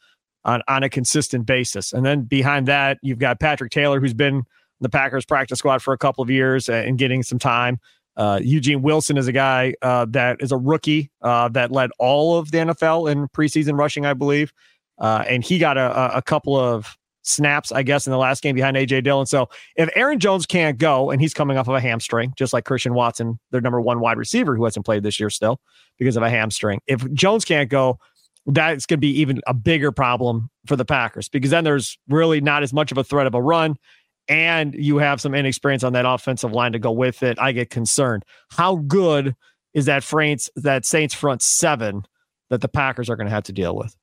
on, 0.45 0.62
on 0.67 0.84
a 0.84 0.89
consistent 0.89 1.45
basis. 1.45 1.91
And 1.91 2.06
then 2.06 2.21
behind 2.21 2.67
that, 2.67 3.00
you've 3.02 3.19
got 3.19 3.39
Patrick 3.39 3.71
Taylor, 3.71 4.00
who's 4.00 4.13
been 4.13 4.43
the 4.80 4.89
Packers 4.89 5.26
practice 5.26 5.60
squad 5.60 5.82
for 5.82 5.93
a 5.93 5.98
couple 5.98 6.24
of 6.24 6.30
years 6.30 6.69
and 6.69 6.98
getting 6.98 7.24
some 7.24 7.39
time. 7.39 7.80
Uh, 8.15 8.39
Eugene 8.41 8.82
Wilson 8.82 9.17
is 9.17 9.28
a 9.28 9.34
guy 9.34 9.74
uh, 9.82 10.06
that 10.10 10.38
is 10.39 10.52
a 10.52 10.58
rookie 10.58 11.12
uh, 11.21 11.50
that 11.50 11.71
led 11.71 11.89
all 12.00 12.38
of 12.38 12.52
the 12.52 12.60
NFL 12.60 13.12
in 13.12 13.28
preseason 13.30 13.78
rushing, 13.78 14.06
I 14.06 14.13
believe. 14.13 14.54
Uh, 14.97 15.23
and 15.27 15.43
he 15.43 15.58
got 15.60 15.77
a, 15.77 16.17
a 16.17 16.21
couple 16.21 16.55
of 16.55 16.97
snaps, 17.25 17.71
I 17.71 17.84
guess, 17.84 18.05
in 18.08 18.12
the 18.12 18.17
last 18.17 18.41
game 18.43 18.55
behind 18.55 18.77
AJ 18.77 19.03
Dillon. 19.03 19.25
So 19.25 19.49
if 19.75 19.89
Aaron 19.95 20.19
Jones 20.19 20.45
can't 20.45 20.77
go 20.77 21.10
and 21.10 21.19
he's 21.19 21.34
coming 21.34 21.58
off 21.58 21.67
of 21.67 21.75
a 21.75 21.81
hamstring, 21.81 22.34
just 22.38 22.53
like 22.53 22.65
Christian 22.65 22.93
Watson, 22.93 23.39
their 23.51 23.62
number 23.62 23.81
one 23.81 23.99
wide 23.99 24.17
receiver 24.17 24.55
who 24.55 24.63
hasn't 24.63 24.86
played 24.86 25.03
this 25.03 25.19
year 25.19 25.29
still 25.29 25.60
because 25.97 26.15
of 26.15 26.23
a 26.23 26.29
hamstring. 26.29 26.79
If 26.88 27.12
Jones 27.13 27.43
can't 27.43 27.69
go, 27.69 27.99
that's 28.45 28.86
going 28.86 28.97
to 28.97 29.01
be 29.01 29.19
even 29.19 29.41
a 29.47 29.53
bigger 29.53 29.91
problem 29.91 30.49
for 30.67 30.75
the 30.75 30.86
Packers 30.86 31.27
because 31.27 31.49
then 31.49 31.63
there's 31.63 31.97
really 32.08 32.41
not 32.41 32.63
as 32.63 32.71
much 32.73 32.91
of 32.91 32.97
a 32.97 33.03
threat 33.03 33.27
of 33.27 33.34
a 33.34 33.41
run. 33.41 33.75
And 34.27 34.73
you 34.73 34.97
have 34.97 35.21
some 35.21 35.36
inexperience 35.36 35.84
on 35.84 35.93
that 35.93 36.05
offensive 36.05 36.51
line 36.51 36.71
to 36.71 36.79
go 36.79 36.91
with 36.91 37.21
it. 37.21 37.38
I 37.39 37.51
get 37.51 37.69
concerned. 37.69 38.23
How 38.49 38.77
good 38.77 39.36
is 39.73 39.86
that 39.86 40.03
Saints 40.03 40.49
that 40.55 40.86
Saints 40.86 41.13
front 41.13 41.41
seven 41.41 42.03
that 42.49 42.62
the 42.62 42.67
Packers 42.67 43.10
are 43.10 43.15
going 43.15 43.27
to 43.27 43.34
have 43.34 43.43
to 43.43 43.53
deal 43.53 43.75
with? 43.75 43.95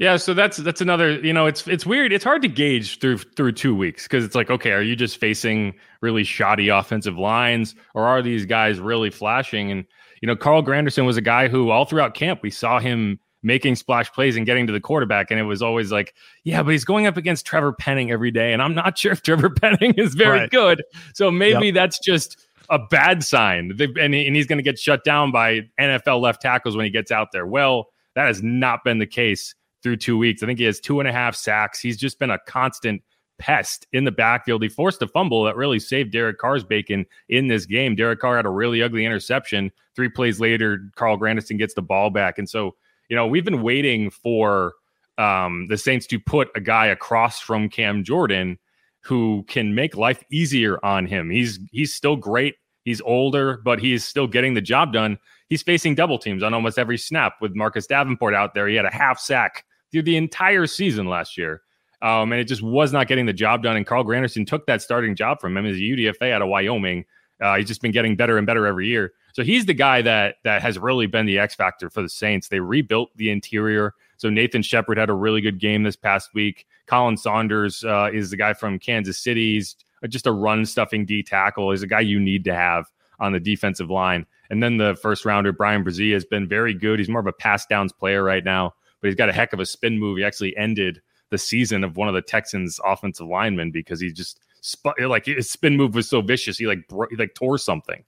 Yeah, 0.00 0.16
so 0.16 0.32
that's 0.32 0.56
that's 0.56 0.80
another, 0.80 1.20
you 1.20 1.34
know, 1.34 1.44
it's 1.44 1.68
it's 1.68 1.84
weird. 1.84 2.10
It's 2.10 2.24
hard 2.24 2.40
to 2.40 2.48
gauge 2.48 2.98
through 3.00 3.18
through 3.18 3.52
2 3.52 3.76
weeks 3.76 4.08
cuz 4.08 4.24
it's 4.24 4.34
like, 4.34 4.48
okay, 4.48 4.72
are 4.72 4.80
you 4.80 4.96
just 4.96 5.18
facing 5.18 5.74
really 6.00 6.24
shoddy 6.24 6.70
offensive 6.70 7.18
lines 7.18 7.74
or 7.94 8.06
are 8.06 8.22
these 8.22 8.46
guys 8.46 8.80
really 8.80 9.10
flashing 9.10 9.70
and 9.70 9.84
you 10.22 10.26
know, 10.26 10.34
Carl 10.34 10.62
Granderson 10.62 11.04
was 11.04 11.18
a 11.18 11.20
guy 11.20 11.48
who 11.48 11.68
all 11.68 11.84
throughout 11.84 12.14
camp 12.14 12.40
we 12.42 12.50
saw 12.50 12.78
him 12.78 13.20
making 13.42 13.76
splash 13.76 14.10
plays 14.10 14.36
and 14.36 14.46
getting 14.46 14.66
to 14.66 14.72
the 14.72 14.80
quarterback 14.80 15.30
and 15.30 15.38
it 15.38 15.42
was 15.42 15.60
always 15.60 15.92
like, 15.92 16.14
yeah, 16.44 16.62
but 16.62 16.70
he's 16.70 16.84
going 16.86 17.06
up 17.06 17.18
against 17.18 17.44
Trevor 17.44 17.74
Penning 17.74 18.10
every 18.10 18.30
day 18.30 18.54
and 18.54 18.62
I'm 18.62 18.74
not 18.74 18.96
sure 18.98 19.12
if 19.12 19.20
Trevor 19.22 19.50
Penning 19.50 19.92
is 19.98 20.14
very 20.14 20.40
right. 20.40 20.50
good. 20.50 20.82
So 21.12 21.30
maybe 21.30 21.66
yep. 21.66 21.74
that's 21.74 21.98
just 21.98 22.46
a 22.70 22.78
bad 22.78 23.22
sign. 23.22 23.78
And, 23.78 24.14
and 24.14 24.14
he's 24.14 24.46
going 24.46 24.56
to 24.56 24.62
get 24.62 24.78
shut 24.78 25.04
down 25.04 25.30
by 25.30 25.68
NFL 25.78 26.22
left 26.22 26.40
tackles 26.40 26.74
when 26.74 26.86
he 26.86 26.90
gets 26.90 27.10
out 27.10 27.32
there. 27.32 27.46
Well, 27.46 27.88
that 28.14 28.28
has 28.28 28.42
not 28.42 28.82
been 28.82 28.98
the 28.98 29.06
case 29.06 29.54
through 29.82 29.96
two 29.96 30.18
weeks. 30.18 30.42
I 30.42 30.46
think 30.46 30.58
he 30.58 30.64
has 30.66 30.80
two 30.80 31.00
and 31.00 31.08
a 31.08 31.12
half 31.12 31.34
sacks. 31.34 31.80
He's 31.80 31.96
just 31.96 32.18
been 32.18 32.30
a 32.30 32.38
constant 32.46 33.02
pest 33.38 33.86
in 33.92 34.04
the 34.04 34.12
backfield. 34.12 34.62
He 34.62 34.68
forced 34.68 35.02
a 35.02 35.08
fumble 35.08 35.44
that 35.44 35.56
really 35.56 35.78
saved 35.78 36.12
Derek 36.12 36.38
Carr's 36.38 36.62
bacon 36.62 37.06
in 37.28 37.48
this 37.48 37.66
game. 37.66 37.96
Derek 37.96 38.20
Carr 38.20 38.36
had 38.36 38.46
a 38.46 38.50
really 38.50 38.82
ugly 38.82 39.04
interception. 39.04 39.72
Three 39.96 40.10
plays 40.10 40.38
later, 40.38 40.90
Carl 40.94 41.18
Granderson 41.18 41.58
gets 41.58 41.74
the 41.74 41.82
ball 41.82 42.10
back. 42.10 42.38
And 42.38 42.48
so, 42.48 42.76
you 43.08 43.16
know, 43.16 43.26
we've 43.26 43.44
been 43.44 43.62
waiting 43.62 44.10
for 44.10 44.74
um, 45.18 45.66
the 45.68 45.78
Saints 45.78 46.06
to 46.08 46.20
put 46.20 46.50
a 46.54 46.60
guy 46.60 46.86
across 46.86 47.40
from 47.40 47.68
Cam 47.68 48.04
Jordan 48.04 48.58
who 49.02 49.44
can 49.48 49.74
make 49.74 49.96
life 49.96 50.22
easier 50.30 50.78
on 50.84 51.06
him. 51.06 51.30
He's 51.30 51.58
he's 51.72 51.94
still 51.94 52.16
great. 52.16 52.56
He's 52.84 53.00
older, 53.00 53.60
but 53.64 53.80
he's 53.80 54.04
still 54.04 54.26
getting 54.26 54.54
the 54.54 54.60
job 54.60 54.92
done. 54.92 55.18
He's 55.48 55.62
facing 55.62 55.94
double 55.94 56.18
teams 56.18 56.42
on 56.42 56.54
almost 56.54 56.78
every 56.78 56.98
snap 56.98 57.34
with 57.40 57.54
Marcus 57.54 57.86
Davenport 57.86 58.34
out 58.34 58.54
there. 58.54 58.68
He 58.68 58.76
had 58.76 58.84
a 58.84 58.94
half 58.94 59.18
sack 59.18 59.64
through 59.90 60.02
the 60.02 60.16
entire 60.16 60.66
season 60.66 61.06
last 61.06 61.36
year. 61.36 61.62
Um, 62.02 62.32
and 62.32 62.40
it 62.40 62.44
just 62.44 62.62
was 62.62 62.92
not 62.92 63.08
getting 63.08 63.26
the 63.26 63.32
job 63.32 63.62
done. 63.62 63.76
And 63.76 63.86
Carl 63.86 64.04
Granderson 64.04 64.46
took 64.46 64.66
that 64.66 64.80
starting 64.80 65.14
job 65.14 65.40
from 65.40 65.56
him 65.56 65.66
as 65.66 65.76
a 65.76 65.80
UDFA 65.80 66.32
out 66.32 66.42
of 66.42 66.48
Wyoming. 66.48 67.04
Uh, 67.40 67.56
he's 67.56 67.66
just 67.66 67.82
been 67.82 67.92
getting 67.92 68.16
better 68.16 68.38
and 68.38 68.46
better 68.46 68.66
every 68.66 68.86
year. 68.86 69.12
So 69.32 69.42
he's 69.42 69.66
the 69.66 69.74
guy 69.74 70.02
that 70.02 70.36
that 70.44 70.62
has 70.62 70.78
really 70.78 71.06
been 71.06 71.26
the 71.26 71.38
X 71.38 71.54
factor 71.54 71.88
for 71.88 72.02
the 72.02 72.08
Saints. 72.08 72.48
They 72.48 72.60
rebuilt 72.60 73.10
the 73.16 73.30
interior. 73.30 73.94
So 74.16 74.28
Nathan 74.28 74.62
Shepherd 74.62 74.98
had 74.98 75.08
a 75.08 75.14
really 75.14 75.40
good 75.40 75.58
game 75.58 75.82
this 75.82 75.96
past 75.96 76.34
week. 76.34 76.66
Khalen 76.88 77.18
Saunders 77.18 77.84
uh, 77.84 78.10
is 78.12 78.30
the 78.30 78.36
guy 78.36 78.52
from 78.52 78.78
Kansas 78.78 79.18
City. 79.18 79.54
He's 79.54 79.76
just 80.08 80.26
a 80.26 80.32
run 80.32 80.66
stuffing 80.66 81.06
D 81.06 81.22
tackle. 81.22 81.70
He's 81.70 81.82
a 81.82 81.86
guy 81.86 82.00
you 82.00 82.18
need 82.18 82.44
to 82.44 82.54
have 82.54 82.86
on 83.20 83.32
the 83.32 83.40
defensive 83.40 83.90
line. 83.90 84.26
And 84.50 84.62
then 84.62 84.78
the 84.78 84.98
first 85.00 85.24
rounder, 85.24 85.52
Bryan 85.52 85.84
Bresee, 85.84 86.12
has 86.12 86.24
been 86.24 86.48
very 86.48 86.74
good. 86.74 86.98
He's 86.98 87.08
more 87.08 87.20
of 87.20 87.26
a 87.26 87.32
pass 87.32 87.66
downs 87.66 87.92
player 87.92 88.24
right 88.24 88.44
now 88.44 88.74
but 89.00 89.08
he's 89.08 89.16
got 89.16 89.28
a 89.28 89.32
heck 89.32 89.52
of 89.52 89.60
a 89.60 89.66
spin 89.66 89.98
move. 89.98 90.18
He 90.18 90.24
actually 90.24 90.56
ended 90.56 91.00
the 91.30 91.38
season 91.38 91.84
of 91.84 91.96
one 91.96 92.08
of 92.08 92.14
the 92.14 92.22
Texans' 92.22 92.80
offensive 92.84 93.26
linemen 93.26 93.70
because 93.70 94.00
he 94.00 94.12
just 94.12 94.40
sp- 94.60 94.98
like 95.00 95.26
his 95.26 95.50
spin 95.50 95.76
move 95.76 95.94
was 95.94 96.08
so 96.08 96.20
vicious. 96.20 96.58
He 96.58 96.66
like 96.66 96.86
bro- 96.88 97.06
he 97.10 97.16
like 97.16 97.34
tore 97.34 97.58
something, 97.58 98.04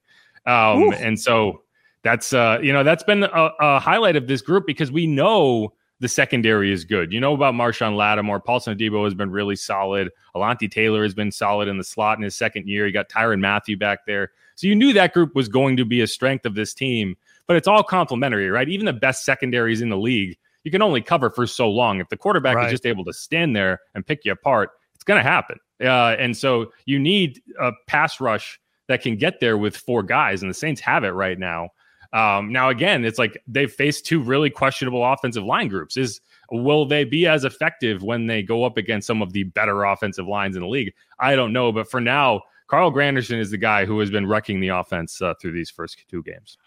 um, 0.46 0.92
and 0.98 1.18
so 1.18 1.62
that's 2.02 2.32
uh, 2.32 2.58
you 2.62 2.72
know 2.72 2.82
that's 2.82 3.04
been 3.04 3.24
a, 3.24 3.50
a, 3.60 3.78
highlight 3.78 4.16
of 4.16 4.26
this 4.26 4.42
group 4.42 4.66
because 4.66 4.90
we 4.90 5.06
know 5.06 5.72
the 6.00 6.08
secondary 6.08 6.72
is 6.72 6.84
good. 6.84 7.12
You 7.12 7.20
know 7.20 7.32
about 7.32 7.54
Marshon 7.54 7.96
Lattimore, 7.96 8.40
Paulson 8.40 8.76
Adebo 8.76 9.04
has 9.04 9.14
been 9.14 9.30
really 9.30 9.56
solid. 9.56 10.10
Alontae 10.34 10.70
Taylor 10.70 11.04
has 11.04 11.14
been 11.14 11.30
solid 11.30 11.68
in 11.68 11.78
the 11.78 11.84
slot 11.84 12.18
in 12.18 12.24
his 12.24 12.34
second 12.34 12.68
year. 12.68 12.86
You 12.86 12.92
got 12.92 13.08
Tyrann 13.08 13.40
Mathieu 13.40 13.76
back 13.76 14.04
there, 14.06 14.32
so 14.56 14.66
you 14.66 14.74
knew 14.74 14.92
that 14.92 15.14
group 15.14 15.34
was 15.34 15.48
going 15.48 15.76
to 15.76 15.84
be 15.84 16.00
a 16.00 16.06
strength 16.06 16.44
of 16.44 16.54
this 16.54 16.74
team. 16.74 17.16
But 17.46 17.56
it's 17.56 17.68
all 17.68 17.82
complementary, 17.82 18.48
right? 18.50 18.68
Even 18.68 18.86
the 18.86 18.92
best 18.92 19.24
secondaries 19.24 19.80
in 19.80 19.88
the 19.88 19.96
league 19.96 20.38
you 20.64 20.70
can 20.70 20.82
only 20.82 21.00
cover 21.00 21.30
for 21.30 21.46
so 21.46 21.70
long. 21.70 22.00
If 22.00 22.08
the 22.08 22.16
quarterback 22.16 22.56
right. 22.56 22.66
is 22.66 22.72
just 22.72 22.86
able 22.86 23.04
to 23.04 23.12
stand 23.12 23.56
there 23.56 23.80
and 23.94 24.06
pick 24.06 24.24
you 24.24 24.32
apart, 24.32 24.70
it's 24.94 25.04
going 25.04 25.22
to 25.22 25.28
happen. 25.28 25.58
Uh, 25.80 26.16
and 26.18 26.36
so 26.36 26.72
you 26.86 26.98
need 26.98 27.42
a 27.60 27.72
pass 27.88 28.20
rush 28.20 28.60
that 28.88 29.02
can 29.02 29.16
get 29.16 29.40
there 29.40 29.58
with 29.58 29.76
four 29.76 30.02
guys, 30.02 30.42
and 30.42 30.50
the 30.50 30.54
Saints 30.54 30.80
have 30.80 31.04
it 31.04 31.10
right 31.10 31.38
now. 31.38 31.70
Um, 32.12 32.52
now, 32.52 32.68
again, 32.68 33.04
it's 33.04 33.18
like 33.18 33.42
they've 33.46 33.72
faced 33.72 34.04
two 34.04 34.20
really 34.22 34.50
questionable 34.50 35.04
offensive 35.04 35.44
line 35.44 35.68
groups. 35.68 35.96
Is 35.96 36.20
will 36.50 36.84
they 36.84 37.04
be 37.04 37.26
as 37.26 37.44
effective 37.44 38.02
when 38.02 38.26
they 38.26 38.42
go 38.42 38.64
up 38.64 38.76
against 38.76 39.06
some 39.06 39.22
of 39.22 39.32
the 39.32 39.44
better 39.44 39.84
offensive 39.84 40.28
lines 40.28 40.54
in 40.54 40.62
the 40.62 40.68
league? 40.68 40.92
I 41.18 41.34
don't 41.34 41.52
know, 41.52 41.72
but 41.72 41.90
for 41.90 42.00
now, 42.00 42.42
Carl 42.68 42.92
Granderson 42.92 43.38
is 43.38 43.50
the 43.50 43.58
guy 43.58 43.84
who 43.84 43.98
has 44.00 44.10
been 44.10 44.26
wrecking 44.26 44.60
the 44.60 44.68
offense 44.68 45.20
uh, 45.22 45.34
through 45.40 45.52
these 45.52 45.70
first 45.70 46.04
two 46.08 46.22
games. 46.22 46.58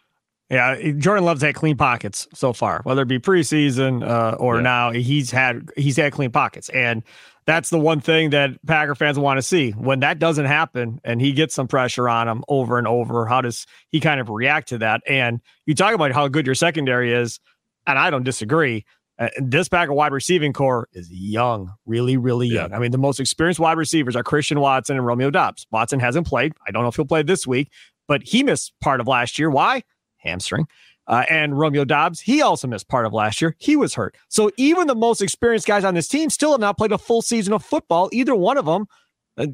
Yeah, 0.49 0.91
Jordan 0.91 1.25
Love's 1.25 1.41
had 1.41 1.55
clean 1.55 1.75
pockets 1.75 2.27
so 2.33 2.53
far, 2.53 2.81
whether 2.83 3.01
it 3.01 3.07
be 3.07 3.17
preseason 3.17 4.07
uh, 4.07 4.35
or 4.37 4.57
yeah. 4.57 4.61
now. 4.61 4.91
He's 4.91 5.31
had 5.31 5.69
he's 5.75 5.97
had 5.97 6.13
clean 6.13 6.31
pockets, 6.31 6.69
and 6.69 7.01
that's 7.45 7.71
the 7.71 7.79
one 7.79 7.99
thing 7.99 8.29
that 8.29 8.51
Packer 8.67 8.93
fans 8.93 9.17
want 9.17 9.39
to 9.39 9.41
see. 9.41 9.71
When 9.71 10.01
that 10.01 10.19
doesn't 10.19 10.45
happen, 10.45 10.99
and 11.03 11.19
he 11.19 11.31
gets 11.31 11.55
some 11.55 11.67
pressure 11.67 12.07
on 12.07 12.27
him 12.27 12.43
over 12.47 12.77
and 12.77 12.87
over, 12.87 13.25
how 13.25 13.41
does 13.41 13.65
he 13.89 13.99
kind 13.99 14.19
of 14.19 14.29
react 14.29 14.69
to 14.69 14.77
that? 14.79 15.01
And 15.07 15.41
you 15.65 15.73
talk 15.73 15.95
about 15.95 16.11
how 16.11 16.27
good 16.27 16.45
your 16.45 16.55
secondary 16.55 17.11
is, 17.11 17.39
and 17.87 17.97
I 17.97 18.11
don't 18.11 18.23
disagree. 18.23 18.85
Uh, 19.17 19.29
this 19.37 19.67
Packer 19.67 19.93
wide 19.93 20.11
receiving 20.11 20.53
core 20.53 20.89
is 20.93 21.09
young, 21.09 21.73
really, 21.87 22.17
really 22.17 22.47
young. 22.47 22.69
Yeah. 22.69 22.75
I 22.75 22.79
mean, 22.79 22.91
the 22.91 22.97
most 22.99 23.19
experienced 23.19 23.59
wide 23.59 23.77
receivers 23.77 24.15
are 24.15 24.23
Christian 24.23 24.59
Watson 24.59 24.97
and 24.97 25.05
Romeo 25.05 25.31
Doubs. 25.31 25.65
Watson 25.71 25.99
hasn't 25.99 26.27
played. 26.27 26.53
I 26.67 26.71
don't 26.71 26.83
know 26.83 26.89
if 26.89 26.97
he'll 26.97 27.05
play 27.05 27.23
this 27.23 27.47
week, 27.47 27.71
but 28.07 28.21
he 28.23 28.43
missed 28.43 28.73
part 28.81 28.99
of 28.99 29.07
last 29.07 29.39
year. 29.39 29.49
Why? 29.49 29.83
Hamstring. 30.25 30.67
Uh, 31.07 31.23
and 31.29 31.57
Romeo 31.57 31.85
Doubs, 31.85 32.19
he 32.19 32.41
also 32.41 32.67
missed 32.67 32.87
part 32.87 33.05
of 33.05 33.13
last 33.13 33.39
year. 33.39 33.55
He 33.59 33.75
was 33.75 33.93
hurt. 33.93 34.15
So 34.27 34.49
even 34.57 34.87
the 34.87 34.95
most 34.95 35.21
experienced 35.21 35.67
guys 35.67 35.83
on 35.83 35.93
this 35.93 36.07
team 36.07 36.29
still 36.29 36.51
have 36.51 36.59
not 36.59 36.77
played 36.77 36.91
a 36.91 36.97
full 36.97 37.21
season 37.21 37.53
of 37.53 37.63
football. 37.63 38.09
Either 38.11 38.33
one 38.33 38.57
of 38.57 38.65
them 38.65 38.87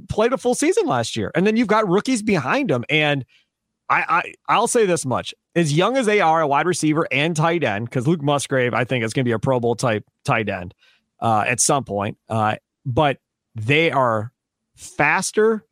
played 0.08 0.32
a 0.32 0.38
full 0.38 0.56
season 0.56 0.86
last 0.86 1.18
year. 1.18 1.32
And 1.36 1.46
then 1.46 1.58
you've 1.58 1.68
got 1.68 1.90
rookies 1.90 2.22
behind 2.22 2.70
them. 2.70 2.86
And 2.90 3.26
I, 3.90 4.06
I 4.08 4.34
I'll 4.48 4.68
say 4.68 4.86
this 4.86 5.06
much: 5.06 5.34
as 5.54 5.74
young 5.74 5.98
as 5.98 6.06
they 6.06 6.22
are, 6.22 6.40
a 6.40 6.48
wide 6.48 6.66
receiver 6.66 7.06
and 7.12 7.36
tight 7.36 7.64
end, 7.64 7.86
because 7.86 8.08
Luke 8.08 8.22
Musgrave, 8.22 8.74
I 8.74 8.86
think, 8.86 9.04
is 9.04 9.12
going 9.12 9.26
to 9.26 9.30
be 9.30 9.34
a 9.34 9.40
Pro 9.40 9.60
Bowl 9.60 9.76
type 9.76 10.06
tight 10.24 10.48
end 10.48 10.74
uh, 11.20 11.44
at 11.46 11.60
some 11.60 11.84
point. 11.84 12.18
Uh, 12.30 12.56
but 12.86 13.18
they 13.54 13.92
are 13.92 14.32
faster 14.78 15.66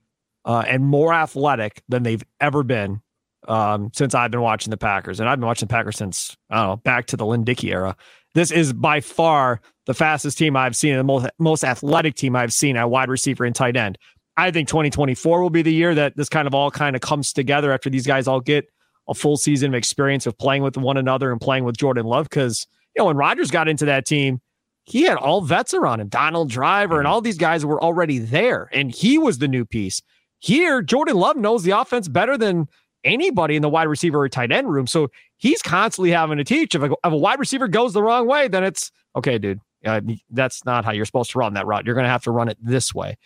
uh, 0.44 0.66
and 0.68 0.84
more 0.84 1.14
athletic 1.14 1.82
than 1.88 2.04
they've 2.04 2.24
ever 2.42 2.64
been 2.64 3.02
um, 3.48 3.92
since 3.94 4.14
I've 4.14 4.32
been 4.32 4.42
watching 4.42 4.72
the 4.72 4.78
Packers, 4.78 5.20
and 5.20 5.30
I've 5.30 5.40
been 5.40 5.48
watching 5.48 5.68
the 5.68 5.74
Packers 5.74 5.98
since 5.98 6.36
I 6.50 6.58
don't 6.58 6.68
know 6.68 6.76
back 6.78 7.08
to 7.08 7.18
the 7.18 7.26
Lynn 7.26 7.44
Dickey 7.44 7.72
era. 7.72 7.96
This 8.36 8.52
is 8.52 8.74
by 8.74 9.02
far 9.02 9.62
the 9.86 9.94
fastest 9.94 10.38
team 10.38 10.56
I've 10.56 10.76
seen, 10.76 10.96
the 10.96 11.04
most 11.04 11.28
most 11.40 11.64
athletic 11.64 12.16
team 12.16 12.36
I've 12.36 12.54
seen 12.54 12.78
at 12.78 12.90
wide 12.90 13.10
receiver 13.10 13.46
and 13.46 13.56
tight 13.56 13.76
end. 13.76 13.98
I 14.38 14.52
think 14.52 14.68
2024 14.70 15.42
will 15.42 15.50
be 15.50 15.62
the 15.62 15.74
year 15.74 15.94
that 15.96 16.16
this 16.16 16.30
kind 16.30 16.48
of 16.48 16.54
all 16.54 16.72
kind 16.72 16.96
of 16.96 17.02
comes 17.02 17.34
together 17.34 17.74
after 17.74 17.90
these 17.90 18.08
guys 18.08 18.28
all 18.28 18.40
get 18.40 18.70
a 19.08 19.14
full 19.14 19.36
season 19.36 19.72
of 19.74 19.78
experience 19.78 20.26
of 20.26 20.38
playing 20.38 20.64
with 20.64 20.78
one 20.78 20.96
another 20.96 21.32
and 21.32 21.42
playing 21.42 21.64
with 21.64 21.76
Jordan 21.76 22.06
Love. 22.06 22.30
Because 22.30 22.68
you 22.96 23.02
know 23.02 23.08
when 23.08 23.18
Rodgers 23.18 23.52
got 23.52 23.68
into 23.68 23.86
that 23.86 24.06
team, 24.06 24.40
he 24.86 25.04
had 25.04 25.18
all 25.18 25.42
vets 25.42 25.74
around 25.74 26.00
him, 26.00 26.08
Donald 26.08 26.50
Driver, 26.50 27.00
and 27.00 27.08
all 27.08 27.22
these 27.22 27.38
guys 27.38 27.66
were 27.66 27.82
already 27.82 28.20
there, 28.20 28.70
and 28.72 28.92
he 28.92 29.18
was 29.18 29.40
the 29.40 29.48
new 29.48 29.66
piece. 29.66 30.02
Here, 30.40 30.82
Jordan 30.82 31.18
Love 31.18 31.36
knows 31.36 31.64
the 31.64 31.72
offense 31.72 32.08
better 32.08 32.38
than 32.38 32.68
anybody 33.04 33.56
in 33.56 33.62
the 33.62 33.70
wide 33.70 33.88
receiver 33.88 34.22
or 34.22 34.30
tight 34.30 34.52
end 34.52 34.72
room. 34.72 34.88
So 34.88 35.10
he's 35.38 35.62
constantly 35.62 36.12
having 36.12 36.38
to 36.38 36.44
teach. 36.44 36.76
If 36.76 36.82
a, 36.82 36.92
if 36.92 36.98
a 37.04 37.18
wide 37.18 37.40
receiver 37.40 37.68
goes 37.68 37.94
the 37.94 38.04
wrong 38.04 38.28
way, 38.28 38.48
then 38.48 38.64
it's 38.64 38.92
okay, 39.16 39.38
dude. 39.38 39.60
Uh, 39.86 40.02
that's 40.30 40.66
not 40.66 40.84
how 40.84 40.92
you're 40.92 41.06
supposed 41.06 41.32
to 41.32 41.40
run 41.40 41.54
that 41.54 41.66
route. 41.66 41.86
You're 41.86 41.96
going 41.96 42.06
to 42.06 42.10
have 42.10 42.24
to 42.24 42.32
run 42.32 42.50
it 42.50 42.58
this 42.62 42.94
way. 42.94 43.18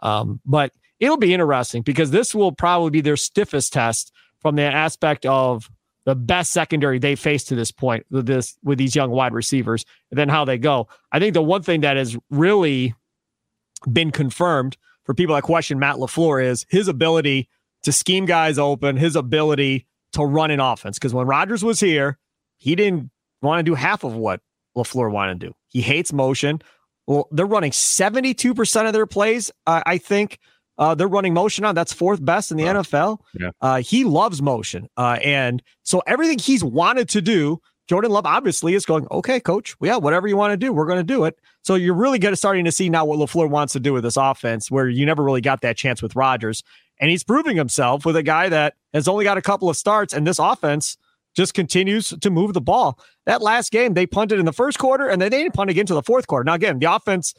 Um, 0.00 0.40
but 0.44 0.72
it'll 1.00 1.16
be 1.16 1.32
interesting 1.32 1.82
because 1.82 2.10
this 2.10 2.34
will 2.34 2.52
probably 2.52 2.90
be 2.90 3.00
their 3.00 3.16
stiffest 3.16 3.72
test 3.72 4.12
from 4.40 4.56
the 4.56 4.62
aspect 4.62 5.24
of 5.24 5.70
the 6.04 6.14
best 6.14 6.52
secondary 6.52 6.98
they 6.98 7.14
faced 7.14 7.48
to 7.48 7.54
this 7.54 7.70
point 7.70 8.04
with 8.10 8.26
this 8.26 8.56
with 8.62 8.76
these 8.78 8.96
young 8.96 9.10
wide 9.10 9.32
receivers, 9.32 9.84
and 10.10 10.18
then 10.18 10.28
how 10.28 10.44
they 10.44 10.58
go. 10.58 10.88
I 11.12 11.20
think 11.20 11.34
the 11.34 11.42
one 11.42 11.62
thing 11.62 11.82
that 11.82 11.96
has 11.96 12.16
really 12.28 12.94
been 13.90 14.10
confirmed 14.10 14.76
for 15.04 15.14
people 15.14 15.34
that 15.34 15.42
question 15.42 15.78
Matt 15.78 15.96
LaFleur 15.96 16.44
is 16.44 16.66
his 16.68 16.88
ability 16.88 17.48
to 17.82 17.92
scheme 17.92 18.26
guys 18.26 18.58
open, 18.58 18.96
his 18.96 19.16
ability 19.16 19.86
to 20.12 20.24
run 20.24 20.50
an 20.50 20.60
offense. 20.60 20.98
Because 20.98 21.14
when 21.14 21.26
Rodgers 21.26 21.64
was 21.64 21.80
here, 21.80 22.18
he 22.58 22.74
didn't 22.74 23.10
want 23.40 23.58
to 23.58 23.62
do 23.62 23.74
half 23.74 24.04
of 24.04 24.14
what 24.14 24.40
LaFleur 24.76 25.10
wanted 25.10 25.40
to 25.40 25.46
do. 25.48 25.54
He 25.68 25.80
hates 25.80 26.12
motion. 26.12 26.62
Well, 27.06 27.28
they're 27.32 27.46
running 27.46 27.72
72% 27.72 28.86
of 28.86 28.92
their 28.92 29.06
plays, 29.06 29.50
uh, 29.66 29.82
I 29.84 29.98
think. 29.98 30.38
Uh, 30.78 30.94
they're 30.94 31.08
running 31.08 31.34
motion 31.34 31.64
on. 31.64 31.74
That's 31.74 31.92
fourth 31.92 32.24
best 32.24 32.50
in 32.50 32.56
the 32.56 32.64
wow. 32.64 32.74
NFL. 32.74 33.18
Yeah. 33.38 33.50
Uh, 33.60 33.82
he 33.82 34.04
loves 34.04 34.40
motion. 34.40 34.88
Uh, 34.96 35.18
and 35.22 35.62
so 35.82 36.02
everything 36.06 36.38
he's 36.38 36.64
wanted 36.64 37.08
to 37.10 37.20
do, 37.20 37.60
Jordan 37.88 38.10
Love 38.10 38.24
obviously 38.24 38.74
is 38.74 38.86
going, 38.86 39.06
okay, 39.10 39.38
coach, 39.38 39.76
yeah, 39.82 39.96
whatever 39.96 40.28
you 40.28 40.36
want 40.36 40.52
to 40.52 40.56
do, 40.56 40.72
we're 40.72 40.86
going 40.86 40.98
to 40.98 41.04
do 41.04 41.24
it. 41.24 41.38
So 41.62 41.74
you're 41.74 41.94
really 41.94 42.18
getting 42.18 42.36
starting 42.36 42.64
to 42.64 42.72
see 42.72 42.88
now 42.88 43.04
what 43.04 43.18
LaFleur 43.18 43.50
wants 43.50 43.74
to 43.74 43.80
do 43.80 43.92
with 43.92 44.02
this 44.02 44.16
offense, 44.16 44.70
where 44.70 44.88
you 44.88 45.04
never 45.04 45.22
really 45.22 45.40
got 45.40 45.60
that 45.60 45.76
chance 45.76 46.00
with 46.00 46.16
Rodgers. 46.16 46.62
And 47.02 47.10
he's 47.10 47.24
proving 47.24 47.56
himself 47.56 48.06
with 48.06 48.14
a 48.14 48.22
guy 48.22 48.48
that 48.48 48.74
has 48.94 49.08
only 49.08 49.24
got 49.24 49.36
a 49.36 49.42
couple 49.42 49.68
of 49.68 49.76
starts, 49.76 50.14
and 50.14 50.24
this 50.24 50.38
offense 50.38 50.96
just 51.34 51.52
continues 51.52 52.10
to 52.10 52.30
move 52.30 52.54
the 52.54 52.60
ball. 52.60 52.96
That 53.26 53.42
last 53.42 53.72
game, 53.72 53.94
they 53.94 54.06
punted 54.06 54.38
in 54.38 54.44
the 54.44 54.52
first 54.52 54.78
quarter, 54.78 55.08
and 55.08 55.20
then 55.20 55.32
they 55.32 55.42
didn't 55.42 55.54
punt 55.54 55.68
again 55.68 55.84
to 55.86 55.94
the 55.94 56.02
fourth 56.02 56.28
quarter. 56.28 56.44
Now, 56.44 56.54
again, 56.54 56.78
the 56.78 56.94
offense 56.94 57.34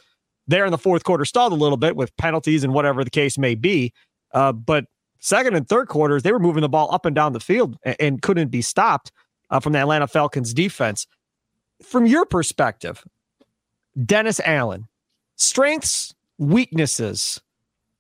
there 0.48 0.66
in 0.66 0.72
the 0.72 0.78
fourth 0.78 1.06
quarter 1.06 1.24
stalled 1.24 1.54
a 1.54 1.56
little 1.56 1.78
bit 1.78 1.96
with 1.96 2.16
penalties 2.18 2.66
and 2.66 2.74
whatever 2.74 3.06
the 3.06 3.10
case 3.10 3.38
may 3.38 3.56
be. 3.56 3.94
Uh, 4.34 4.52
but 4.52 4.84
second 5.20 5.56
and 5.56 5.70
third 5.70 5.88
quarters, 5.88 6.24
they 6.24 6.34
were 6.34 6.40
moving 6.40 6.62
the 6.62 6.68
ball 6.68 6.94
up 6.94 7.06
and 7.06 7.16
down 7.16 7.32
the 7.32 7.40
field 7.40 7.78
and, 7.86 7.96
and 8.02 8.22
couldn't 8.22 8.50
be 8.50 8.62
stopped 8.62 9.14
uh, 9.50 9.62
from 9.62 9.72
the 9.72 9.80
Atlanta 9.80 10.08
Falcons 10.08 10.54
defense. 10.54 11.08
From 11.82 12.06
your 12.06 12.26
perspective, 12.26 13.06
Dennis 14.06 14.42
Allen, 14.44 14.90
strengths, 15.38 16.14
weaknesses 16.38 17.42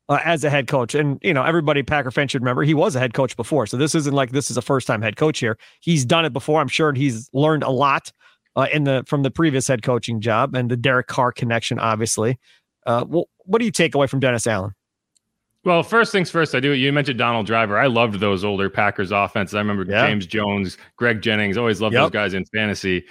uh, 0.09 0.19
as 0.23 0.43
a 0.43 0.49
head 0.49 0.67
coach. 0.67 0.95
And, 0.95 1.19
you 1.21 1.33
know, 1.33 1.43
everybody, 1.43 1.83
Packer 1.83 2.11
fans 2.11 2.31
should 2.31 2.41
remember 2.41 2.63
he 2.63 2.73
was 2.73 2.95
a 2.95 2.99
head 2.99 3.13
coach 3.13 3.35
before. 3.35 3.65
So 3.67 3.77
this 3.77 3.95
isn't 3.95 4.13
like 4.13 4.31
this 4.31 4.51
is 4.51 4.57
a 4.57 4.61
first 4.61 4.87
time 4.87 5.01
head 5.01 5.15
coach 5.15 5.39
here. 5.39 5.57
He's 5.81 6.05
done 6.05 6.25
it 6.25 6.33
before. 6.33 6.61
I'm 6.61 6.67
sure 6.67 6.93
he's 6.93 7.29
learned 7.33 7.63
a 7.63 7.69
lot 7.69 8.11
uh, 8.55 8.67
in 8.71 8.83
the 8.83 9.03
from 9.07 9.23
the 9.23 9.31
previous 9.31 9.67
head 9.67 9.83
coaching 9.83 10.21
job 10.21 10.55
and 10.55 10.69
the 10.69 10.77
Derek 10.77 11.07
Carr 11.07 11.31
connection, 11.31 11.79
obviously. 11.79 12.39
Uh, 12.85 13.05
well, 13.07 13.25
what 13.45 13.59
do 13.59 13.65
you 13.65 13.71
take 13.71 13.95
away 13.95 14.07
from 14.07 14.19
Dennis 14.19 14.45
Allen? 14.45 14.73
Well, 15.65 15.81
first 15.81 16.11
things 16.11 16.29
first, 16.29 16.53
I 16.55 16.59
do. 16.59 16.71
You 16.71 16.91
mentioned 16.91 17.17
Donald 17.17 17.45
Driver. 17.45 17.77
I 17.77 17.87
loved 17.87 18.19
those 18.19 18.43
older 18.43 18.69
Packers 18.69 19.13
offenses. 19.13 19.55
I 19.55 19.59
remember 19.59 19.89
yeah. 19.89 20.05
James 20.05 20.25
Jones, 20.25 20.77
Greg 20.97 21.21
Jennings. 21.21 21.55
Always 21.55 21.79
loved 21.79 21.93
yep. 21.93 22.03
those 22.03 22.11
guys 22.11 22.33
in 22.33 22.43
fantasy. 22.53 23.05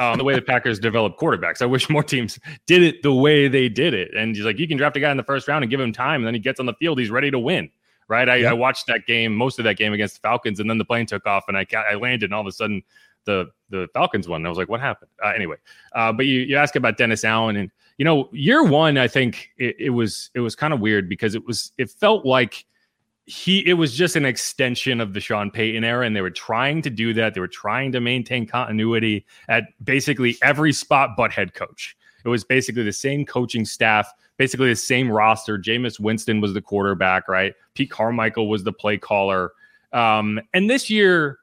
Um, 0.00 0.18
the 0.18 0.24
way 0.24 0.34
the 0.34 0.42
Packers 0.42 0.78
develop 0.78 1.18
quarterbacks. 1.18 1.62
I 1.62 1.66
wish 1.66 1.88
more 1.90 2.02
teams 2.02 2.38
did 2.66 2.82
it 2.82 3.02
the 3.02 3.12
way 3.12 3.48
they 3.48 3.68
did 3.68 3.94
it. 3.94 4.14
And 4.14 4.34
he's 4.34 4.44
like, 4.44 4.58
you 4.58 4.68
can 4.68 4.76
draft 4.76 4.96
a 4.96 5.00
guy 5.00 5.10
in 5.10 5.16
the 5.16 5.22
first 5.22 5.48
round 5.48 5.64
and 5.64 5.70
give 5.70 5.80
him 5.80 5.92
time, 5.92 6.20
and 6.20 6.26
then 6.26 6.34
he 6.34 6.40
gets 6.40 6.60
on 6.60 6.66
the 6.66 6.74
field, 6.74 6.98
he's 6.98 7.10
ready 7.10 7.30
to 7.30 7.38
win. 7.38 7.70
Right? 8.08 8.26
I, 8.26 8.36
yep. 8.36 8.52
I 8.52 8.54
watched 8.54 8.86
that 8.86 9.06
game, 9.06 9.34
most 9.34 9.58
of 9.58 9.64
that 9.64 9.76
game 9.76 9.92
against 9.92 10.14
the 10.14 10.20
Falcons, 10.20 10.60
and 10.60 10.70
then 10.70 10.78
the 10.78 10.84
plane 10.84 11.04
took 11.04 11.26
off, 11.26 11.44
and 11.46 11.58
I 11.58 11.66
I 11.74 11.94
landed, 11.94 12.24
and 12.24 12.34
all 12.34 12.40
of 12.40 12.46
a 12.46 12.52
sudden 12.52 12.82
the 13.24 13.50
the 13.68 13.86
Falcons 13.92 14.26
won. 14.26 14.40
And 14.40 14.46
I 14.46 14.48
was 14.48 14.56
like, 14.56 14.70
what 14.70 14.80
happened? 14.80 15.10
Uh, 15.22 15.28
anyway, 15.28 15.56
uh, 15.94 16.10
but 16.12 16.24
you 16.24 16.40
you 16.40 16.56
ask 16.56 16.74
about 16.74 16.96
Dennis 16.96 17.22
Allen, 17.22 17.56
and 17.56 17.70
you 17.98 18.06
know, 18.06 18.30
year 18.32 18.64
one, 18.64 18.96
I 18.96 19.08
think 19.08 19.50
it, 19.58 19.76
it 19.78 19.90
was 19.90 20.30
it 20.34 20.40
was 20.40 20.54
kind 20.54 20.72
of 20.72 20.80
weird 20.80 21.08
because 21.08 21.34
it 21.34 21.44
was 21.44 21.72
it 21.76 21.90
felt 21.90 22.24
like 22.24 22.64
he 23.28 23.58
it 23.66 23.74
was 23.74 23.94
just 23.94 24.16
an 24.16 24.24
extension 24.24 25.02
of 25.02 25.12
the 25.12 25.20
Sean 25.20 25.50
Payton 25.50 25.84
era, 25.84 26.06
and 26.06 26.16
they 26.16 26.22
were 26.22 26.30
trying 26.30 26.80
to 26.82 26.90
do 26.90 27.12
that. 27.12 27.34
They 27.34 27.40
were 27.40 27.46
trying 27.46 27.92
to 27.92 28.00
maintain 28.00 28.46
continuity 28.46 29.26
at 29.48 29.64
basically 29.84 30.38
every 30.42 30.72
spot 30.72 31.10
but 31.14 31.30
head 31.30 31.52
coach. 31.52 31.94
It 32.24 32.30
was 32.30 32.42
basically 32.42 32.84
the 32.84 32.92
same 32.92 33.26
coaching 33.26 33.66
staff, 33.66 34.10
basically 34.38 34.70
the 34.70 34.76
same 34.76 35.10
roster. 35.10 35.58
Jameis 35.58 36.00
Winston 36.00 36.40
was 36.40 36.54
the 36.54 36.62
quarterback, 36.62 37.28
right? 37.28 37.54
Pete 37.74 37.90
Carmichael 37.90 38.48
was 38.48 38.64
the 38.64 38.72
play 38.72 38.96
caller. 38.96 39.52
Um, 39.92 40.40
and 40.54 40.70
this 40.70 40.88
year, 40.88 41.38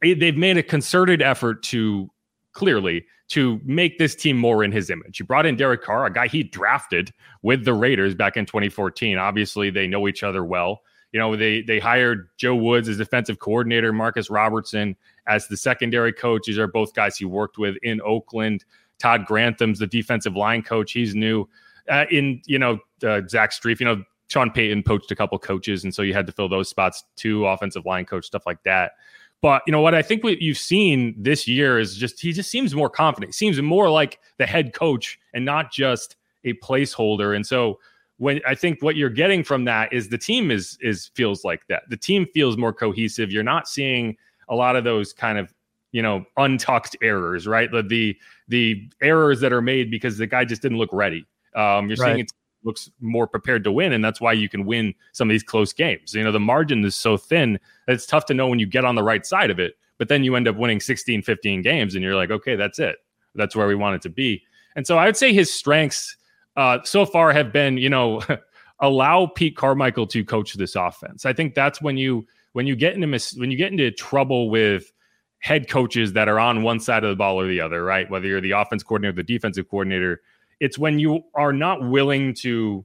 they've 0.00 0.36
made 0.36 0.56
a 0.58 0.62
concerted 0.62 1.22
effort 1.22 1.62
to 1.64 2.08
clearly 2.52 3.04
to 3.28 3.60
make 3.64 3.98
this 3.98 4.14
team 4.14 4.36
more 4.36 4.62
in 4.62 4.70
his 4.70 4.90
image. 4.90 5.18
He 5.18 5.24
brought 5.24 5.44
in 5.44 5.56
Derek 5.56 5.82
Carr, 5.82 6.06
a 6.06 6.12
guy 6.12 6.28
he 6.28 6.44
drafted 6.44 7.12
with 7.42 7.64
the 7.64 7.74
Raiders 7.74 8.14
back 8.14 8.36
in 8.36 8.46
2014. 8.46 9.18
Obviously, 9.18 9.70
they 9.70 9.88
know 9.88 10.06
each 10.06 10.22
other 10.22 10.44
well. 10.44 10.82
You 11.16 11.20
know, 11.20 11.34
they 11.34 11.62
they 11.62 11.78
hired 11.78 12.28
Joe 12.36 12.54
Woods 12.54 12.90
as 12.90 12.98
defensive 12.98 13.38
coordinator, 13.38 13.90
Marcus 13.90 14.28
Robertson 14.28 14.94
as 15.26 15.48
the 15.48 15.56
secondary 15.56 16.12
coach. 16.12 16.42
These 16.44 16.58
are 16.58 16.66
both 16.66 16.92
guys 16.92 17.16
he 17.16 17.24
worked 17.24 17.56
with 17.56 17.74
in 17.82 18.02
Oakland. 18.02 18.66
Todd 18.98 19.24
Grantham's 19.24 19.78
the 19.78 19.86
defensive 19.86 20.36
line 20.36 20.62
coach. 20.62 20.92
He's 20.92 21.14
new. 21.14 21.48
Uh, 21.88 22.04
in 22.10 22.42
you 22.44 22.58
know 22.58 22.80
uh, 23.02 23.22
Zach 23.30 23.52
Strief, 23.52 23.80
you 23.80 23.86
know 23.86 24.04
Sean 24.28 24.50
Payton 24.50 24.82
poached 24.82 25.10
a 25.10 25.16
couple 25.16 25.38
coaches, 25.38 25.84
and 25.84 25.94
so 25.94 26.02
you 26.02 26.12
had 26.12 26.26
to 26.26 26.32
fill 26.32 26.50
those 26.50 26.68
spots 26.68 27.02
too, 27.16 27.46
offensive 27.46 27.86
line 27.86 28.04
coach, 28.04 28.26
stuff 28.26 28.44
like 28.44 28.62
that. 28.64 28.92
But 29.40 29.62
you 29.66 29.72
know 29.72 29.80
what 29.80 29.94
I 29.94 30.02
think 30.02 30.22
what 30.22 30.42
you've 30.42 30.58
seen 30.58 31.14
this 31.16 31.48
year 31.48 31.78
is 31.78 31.96
just 31.96 32.20
he 32.20 32.34
just 32.34 32.50
seems 32.50 32.74
more 32.74 32.90
confident. 32.90 33.30
He 33.30 33.38
seems 33.38 33.58
more 33.62 33.88
like 33.88 34.20
the 34.36 34.44
head 34.44 34.74
coach 34.74 35.18
and 35.32 35.46
not 35.46 35.72
just 35.72 36.16
a 36.44 36.52
placeholder. 36.52 37.34
And 37.34 37.46
so 37.46 37.78
when 38.18 38.40
I 38.46 38.54
think 38.54 38.82
what 38.82 38.96
you're 38.96 39.10
getting 39.10 39.44
from 39.44 39.64
that 39.64 39.92
is 39.92 40.08
the 40.08 40.18
team 40.18 40.50
is 40.50 40.78
is 40.80 41.10
feels 41.14 41.44
like 41.44 41.66
that. 41.68 41.84
The 41.88 41.96
team 41.96 42.26
feels 42.32 42.56
more 42.56 42.72
cohesive. 42.72 43.30
You're 43.30 43.42
not 43.42 43.68
seeing 43.68 44.16
a 44.48 44.54
lot 44.54 44.76
of 44.76 44.84
those 44.84 45.12
kind 45.12 45.38
of 45.38 45.52
you 45.92 46.02
know 46.02 46.24
untucked 46.36 46.96
errors, 47.02 47.46
right? 47.46 47.70
The 47.70 47.82
the, 47.82 48.16
the 48.48 48.90
errors 49.02 49.40
that 49.40 49.52
are 49.52 49.62
made 49.62 49.90
because 49.90 50.18
the 50.18 50.26
guy 50.26 50.44
just 50.44 50.62
didn't 50.62 50.78
look 50.78 50.90
ready. 50.92 51.26
Um, 51.54 51.88
you're 51.88 51.96
right. 51.96 52.08
seeing 52.08 52.18
it 52.20 52.32
looks 52.64 52.90
more 53.00 53.26
prepared 53.26 53.64
to 53.64 53.72
win, 53.72 53.92
and 53.92 54.04
that's 54.04 54.20
why 54.20 54.32
you 54.32 54.48
can 54.48 54.64
win 54.64 54.94
some 55.12 55.28
of 55.28 55.32
these 55.32 55.42
close 55.42 55.72
games. 55.72 56.14
You 56.14 56.24
know, 56.24 56.32
the 56.32 56.40
margin 56.40 56.84
is 56.84 56.94
so 56.94 57.16
thin 57.16 57.58
that 57.86 57.92
it's 57.94 58.06
tough 58.06 58.26
to 58.26 58.34
know 58.34 58.48
when 58.48 58.58
you 58.58 58.66
get 58.66 58.84
on 58.84 58.94
the 58.94 59.02
right 59.02 59.24
side 59.24 59.50
of 59.50 59.58
it. 59.58 59.74
But 59.98 60.08
then 60.08 60.24
you 60.24 60.36
end 60.36 60.46
up 60.46 60.56
winning 60.56 60.80
16, 60.80 61.22
15 61.22 61.62
games, 61.62 61.94
and 61.94 62.04
you're 62.04 62.16
like, 62.16 62.30
okay, 62.30 62.56
that's 62.56 62.78
it. 62.78 62.96
That's 63.34 63.56
where 63.56 63.66
we 63.66 63.74
want 63.74 63.96
it 63.96 64.02
to 64.02 64.10
be. 64.10 64.42
And 64.74 64.86
so 64.86 64.98
I 64.98 65.06
would 65.06 65.16
say 65.16 65.32
his 65.32 65.50
strengths 65.50 66.16
uh, 66.56 66.78
so 66.84 67.04
far 67.04 67.32
have 67.32 67.52
been, 67.52 67.76
you 67.78 67.90
know, 67.90 68.22
allow 68.80 69.26
Pete 69.26 69.56
Carmichael 69.56 70.06
to 70.08 70.24
coach 70.24 70.54
this 70.54 70.76
offense. 70.76 71.24
I 71.24 71.32
think 71.32 71.54
that's 71.54 71.80
when 71.80 71.96
you 71.96 72.26
when 72.52 72.66
you 72.66 72.76
get 72.76 72.94
into 72.94 73.06
mis- 73.06 73.34
when 73.34 73.50
you 73.50 73.56
get 73.56 73.72
into 73.72 73.90
trouble 73.90 74.48
with 74.50 74.92
head 75.38 75.68
coaches 75.68 76.12
that 76.14 76.28
are 76.28 76.40
on 76.40 76.62
one 76.62 76.80
side 76.80 77.04
of 77.04 77.10
the 77.10 77.16
ball 77.16 77.38
or 77.38 77.46
the 77.46 77.60
other, 77.60 77.84
right? 77.84 78.10
Whether 78.10 78.26
you're 78.26 78.40
the 78.40 78.52
offense 78.52 78.82
coordinator, 78.82 79.14
the 79.14 79.22
defensive 79.22 79.68
coordinator, 79.68 80.22
it's 80.60 80.78
when 80.78 80.98
you 80.98 81.22
are 81.34 81.52
not 81.52 81.86
willing 81.88 82.34
to, 82.36 82.84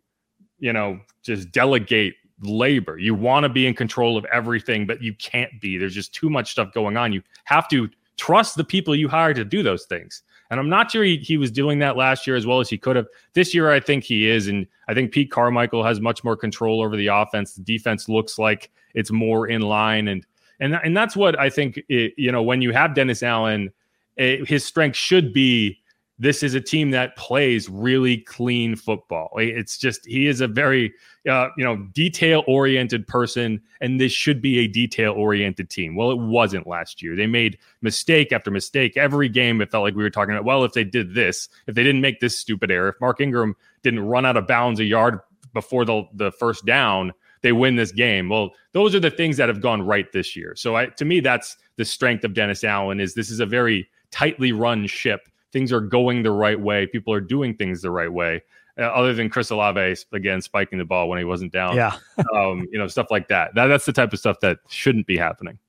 you 0.59 0.73
know, 0.73 0.99
just 1.23 1.51
delegate 1.51 2.15
labor. 2.43 2.97
You 2.97 3.15
want 3.15 3.43
to 3.43 3.49
be 3.49 3.65
in 3.65 3.73
control 3.73 4.17
of 4.17 4.25
everything, 4.25 4.85
but 4.85 5.01
you 5.01 5.13
can't 5.15 5.51
be. 5.61 5.77
There's 5.77 5.95
just 5.95 6.13
too 6.13 6.29
much 6.29 6.51
stuff 6.51 6.73
going 6.73 6.97
on. 6.97 7.13
You 7.13 7.21
have 7.45 7.67
to 7.69 7.89
trust 8.17 8.55
the 8.55 8.63
people 8.63 8.95
you 8.95 9.07
hire 9.07 9.33
to 9.33 9.45
do 9.45 9.63
those 9.63 9.85
things. 9.85 10.23
And 10.51 10.59
I'm 10.59 10.69
not 10.69 10.91
sure 10.91 11.03
he, 11.03 11.17
he 11.17 11.37
was 11.37 11.49
doing 11.49 11.79
that 11.79 11.97
last 11.97 12.27
year 12.27 12.35
as 12.35 12.45
well 12.45 12.59
as 12.59 12.69
he 12.69 12.77
could 12.77 12.97
have. 12.97 13.07
This 13.33 13.55
year, 13.55 13.71
I 13.71 13.79
think 13.79 14.03
he 14.03 14.29
is. 14.29 14.47
And 14.47 14.67
I 14.87 14.93
think 14.93 15.11
Pete 15.11 15.31
Carmichael 15.31 15.83
has 15.83 15.99
much 15.99 16.23
more 16.23 16.35
control 16.35 16.83
over 16.83 16.95
the 16.97 17.07
offense. 17.07 17.53
The 17.53 17.63
defense 17.63 18.07
looks 18.09 18.37
like 18.37 18.69
it's 18.93 19.11
more 19.11 19.47
in 19.47 19.61
line. 19.61 20.09
And 20.09 20.25
and, 20.59 20.75
and 20.75 20.95
that's 20.95 21.15
what 21.15 21.39
I 21.39 21.49
think, 21.49 21.81
it, 21.89 22.13
you 22.17 22.31
know, 22.31 22.43
when 22.43 22.61
you 22.61 22.71
have 22.71 22.93
Dennis 22.93 23.23
Allen, 23.23 23.71
it, 24.17 24.47
his 24.47 24.63
strength 24.63 24.95
should 24.95 25.33
be 25.33 25.80
this 26.21 26.43
is 26.43 26.53
a 26.53 26.61
team 26.61 26.91
that 26.91 27.15
plays 27.15 27.67
really 27.67 28.17
clean 28.17 28.75
football. 28.75 29.31
It's 29.37 29.75
just 29.75 30.05
he 30.05 30.27
is 30.27 30.39
a 30.39 30.47
very 30.47 30.93
uh, 31.27 31.47
you 31.57 31.63
know 31.63 31.77
detail 31.93 32.43
oriented 32.45 33.07
person, 33.07 33.59
and 33.81 33.99
this 33.99 34.11
should 34.11 34.39
be 34.39 34.59
a 34.59 34.67
detail 34.67 35.13
oriented 35.13 35.71
team. 35.71 35.95
Well, 35.95 36.11
it 36.11 36.19
wasn't 36.19 36.67
last 36.67 37.01
year. 37.01 37.15
They 37.15 37.25
made 37.25 37.57
mistake 37.81 38.31
after 38.31 38.51
mistake 38.51 38.97
every 38.97 39.29
game. 39.29 39.61
It 39.61 39.71
felt 39.71 39.83
like 39.83 39.95
we 39.95 40.03
were 40.03 40.11
talking 40.11 40.35
about. 40.35 40.45
Well, 40.45 40.63
if 40.63 40.73
they 40.73 40.83
did 40.83 41.15
this, 41.15 41.49
if 41.65 41.73
they 41.73 41.83
didn't 41.83 42.01
make 42.01 42.19
this 42.19 42.37
stupid 42.37 42.69
error, 42.69 42.89
if 42.89 43.01
Mark 43.01 43.19
Ingram 43.19 43.55
didn't 43.81 44.01
run 44.01 44.23
out 44.23 44.37
of 44.37 44.45
bounds 44.45 44.79
a 44.79 44.85
yard 44.85 45.19
before 45.55 45.85
the 45.85 46.03
the 46.13 46.31
first 46.33 46.67
down, 46.67 47.13
they 47.41 47.51
win 47.51 47.77
this 47.77 47.91
game. 47.91 48.29
Well, 48.29 48.51
those 48.73 48.93
are 48.93 48.99
the 48.99 49.09
things 49.09 49.37
that 49.37 49.49
have 49.49 49.59
gone 49.59 49.81
right 49.81 50.11
this 50.11 50.35
year. 50.35 50.53
So 50.55 50.75
I, 50.75 50.85
to 50.85 51.03
me, 51.03 51.19
that's 51.19 51.57
the 51.77 51.85
strength 51.85 52.23
of 52.23 52.35
Dennis 52.35 52.63
Allen. 52.63 52.99
Is 52.99 53.15
this 53.15 53.31
is 53.31 53.39
a 53.39 53.45
very 53.47 53.89
tightly 54.11 54.51
run 54.51 54.85
ship 54.85 55.27
things 55.51 55.71
are 55.71 55.81
going 55.81 56.23
the 56.23 56.31
right 56.31 56.59
way. 56.59 56.87
People 56.87 57.13
are 57.13 57.21
doing 57.21 57.55
things 57.55 57.81
the 57.81 57.91
right 57.91 58.11
way. 58.11 58.41
Uh, 58.77 58.83
other 58.83 59.13
than 59.13 59.29
Chris 59.29 59.49
Olave 59.49 59.97
again 60.13 60.41
spiking 60.41 60.79
the 60.79 60.85
ball 60.85 61.09
when 61.09 61.19
he 61.19 61.25
wasn't 61.25 61.51
down, 61.51 61.75
yeah, 61.75 61.97
um, 62.35 62.67
you 62.71 62.79
know 62.79 62.87
stuff 62.87 63.07
like 63.11 63.27
that. 63.27 63.53
that. 63.55 63.67
That's 63.67 63.85
the 63.85 63.93
type 63.93 64.13
of 64.13 64.19
stuff 64.19 64.39
that 64.41 64.59
shouldn't 64.69 65.07
be 65.07 65.17
happening. 65.17 65.59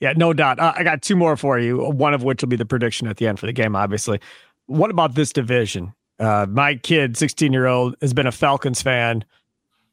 Yeah, 0.00 0.12
no 0.16 0.32
doubt. 0.32 0.58
Uh, 0.58 0.74
I 0.76 0.82
got 0.82 1.02
two 1.02 1.16
more 1.16 1.36
for 1.36 1.58
you. 1.58 1.78
One 1.78 2.14
of 2.14 2.22
which 2.22 2.42
will 2.42 2.48
be 2.48 2.56
the 2.56 2.66
prediction 2.66 3.06
at 3.08 3.16
the 3.16 3.26
end 3.26 3.38
for 3.38 3.46
the 3.46 3.52
game, 3.52 3.74
obviously. 3.74 4.20
What 4.66 4.90
about 4.90 5.14
this 5.14 5.32
division? 5.32 5.94
Uh, 6.18 6.46
my 6.48 6.74
kid, 6.74 7.16
16 7.16 7.52
year 7.52 7.66
old, 7.66 7.94
has 8.00 8.12
been 8.12 8.26
a 8.26 8.32
Falcons 8.32 8.82
fan 8.82 9.24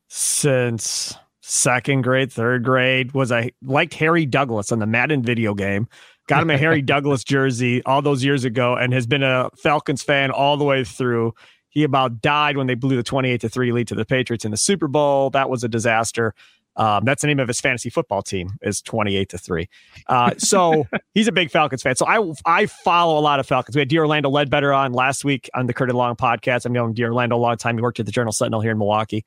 since 0.07 1.15
second 1.41 2.01
grade, 2.01 2.31
third 2.31 2.63
grade. 2.63 3.13
Was 3.13 3.31
I 3.31 3.51
liked 3.61 3.93
Harry 3.95 4.25
Douglas 4.25 4.71
on 4.71 4.79
the 4.79 4.85
Madden 4.85 5.21
video 5.21 5.53
game? 5.53 5.87
Got 6.27 6.43
him 6.43 6.49
a 6.49 6.57
Harry 6.57 6.81
Douglas 6.83 7.23
jersey 7.23 7.83
all 7.85 8.01
those 8.01 8.23
years 8.23 8.43
ago, 8.45 8.75
and 8.75 8.93
has 8.93 9.07
been 9.07 9.23
a 9.23 9.49
Falcons 9.57 10.03
fan 10.03 10.31
all 10.31 10.57
the 10.57 10.65
way 10.65 10.83
through. 10.83 11.33
He 11.69 11.83
about 11.83 12.21
died 12.21 12.55
when 12.57 12.67
they 12.67 12.75
blew 12.75 12.95
the 12.95 13.03
twenty-eight 13.03 13.41
to 13.41 13.49
three 13.49 13.71
lead 13.71 13.87
to 13.87 13.95
the 13.95 14.05
Patriots 14.05 14.45
in 14.45 14.51
the 14.51 14.57
Super 14.57 14.87
Bowl. 14.87 15.29
That 15.31 15.49
was 15.49 15.63
a 15.63 15.67
disaster. 15.67 16.33
Um, 16.75 17.05
that's 17.05 17.21
the 17.21 17.27
name 17.27 17.39
of 17.39 17.47
his 17.47 17.61
fantasy 17.61 17.89
football 17.89 18.21
team 18.21 18.49
is 18.61 18.81
28 18.81 19.29
to 19.29 19.37
3. 19.37 19.69
Uh, 20.07 20.31
so 20.37 20.87
he's 21.13 21.27
a 21.27 21.31
big 21.31 21.51
Falcons 21.51 21.83
fan. 21.83 21.95
So 21.95 22.05
I 22.07 22.33
I 22.45 22.65
follow 22.65 23.19
a 23.19 23.21
lot 23.21 23.39
of 23.39 23.45
Falcons. 23.45 23.75
We 23.75 23.81
had 23.81 23.89
D'Orlando 23.89 24.29
Ledbetter 24.29 24.73
on 24.73 24.93
last 24.93 25.23
week 25.23 25.49
on 25.53 25.67
the 25.67 25.73
Curd 25.73 25.89
and 25.89 25.97
Long 25.97 26.15
podcast. 26.15 26.65
I've 26.65 26.71
known 26.71 26.93
D'Orlando 26.93 27.35
a 27.35 27.37
long 27.37 27.57
time. 27.57 27.77
He 27.77 27.81
worked 27.81 27.99
at 27.99 28.05
the 28.05 28.11
Journal 28.11 28.33
Sentinel 28.33 28.61
here 28.61 28.71
in 28.71 28.77
Milwaukee. 28.77 29.25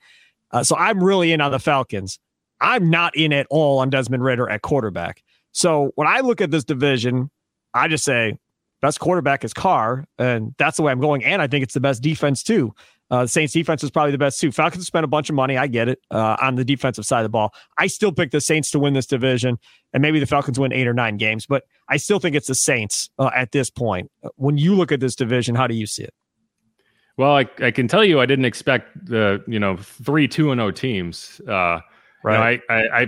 Uh, 0.51 0.63
so 0.63 0.77
I'm 0.77 1.03
really 1.03 1.33
in 1.33 1.41
on 1.41 1.53
the 1.53 1.59
Falcons. 1.59 2.19
I'm 2.61 2.91
not 2.91 3.17
in 3.17 3.33
at 3.33 3.47
all 3.51 3.79
on 3.79 3.91
Desmond 3.91 4.25
Ridder 4.25 4.49
at 4.49 4.63
quarterback. 4.63 5.23
So 5.57 5.93
when 5.95 6.07
I 6.07 6.21
look 6.21 6.43
at 6.43 6.51
this 6.51 6.65
division, 6.65 7.31
I 7.73 7.89
just 7.89 8.05
say 8.05 8.37
best 8.83 9.01
quarterback 9.01 9.43
is 9.43 9.55
Carr, 9.55 10.05
and 10.19 10.55
that's 10.59 10.77
the 10.77 10.83
way 10.83 10.93
I'm 10.93 11.01
going. 11.01 11.25
And 11.25 11.41
I 11.41 11.47
think 11.47 11.63
it's 11.63 11.73
the 11.73 11.81
best 11.81 12.03
defense 12.03 12.43
too. 12.43 12.75
Uh, 13.11 13.23
the 13.23 13.29
Saints 13.29 13.55
defense 13.55 13.83
is 13.83 13.91
probably 13.91 14.13
the 14.13 14.19
best 14.19 14.39
too. 14.39 14.53
Falcons 14.53 14.87
spent 14.87 15.05
a 15.05 15.09
bunch 15.09 15.31
of 15.31 15.35
money. 15.35 15.57
I 15.57 15.67
get 15.67 15.89
it 15.89 15.99
uh, 16.11 16.37
on 16.43 16.57
the 16.57 16.65
defensive 16.65 17.07
side 17.07 17.21
of 17.21 17.25
the 17.25 17.31
ball. 17.31 17.55
I 17.79 17.87
still 17.87 18.13
pick 18.13 18.33
the 18.33 18.41
Saints 18.41 18.71
to 18.73 18.79
win 18.79 18.93
this 18.93 19.07
division, 19.07 19.59
and 19.95 20.03
maybe 20.03 20.21
the 20.21 20.27
Falcons 20.27 20.61
win 20.61 20.75
eight 20.75 20.87
or 20.87 20.93
nine 20.93 21.17
games, 21.17 21.47
but 21.47 21.63
I 21.89 21.97
still 21.97 22.19
think 22.19 22.37
it's 22.37 22.49
the 22.49 22.55
Saints 22.55 23.09
uh, 23.19 23.31
at 23.35 23.53
this 23.53 23.71
point. 23.71 24.11
When 24.35 24.59
you 24.59 24.75
look 24.75 24.93
at 24.93 25.01
this 25.01 25.17
division, 25.17 25.55
how 25.55 25.67
do 25.67 25.75
you 25.75 25.87
see 25.87 26.03
it? 26.03 26.13
Well, 27.17 27.35
I, 27.35 27.49
I 27.63 27.71
can 27.71 27.89
tell 27.89 28.05
you, 28.05 28.21
I 28.21 28.27
didn't 28.27 28.45
expect 28.45 29.07
the 29.07 29.43
you 29.47 29.59
know 29.59 29.79
three 29.79 30.29
two 30.29 30.51
and 30.51 30.59
zero 30.59 30.69
oh 30.69 30.71
teams. 30.71 31.41
Uh, 31.49 31.81
right. 32.23 32.61
You 32.61 32.67
know, 32.69 32.75
I, 32.75 32.75
I, 32.75 33.03
I 33.03 33.07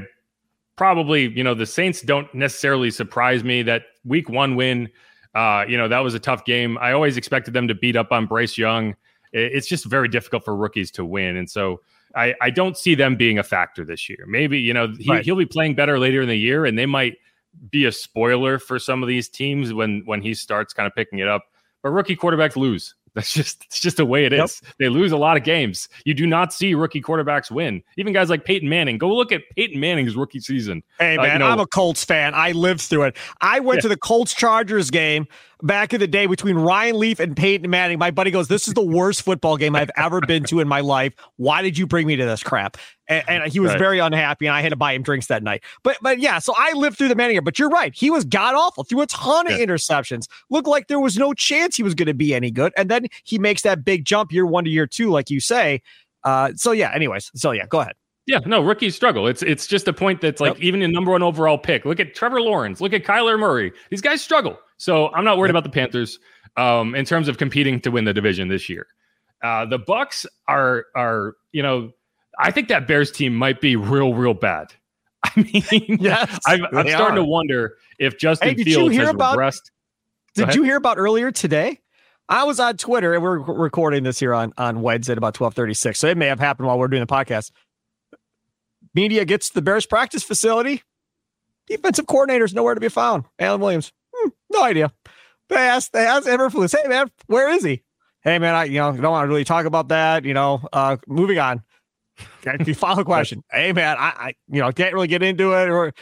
probably 0.78 1.28
you 1.28 1.44
know 1.44 1.54
the 1.54 1.66
Saints 1.66 2.00
don't 2.00 2.32
necessarily 2.34 2.90
surprise 2.90 3.44
me. 3.44 3.62
That 3.62 3.82
week 4.04 4.30
one 4.30 4.56
win, 4.56 4.88
uh, 5.34 5.66
you 5.68 5.76
know 5.76 5.88
that 5.88 6.00
was 6.00 6.14
a 6.14 6.18
tough 6.18 6.46
game. 6.46 6.78
I 6.78 6.92
always 6.92 7.18
expected 7.18 7.52
them 7.52 7.68
to 7.68 7.74
beat 7.74 7.96
up 7.96 8.12
on 8.12 8.26
Bryce 8.26 8.56
Young 8.56 8.94
it's 9.32 9.66
just 9.66 9.84
very 9.84 10.08
difficult 10.08 10.44
for 10.44 10.56
rookies 10.56 10.90
to 10.92 11.04
win. 11.04 11.36
And 11.36 11.48
so 11.50 11.80
I, 12.14 12.34
I 12.40 12.50
don't 12.50 12.76
see 12.76 12.94
them 12.94 13.16
being 13.16 13.38
a 13.38 13.42
factor 13.42 13.84
this 13.84 14.08
year. 14.08 14.24
Maybe, 14.26 14.58
you 14.58 14.72
know, 14.72 14.92
he, 14.98 15.10
right. 15.10 15.24
he'll 15.24 15.36
be 15.36 15.46
playing 15.46 15.74
better 15.74 15.98
later 15.98 16.22
in 16.22 16.28
the 16.28 16.36
year 16.36 16.64
and 16.64 16.78
they 16.78 16.86
might 16.86 17.16
be 17.70 17.84
a 17.84 17.92
spoiler 17.92 18.58
for 18.58 18.78
some 18.78 19.02
of 19.02 19.08
these 19.08 19.28
teams 19.28 19.72
when 19.72 20.02
when 20.04 20.22
he 20.22 20.32
starts 20.34 20.72
kind 20.72 20.86
of 20.86 20.94
picking 20.94 21.18
it 21.18 21.28
up. 21.28 21.44
But 21.82 21.90
rookie 21.90 22.16
quarterbacks 22.16 22.56
lose. 22.56 22.94
That's 23.18 23.32
just 23.32 23.64
it's 23.64 23.80
just 23.80 23.96
the 23.96 24.06
way 24.06 24.26
it 24.26 24.32
is. 24.32 24.62
Yep. 24.62 24.74
They 24.78 24.88
lose 24.88 25.10
a 25.10 25.16
lot 25.16 25.36
of 25.36 25.42
games. 25.42 25.88
You 26.04 26.14
do 26.14 26.24
not 26.24 26.52
see 26.52 26.72
rookie 26.74 27.02
quarterbacks 27.02 27.50
win. 27.50 27.82
Even 27.96 28.12
guys 28.12 28.30
like 28.30 28.44
Peyton 28.44 28.68
Manning. 28.68 28.96
Go 28.96 29.12
look 29.12 29.32
at 29.32 29.42
Peyton 29.56 29.80
Manning's 29.80 30.14
rookie 30.14 30.38
season. 30.38 30.84
Hey 31.00 31.16
man, 31.16 31.28
uh, 31.28 31.32
you 31.32 31.38
know, 31.40 31.46
I'm 31.46 31.58
a 31.58 31.66
Colts 31.66 32.04
fan. 32.04 32.32
I 32.32 32.52
lived 32.52 32.82
through 32.82 33.02
it. 33.02 33.16
I 33.40 33.58
went 33.58 33.78
yeah. 33.78 33.82
to 33.82 33.88
the 33.88 33.96
Colts 33.96 34.34
Chargers 34.34 34.92
game 34.92 35.26
back 35.62 35.92
in 35.92 36.00
the 36.00 36.06
day 36.06 36.26
between 36.26 36.56
Ryan 36.56 36.98
Leaf 36.98 37.20
and 37.20 37.36
Peyton 37.36 37.68
Manning. 37.68 37.98
My 37.98 38.10
buddy 38.10 38.30
goes, 38.30 38.48
"This 38.48 38.68
is 38.68 38.74
the 38.74 38.82
worst 38.82 39.22
football 39.22 39.56
game 39.56 39.74
I've 39.74 39.90
ever 39.96 40.20
been 40.20 40.44
to 40.44 40.60
in 40.60 40.68
my 40.68 40.80
life. 40.80 41.14
Why 41.36 41.62
did 41.62 41.76
you 41.76 41.86
bring 41.86 42.06
me 42.06 42.16
to 42.16 42.24
this 42.24 42.42
crap?" 42.42 42.76
And, 43.08 43.24
and 43.28 43.52
he 43.52 43.60
was 43.60 43.70
right. 43.70 43.78
very 43.78 43.98
unhappy, 43.98 44.46
and 44.46 44.54
I 44.54 44.60
had 44.60 44.70
to 44.70 44.76
buy 44.76 44.92
him 44.92 45.02
drinks 45.02 45.26
that 45.26 45.42
night. 45.42 45.62
But 45.82 45.98
but 46.02 46.18
yeah, 46.18 46.38
so 46.38 46.54
I 46.56 46.72
lived 46.72 46.98
through 46.98 47.08
the 47.08 47.16
Manning. 47.16 47.40
But 47.42 47.58
you're 47.58 47.70
right, 47.70 47.94
he 47.94 48.10
was 48.10 48.24
god 48.24 48.54
awful. 48.54 48.84
Threw 48.84 49.00
a 49.00 49.06
ton 49.06 49.46
of 49.46 49.58
interceptions. 49.58 50.28
Looked 50.50 50.68
like 50.68 50.88
there 50.88 51.00
was 51.00 51.16
no 51.16 51.32
chance 51.34 51.76
he 51.76 51.82
was 51.82 51.94
going 51.94 52.06
to 52.06 52.14
be 52.14 52.34
any 52.34 52.50
good. 52.50 52.72
And 52.76 52.90
then 52.90 53.06
he 53.24 53.38
makes 53.38 53.62
that 53.62 53.84
big 53.84 54.04
jump 54.04 54.32
year 54.32 54.46
one 54.46 54.64
to 54.64 54.70
year 54.70 54.86
two, 54.86 55.10
like 55.10 55.30
you 55.30 55.40
say. 55.40 55.82
Uh, 56.24 56.52
so 56.56 56.72
yeah. 56.72 56.92
Anyways, 56.94 57.30
so 57.34 57.52
yeah, 57.52 57.66
go 57.66 57.80
ahead. 57.80 57.94
Yeah, 58.28 58.40
no, 58.44 58.60
rookies 58.60 58.94
struggle. 58.94 59.26
It's 59.26 59.42
it's 59.42 59.66
just 59.66 59.88
a 59.88 59.92
point 59.94 60.20
that's 60.20 60.38
like 60.38 60.56
yep. 60.56 60.62
even 60.62 60.82
a 60.82 60.88
number 60.88 61.10
one 61.12 61.22
overall 61.22 61.56
pick. 61.56 61.86
Look 61.86 61.98
at 61.98 62.14
Trevor 62.14 62.42
Lawrence. 62.42 62.78
Look 62.78 62.92
at 62.92 63.02
Kyler 63.02 63.38
Murray. 63.38 63.72
These 63.88 64.02
guys 64.02 64.20
struggle. 64.20 64.58
So 64.76 65.08
I'm 65.14 65.24
not 65.24 65.38
worried 65.38 65.48
about 65.48 65.64
the 65.64 65.70
Panthers 65.70 66.18
um, 66.58 66.94
in 66.94 67.06
terms 67.06 67.28
of 67.28 67.38
competing 67.38 67.80
to 67.80 67.90
win 67.90 68.04
the 68.04 68.12
division 68.12 68.48
this 68.48 68.68
year. 68.68 68.86
Uh, 69.42 69.64
the 69.64 69.78
Bucs 69.78 70.26
are 70.46 70.84
are 70.94 71.36
you 71.52 71.62
know 71.62 71.90
I 72.38 72.50
think 72.50 72.68
that 72.68 72.86
Bears 72.86 73.10
team 73.10 73.34
might 73.34 73.62
be 73.62 73.76
real 73.76 74.12
real 74.12 74.34
bad. 74.34 74.74
I 75.24 75.30
mean, 75.40 75.62
yes, 75.98 76.38
I'm, 76.46 76.66
I'm 76.76 76.86
starting 76.86 77.16
to 77.16 77.24
wonder 77.24 77.78
if 77.98 78.18
Justin 78.18 78.56
hey, 78.56 78.62
Fields 78.62 78.94
has 78.96 79.08
about, 79.08 79.38
regressed. 79.38 79.70
Did 80.34 80.54
you 80.54 80.64
hear 80.64 80.76
about 80.76 80.98
earlier 80.98 81.32
today? 81.32 81.80
I 82.28 82.44
was 82.44 82.60
on 82.60 82.76
Twitter 82.76 83.14
and 83.14 83.22
we're 83.22 83.38
recording 83.38 84.02
this 84.02 84.20
here 84.20 84.34
on 84.34 84.52
on 84.58 84.82
Wednesday 84.82 85.12
at 85.12 85.18
about 85.18 85.32
twelve 85.32 85.54
thirty 85.54 85.72
six. 85.72 85.98
So 85.98 86.08
it 86.08 86.18
may 86.18 86.26
have 86.26 86.38
happened 86.38 86.66
while 86.66 86.78
we're 86.78 86.88
doing 86.88 87.00
the 87.00 87.06
podcast. 87.06 87.52
Media 88.94 89.24
gets 89.24 89.50
the 89.50 89.62
Bears 89.62 89.86
practice 89.86 90.22
facility. 90.22 90.82
Defensive 91.66 92.06
coordinator's 92.06 92.54
nowhere 92.54 92.74
to 92.74 92.80
be 92.80 92.88
found. 92.88 93.24
Alan 93.38 93.60
Williams. 93.60 93.92
Hmm, 94.14 94.30
no 94.50 94.62
idea. 94.62 94.92
They 95.48 95.56
asked, 95.56 95.92
they 95.92 96.06
asked 96.06 96.26
Eberflus, 96.26 96.76
hey 96.76 96.88
man, 96.88 97.10
where 97.26 97.48
is 97.50 97.64
he? 97.64 97.82
Hey 98.22 98.38
man, 98.38 98.54
I 98.54 98.64
you 98.64 98.78
know 98.78 98.92
don't 98.92 99.12
want 99.12 99.24
to 99.24 99.28
really 99.28 99.44
talk 99.44 99.64
about 99.64 99.88
that. 99.88 100.24
You 100.24 100.34
know, 100.34 100.60
uh, 100.72 100.96
moving 101.06 101.38
on. 101.38 101.62
Okay, 102.46 102.72
follow 102.74 103.04
question. 103.04 103.42
hey 103.50 103.72
man, 103.72 103.96
I, 103.98 104.08
I 104.08 104.34
you 104.48 104.60
know 104.60 104.72
can't 104.72 104.92
really 104.92 105.06
get 105.06 105.22
into 105.22 105.52
it. 105.52 105.70
Or 105.70 105.92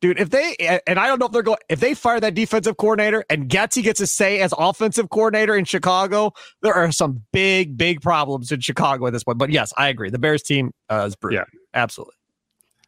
dude, 0.00 0.18
if 0.18 0.30
they 0.30 0.56
and 0.86 0.98
I 0.98 1.06
don't 1.06 1.20
know 1.20 1.26
if 1.26 1.32
they're 1.32 1.42
going 1.42 1.58
if 1.68 1.80
they 1.80 1.94
fire 1.94 2.18
that 2.20 2.34
defensive 2.34 2.76
coordinator 2.76 3.24
and 3.30 3.48
Getsy 3.48 3.82
gets 3.82 4.00
a 4.00 4.06
say 4.06 4.40
as 4.40 4.52
offensive 4.58 5.10
coordinator 5.10 5.56
in 5.56 5.64
Chicago, 5.64 6.32
there 6.60 6.74
are 6.74 6.90
some 6.90 7.22
big 7.32 7.78
big 7.78 8.02
problems 8.02 8.50
in 8.50 8.60
Chicago 8.60 9.06
at 9.06 9.12
this 9.12 9.22
point. 9.22 9.38
But 9.38 9.50
yes, 9.50 9.72
I 9.76 9.88
agree. 9.88 10.10
The 10.10 10.18
Bears 10.18 10.42
team 10.42 10.72
uh, 10.90 11.04
is 11.06 11.14
brutal. 11.14 11.38
Yeah, 11.38 11.44
absolutely. 11.72 12.14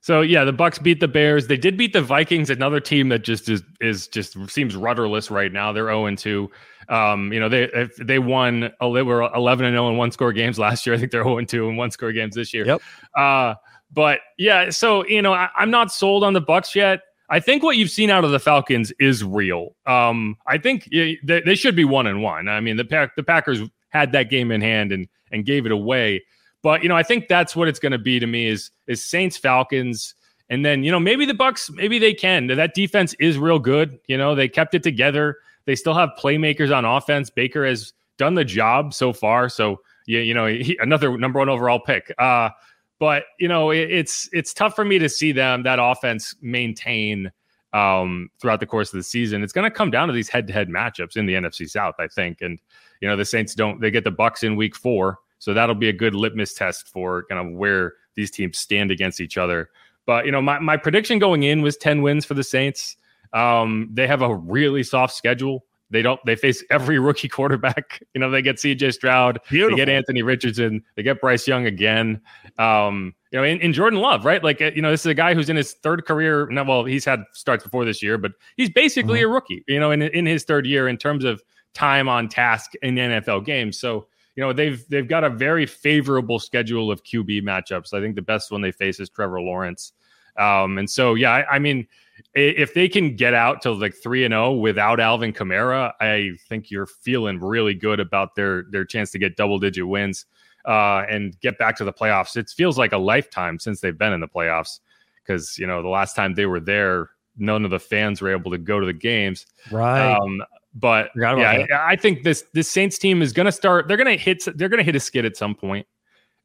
So 0.03 0.21
yeah, 0.21 0.45
the 0.45 0.53
Bucs 0.53 0.83
beat 0.83 0.99
the 0.99 1.07
Bears. 1.07 1.47
They 1.47 1.57
did 1.57 1.77
beat 1.77 1.93
the 1.93 2.03
Vikings, 2.03 2.51
another 2.51 2.81
team 2.81 3.09
that 3.11 3.21
just 3.21 3.49
is 3.49 3.63
is 3.81 4.09
just 4.09 4.37
seems 4.51 4.75
rudderless 4.75 5.31
right 5.31 5.53
now. 5.53 5.73
They're 5.73 5.87
0 5.87 6.15
2. 6.15 6.51
Um, 6.89 7.33
you 7.33 7.39
know, 7.39 7.49
they 7.49 7.89
they 8.01 8.19
won 8.19 8.73
they 8.81 9.03
were 9.03 9.23
11 9.33 9.65
and 9.65 9.75
0 9.75 9.91
in 9.91 9.97
one 9.97 10.11
score 10.11 10.33
games 10.33 10.59
last 10.59 10.85
year. 10.85 10.97
I 10.97 10.99
think 10.99 11.13
they're 11.13 11.23
0 11.23 11.45
2 11.45 11.69
in 11.69 11.77
one 11.77 11.93
score 11.93 12.11
games 12.11 12.35
this 12.35 12.53
year. 12.53 12.67
Yep. 12.67 12.83
Uh, 13.17 13.55
but 13.93 14.19
yeah, 14.39 14.71
so 14.71 15.07
you 15.07 15.23
know, 15.23 15.35
I, 15.35 15.49
am 15.57 15.71
not 15.71 15.93
sold 15.93 16.25
on 16.25 16.33
the 16.33 16.43
Bucs 16.43 16.75
yet. 16.75 17.03
I 17.31 17.39
think 17.39 17.63
what 17.63 17.77
you've 17.77 17.91
seen 17.91 18.11
out 18.11 18.25
of 18.25 18.33
the 18.33 18.41
Falcons 18.41 18.93
is 18.99 19.23
real. 19.23 19.77
Um, 19.87 20.37
I 20.49 20.59
think 20.59 20.89
they, 20.91 21.19
they 21.23 21.55
should 21.55 21.77
be 21.77 21.85
one 21.85 22.09
and 22.09 22.23
one. 22.23 22.49
I 22.49 22.61
mean, 22.61 22.77
the 22.77 22.85
pack 22.85 23.15
the 23.15 23.23
Packers 23.23 23.61
had 23.91 24.11
that 24.13 24.31
game 24.31 24.51
in 24.51 24.61
hand 24.61 24.91
and 24.91 25.07
and 25.31 25.47
gave 25.47 25.65
it 25.65 25.71
away. 25.71 26.25
But 26.63 26.83
you 26.83 26.89
know, 26.89 26.97
I 26.97 27.03
think 27.03 27.29
that's 27.29 27.55
what 27.57 27.69
it's 27.69 27.79
going 27.79 27.93
to 27.93 27.99
be 27.99 28.19
to 28.19 28.27
me 28.27 28.47
is 28.47 28.71
is 28.87 29.05
Saints 29.05 29.37
Falcons. 29.37 30.15
And 30.51 30.67
then, 30.67 30.85
you 30.85 30.91
know, 30.91 31.01
maybe 31.01 31.25
the 31.25 31.33
Bucs, 31.33 31.71
maybe 31.75 31.99
they 31.99 32.13
can. 32.13 32.47
That 32.49 32.75
defense 32.75 33.15
is 33.15 33.39
real 33.39 33.59
good. 33.59 33.99
You 34.07 34.19
know, 34.19 34.35
they 34.35 34.49
kept 34.49 34.75
it 34.75 34.83
together. 34.83 35.39
They 35.65 35.75
still 35.75 35.95
have 35.95 36.11
playmakers 36.19 36.77
on 36.77 36.85
offense. 36.85 37.31
Baker 37.31 37.65
has 37.65 37.95
done 38.19 38.35
the 38.35 38.45
job 38.45 38.93
so 38.93 39.15
far. 39.15 39.49
So, 39.49 39.81
yeah, 40.07 40.21
you 40.21 40.35
know, 40.35 40.47
he, 40.47 40.77
another 40.81 41.17
number 41.17 41.39
one 41.39 41.49
overall 41.49 41.81
pick. 41.81 42.13
Uh, 42.19 42.51
but 42.99 43.25
you 43.41 43.49
know, 43.49 43.71
it, 43.71 43.91
it's 43.91 44.29
it's 44.33 44.55
tough 44.55 44.77
for 44.77 44.85
me 44.85 44.99
to 44.99 45.09
see 45.09 45.33
them 45.33 45.65
that 45.65 45.81
offense 45.81 46.37
maintain 46.41 47.33
um, 47.73 48.29
throughout 48.41 48.61
the 48.61 48.67
course 48.67 48.93
of 48.93 48.99
the 48.99 49.03
season. 49.03 49.43
It's 49.43 49.53
going 49.53 49.69
to 49.69 49.75
come 49.75 49.91
down 49.91 50.07
to 50.09 50.15
these 50.15 50.29
head-to-head 50.29 50.69
matchups 50.69 51.17
in 51.17 51.27
the 51.27 51.35
NFC 51.35 51.69
South, 51.69 51.95
I 51.99 52.07
think. 52.07 52.43
And 52.43 52.61
you 53.01 53.09
know, 53.09 53.17
the 53.17 53.25
Saints 53.25 53.55
don't 53.55 53.81
they 53.81 53.91
get 53.91 54.05
the 54.05 54.13
Bucs 54.13 54.45
in 54.45 54.55
Week 54.55 54.77
Four. 54.77 55.19
So 55.43 55.53
that'll 55.53 55.75
be 55.75 55.89
a 55.89 55.93
good 55.93 56.15
litmus 56.15 56.55
test 56.55 56.87
for 56.87 57.25
kind 57.25 57.45
of 57.45 57.53
where 57.59 57.95
these 58.15 58.31
teams 58.31 58.59
stand 58.59 58.93
against 58.93 59.21
each 59.21 59.37
other. 59.37 59.71
But 60.07 60.25
you 60.25 60.31
know, 60.31 60.41
my, 60.41 60.61
my 60.61 60.77
prediction 60.77 61.19
going 61.19 61.43
in 61.43 61.63
was 61.63 61.77
10 61.77 62.01
wins 62.01 62.25
for 62.25 62.35
the 62.35 62.45
Saints. 62.45 62.97
Um, 63.33 63.91
they 63.93 64.07
have 64.07 64.23
a 64.23 64.37
really 64.37 64.85
soft 64.85 65.17
schedule. 65.17 65.65
They 65.91 66.01
don't 66.01 66.21
they 66.25 66.37
face 66.37 66.63
every 66.71 66.99
rookie 67.01 67.27
quarterback. 67.27 68.05
You 68.15 68.21
know, 68.21 68.31
they 68.31 68.41
get 68.41 68.59
CJ 68.59 68.95
Stroud, 68.95 69.41
Beautiful. 69.51 69.77
they 69.77 69.85
get 69.85 69.89
Anthony 69.89 70.23
Richardson, 70.23 70.85
they 70.95 71.03
get 71.03 71.21
Bryce 71.21 71.49
Young 71.49 71.67
again. 71.67 72.21
Um, 72.57 73.13
you 73.33 73.41
know, 73.41 73.45
in, 73.45 73.73
Jordan 73.73 73.99
Love, 73.99 74.25
right? 74.25 74.45
Like, 74.45 74.63
uh, 74.63 74.71
you 74.77 74.83
know, 74.83 74.93
this 74.93 75.01
is 75.01 75.07
a 75.07 75.15
guy 75.15 75.35
who's 75.35 75.51
in 75.51 75.57
his 75.57 75.73
third 75.73 76.05
career. 76.05 76.47
Now, 76.53 76.63
well, 76.63 76.85
he's 76.85 77.05
had 77.05 77.25
starts 77.33 77.65
before 77.65 77.85
this 77.85 78.01
year, 78.01 78.17
but 78.17 78.31
he's 78.57 78.71
basically 78.71 79.23
mm-hmm. 79.23 79.31
a 79.31 79.35
rookie, 79.35 79.65
you 79.67 79.81
know, 79.81 79.91
in, 79.91 80.03
in 80.03 80.25
his 80.25 80.45
third 80.45 80.67
year 80.67 80.87
in 80.87 80.99
terms 80.99 81.25
of 81.25 81.43
time 81.75 82.09
on 82.09 82.29
task 82.29 82.75
in 82.83 82.95
NFL 82.95 83.45
games. 83.45 83.77
So 83.77 84.07
you 84.37 84.43
know 84.43 84.53
they've 84.53 84.87
they've 84.89 85.09
got 85.09 85.25
a 85.25 85.31
very 85.31 85.67
favorable 85.67 86.39
schedule 86.39 86.91
of 86.91 87.03
QB 87.05 87.43
matchups. 87.43 87.93
I 87.93 88.01
think 88.01 88.17
the 88.17 88.23
best 88.23 88.51
one 88.51 88.61
they 88.61 88.73
face 88.73 88.99
is 89.01 89.11
Trevor 89.11 89.41
Lawrence, 89.41 89.93
um, 90.37 90.79
and 90.79 90.89
so 90.89 91.15
yeah, 91.15 91.33
I, 91.33 91.57
I, 91.57 91.59
mean, 91.59 91.87
if 92.35 92.73
they 92.75 92.89
can 92.89 93.15
get 93.17 93.35
out 93.35 93.61
to 93.63 93.73
like 93.73 93.95
three 93.95 94.25
and 94.25 94.33
zero 94.33 94.47
oh 94.47 94.53
without 94.53 95.01
Alvin 95.01 95.33
Kamara, 95.33 95.93
I 96.01 96.33
think 96.49 96.71
you're 96.71 96.87
feeling 96.87 97.39
really 97.41 97.75
good 97.75 98.01
about 98.01 98.35
their 98.35 98.65
their 98.71 98.85
chance 98.85 99.11
to 99.13 99.19
get 99.19 99.37
double 99.37 99.59
digit 99.59 99.87
wins 99.87 100.25
uh, 100.65 101.05
and 101.09 101.39
get 101.41 101.59
back 101.59 101.77
to 101.77 101.85
the 101.85 101.93
playoffs. 101.93 102.37
It 102.37 102.49
feels 102.49 102.79
like 102.79 102.93
a 102.93 102.99
lifetime 102.99 103.59
since 103.59 103.81
they've 103.81 103.97
been 103.97 104.13
in 104.13 104.21
the 104.21 104.29
playoffs 104.29 104.81
because 105.23 105.59
you 105.59 105.67
know 105.67 105.83
the 105.83 105.89
last 105.89 106.17
time 106.17 106.35
they 106.35 106.47
were 106.47 106.61
there, 106.61 107.11
none 107.37 107.65
of 107.65 107.71
the 107.71 107.81
fans 107.81 108.23
were 108.23 108.33
able 108.33 108.51
to 108.51 108.59
go 108.59 108.81
to 108.81 108.87
the 108.87 108.93
games. 108.93 109.47
Right. 109.71 110.15
Um, 110.15 110.43
but 110.75 111.11
yeah, 111.17 111.33
I, 111.35 111.93
I 111.93 111.97
think 111.97 112.23
this 112.23 112.45
this 112.55 112.71
Saints 112.71 112.99
team 112.99 113.23
is 113.23 113.33
going 113.33 113.47
to 113.47 113.53
start. 113.53 113.89
They're 113.89 113.97
going 113.97 114.17
to 114.17 114.23
hit. 114.23 114.45
They're 114.57 114.69
going 114.69 114.79
to 114.79 114.85
hit 114.85 114.97
a 114.97 115.01
skid 115.01 115.25
at 115.25 115.37
some 115.37 115.55
point. 115.55 115.87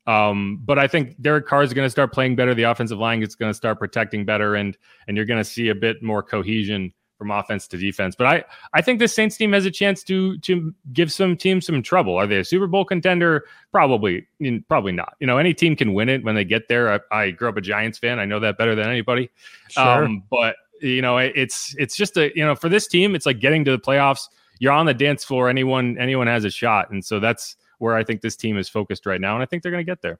Um, 0.05 0.61
but 0.63 0.79
I 0.79 0.87
think 0.87 1.21
Derek 1.21 1.47
Carr 1.47 1.63
is 1.63 1.73
going 1.73 1.85
to 1.85 1.89
start 1.89 2.13
playing 2.13 2.35
better. 2.35 2.53
The 2.53 2.63
offensive 2.63 2.97
line 2.97 3.21
is 3.21 3.35
going 3.35 3.49
to 3.49 3.53
start 3.53 3.77
protecting 3.77 4.25
better, 4.25 4.55
and 4.55 4.77
and 5.07 5.17
you're 5.17 5.25
going 5.25 5.39
to 5.39 5.49
see 5.49 5.69
a 5.69 5.75
bit 5.75 6.01
more 6.01 6.23
cohesion 6.23 6.93
from 7.17 7.31
offense 7.31 7.67
to 7.67 7.77
defense. 7.77 8.15
But 8.15 8.27
I 8.27 8.43
I 8.73 8.81
think 8.81 8.99
this 8.99 9.13
Saints 9.13 9.37
team 9.37 9.51
has 9.53 9.65
a 9.65 9.71
chance 9.71 10.03
to 10.03 10.37
to 10.39 10.73
give 10.93 11.11
some 11.11 11.35
teams 11.35 11.65
some 11.65 11.81
trouble. 11.81 12.15
Are 12.15 12.27
they 12.27 12.37
a 12.37 12.45
Super 12.45 12.67
Bowl 12.67 12.85
contender? 12.85 13.45
Probably, 13.71 14.27
probably 14.69 14.91
not. 14.93 15.15
You 15.19 15.27
know, 15.27 15.37
any 15.37 15.53
team 15.53 15.75
can 15.75 15.93
win 15.93 16.09
it 16.09 16.23
when 16.23 16.35
they 16.35 16.45
get 16.45 16.67
there. 16.69 16.93
I, 17.11 17.23
I 17.23 17.31
grew 17.31 17.49
up 17.49 17.57
a 17.57 17.61
Giants 17.61 17.97
fan. 17.97 18.19
I 18.19 18.25
know 18.25 18.39
that 18.39 18.57
better 18.57 18.75
than 18.75 18.87
anybody. 18.87 19.29
Sure. 19.69 20.05
Um, 20.05 20.23
but 20.29 20.55
you 20.81 21.01
know, 21.01 21.17
it's 21.17 21.75
it's 21.77 21.95
just 21.95 22.17
a 22.17 22.31
you 22.35 22.45
know 22.45 22.55
for 22.55 22.69
this 22.69 22.87
team, 22.87 23.15
it's 23.15 23.25
like 23.25 23.39
getting 23.39 23.65
to 23.65 23.71
the 23.71 23.79
playoffs. 23.79 24.27
You're 24.59 24.73
on 24.73 24.85
the 24.85 24.93
dance 24.93 25.23
floor. 25.23 25.49
Anyone 25.49 25.97
anyone 25.99 26.27
has 26.27 26.45
a 26.45 26.49
shot, 26.49 26.89
and 26.89 27.03
so 27.03 27.19
that's 27.19 27.55
where 27.79 27.95
I 27.95 28.03
think 28.03 28.21
this 28.21 28.35
team 28.35 28.57
is 28.57 28.67
focused 28.67 29.05
right 29.05 29.21
now, 29.21 29.35
and 29.35 29.43
I 29.43 29.45
think 29.45 29.63
they're 29.63 29.71
going 29.71 29.85
to 29.85 29.89
get 29.89 30.01
there. 30.01 30.19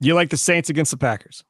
You 0.00 0.14
like 0.14 0.30
the 0.30 0.36
Saints 0.36 0.70
against 0.70 0.90
the 0.90 0.96
Packers? 0.96 1.44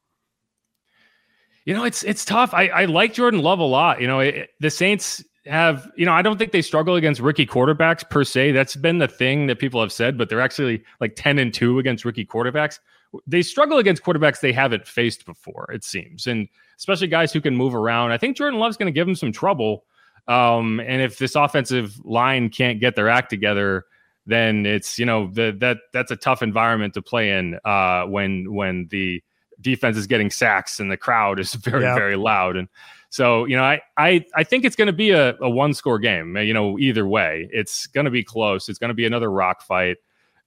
You 1.65 1.73
know, 1.75 1.83
it's 1.83 2.03
it's 2.03 2.25
tough. 2.25 2.53
I, 2.53 2.67
I 2.67 2.85
like 2.85 3.13
Jordan 3.13 3.41
Love 3.41 3.59
a 3.59 3.63
lot. 3.63 4.01
You 4.01 4.07
know, 4.07 4.19
it, 4.21 4.49
the 4.59 4.71
Saints 4.71 5.23
have, 5.45 5.89
you 5.95 6.05
know, 6.05 6.13
I 6.13 6.21
don't 6.21 6.37
think 6.37 6.51
they 6.51 6.61
struggle 6.61 6.95
against 6.95 7.21
rookie 7.21 7.45
quarterbacks 7.45 8.07
per 8.09 8.23
se. 8.23 8.51
That's 8.51 8.75
been 8.75 8.97
the 8.97 9.07
thing 9.07 9.47
that 9.47 9.59
people 9.59 9.81
have 9.81 9.91
said, 9.91 10.17
but 10.17 10.29
they're 10.29 10.41
actually 10.41 10.83
like 10.99 11.15
10 11.15 11.39
and 11.39 11.53
2 11.53 11.79
against 11.79 12.05
rookie 12.05 12.25
quarterbacks. 12.25 12.79
They 13.25 13.41
struggle 13.41 13.77
against 13.77 14.03
quarterbacks 14.03 14.39
they 14.39 14.53
haven't 14.53 14.87
faced 14.87 15.25
before, 15.25 15.69
it 15.73 15.83
seems. 15.83 16.27
And 16.27 16.47
especially 16.77 17.07
guys 17.07 17.33
who 17.33 17.41
can 17.41 17.55
move 17.55 17.75
around. 17.75 18.11
I 18.11 18.17
think 18.17 18.37
Jordan 18.37 18.59
Love's 18.59 18.77
going 18.77 18.91
to 18.91 18.97
give 18.97 19.07
them 19.07 19.15
some 19.15 19.31
trouble. 19.31 19.85
Um, 20.27 20.79
and 20.79 21.01
if 21.01 21.17
this 21.17 21.35
offensive 21.35 21.99
line 22.05 22.49
can't 22.49 22.79
get 22.79 22.95
their 22.95 23.09
act 23.09 23.29
together, 23.29 23.85
then 24.29 24.65
it's 24.65 24.99
you 24.99 25.05
know 25.05 25.29
the, 25.33 25.55
that 25.59 25.79
that's 25.91 26.11
a 26.11 26.15
tough 26.15 26.43
environment 26.43 26.93
to 26.93 27.01
play 27.01 27.31
in 27.31 27.59
uh, 27.65 28.03
when 28.03 28.53
when 28.53 28.87
the 28.91 29.21
defense 29.59 29.97
is 29.97 30.07
getting 30.07 30.29
sacks 30.29 30.79
and 30.79 30.91
the 30.91 30.97
crowd 30.97 31.39
is 31.39 31.53
very 31.55 31.83
yep. 31.83 31.97
very 31.97 32.15
loud 32.15 32.55
and 32.55 32.69
so 33.09 33.45
you 33.45 33.57
know 33.57 33.63
I 33.63 33.81
I 33.97 34.25
I 34.35 34.43
think 34.43 34.63
it's 34.63 34.75
going 34.75 34.87
to 34.87 34.93
be 34.93 35.09
a, 35.09 35.35
a 35.41 35.49
one 35.49 35.73
score 35.73 35.99
game 35.99 36.37
you 36.37 36.53
know 36.53 36.77
either 36.79 37.07
way 37.07 37.49
it's 37.51 37.87
going 37.87 38.05
to 38.05 38.11
be 38.11 38.23
close 38.23 38.69
it's 38.69 38.79
going 38.79 38.89
to 38.89 38.93
be 38.93 39.05
another 39.05 39.29
rock 39.29 39.63
fight 39.63 39.97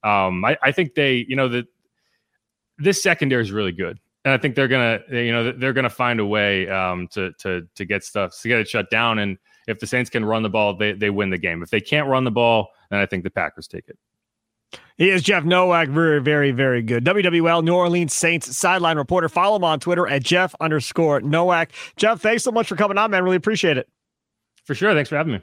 um 0.03 0.43
I, 0.43 0.57
I 0.63 0.71
think 0.71 0.95
they 0.95 1.25
you 1.27 1.35
know 1.35 1.49
that 1.49 1.67
this 2.77 3.01
secondary 3.01 3.41
is 3.41 3.51
really 3.51 3.71
good 3.71 3.99
and 4.25 4.33
I 4.33 4.37
think 4.37 4.55
they're 4.55 4.67
gonna 4.67 4.99
you 5.11 5.31
know 5.31 5.51
they're 5.51 5.73
gonna 5.73 5.89
find 5.89 6.19
a 6.19 6.25
way 6.25 6.69
um 6.69 7.07
to 7.09 7.31
to 7.39 7.67
to 7.75 7.85
get 7.85 8.03
stuff 8.03 8.37
to 8.41 8.47
get 8.47 8.59
it 8.59 8.67
shut 8.67 8.89
down 8.89 9.19
and 9.19 9.37
if 9.67 9.79
the 9.79 9.87
Saints 9.87 10.09
can 10.09 10.25
run 10.25 10.43
the 10.43 10.49
ball 10.49 10.75
they 10.75 10.93
they 10.93 11.09
win 11.09 11.29
the 11.29 11.37
game 11.37 11.63
if 11.63 11.69
they 11.69 11.81
can't 11.81 12.07
run 12.07 12.23
the 12.23 12.31
ball 12.31 12.69
then 12.89 12.99
I 12.99 13.05
think 13.05 13.23
the 13.23 13.31
Packers 13.31 13.67
take 13.67 13.87
it. 13.87 13.97
He 14.97 15.09
is 15.09 15.23
Jeff 15.23 15.43
Nowak. 15.43 15.89
Very, 15.89 16.21
very, 16.21 16.51
very 16.51 16.81
good. 16.81 17.03
WWL 17.03 17.63
New 17.63 17.73
Orleans 17.73 18.13
Saints 18.13 18.55
sideline 18.55 18.97
reporter. 18.97 19.29
Follow 19.29 19.55
him 19.55 19.63
on 19.63 19.79
Twitter 19.79 20.07
at 20.07 20.23
Jeff 20.23 20.53
underscore 20.59 21.21
Nowak. 21.21 21.71
Jeff, 21.95 22.21
thanks 22.21 22.43
so 22.43 22.51
much 22.51 22.67
for 22.67 22.75
coming 22.75 22.97
on, 22.97 23.11
man. 23.11 23.23
Really 23.23 23.35
appreciate 23.35 23.77
it. 23.77 23.89
For 24.65 24.75
sure. 24.75 24.93
Thanks 24.93 25.09
for 25.09 25.17
having 25.17 25.33
me. 25.33 25.41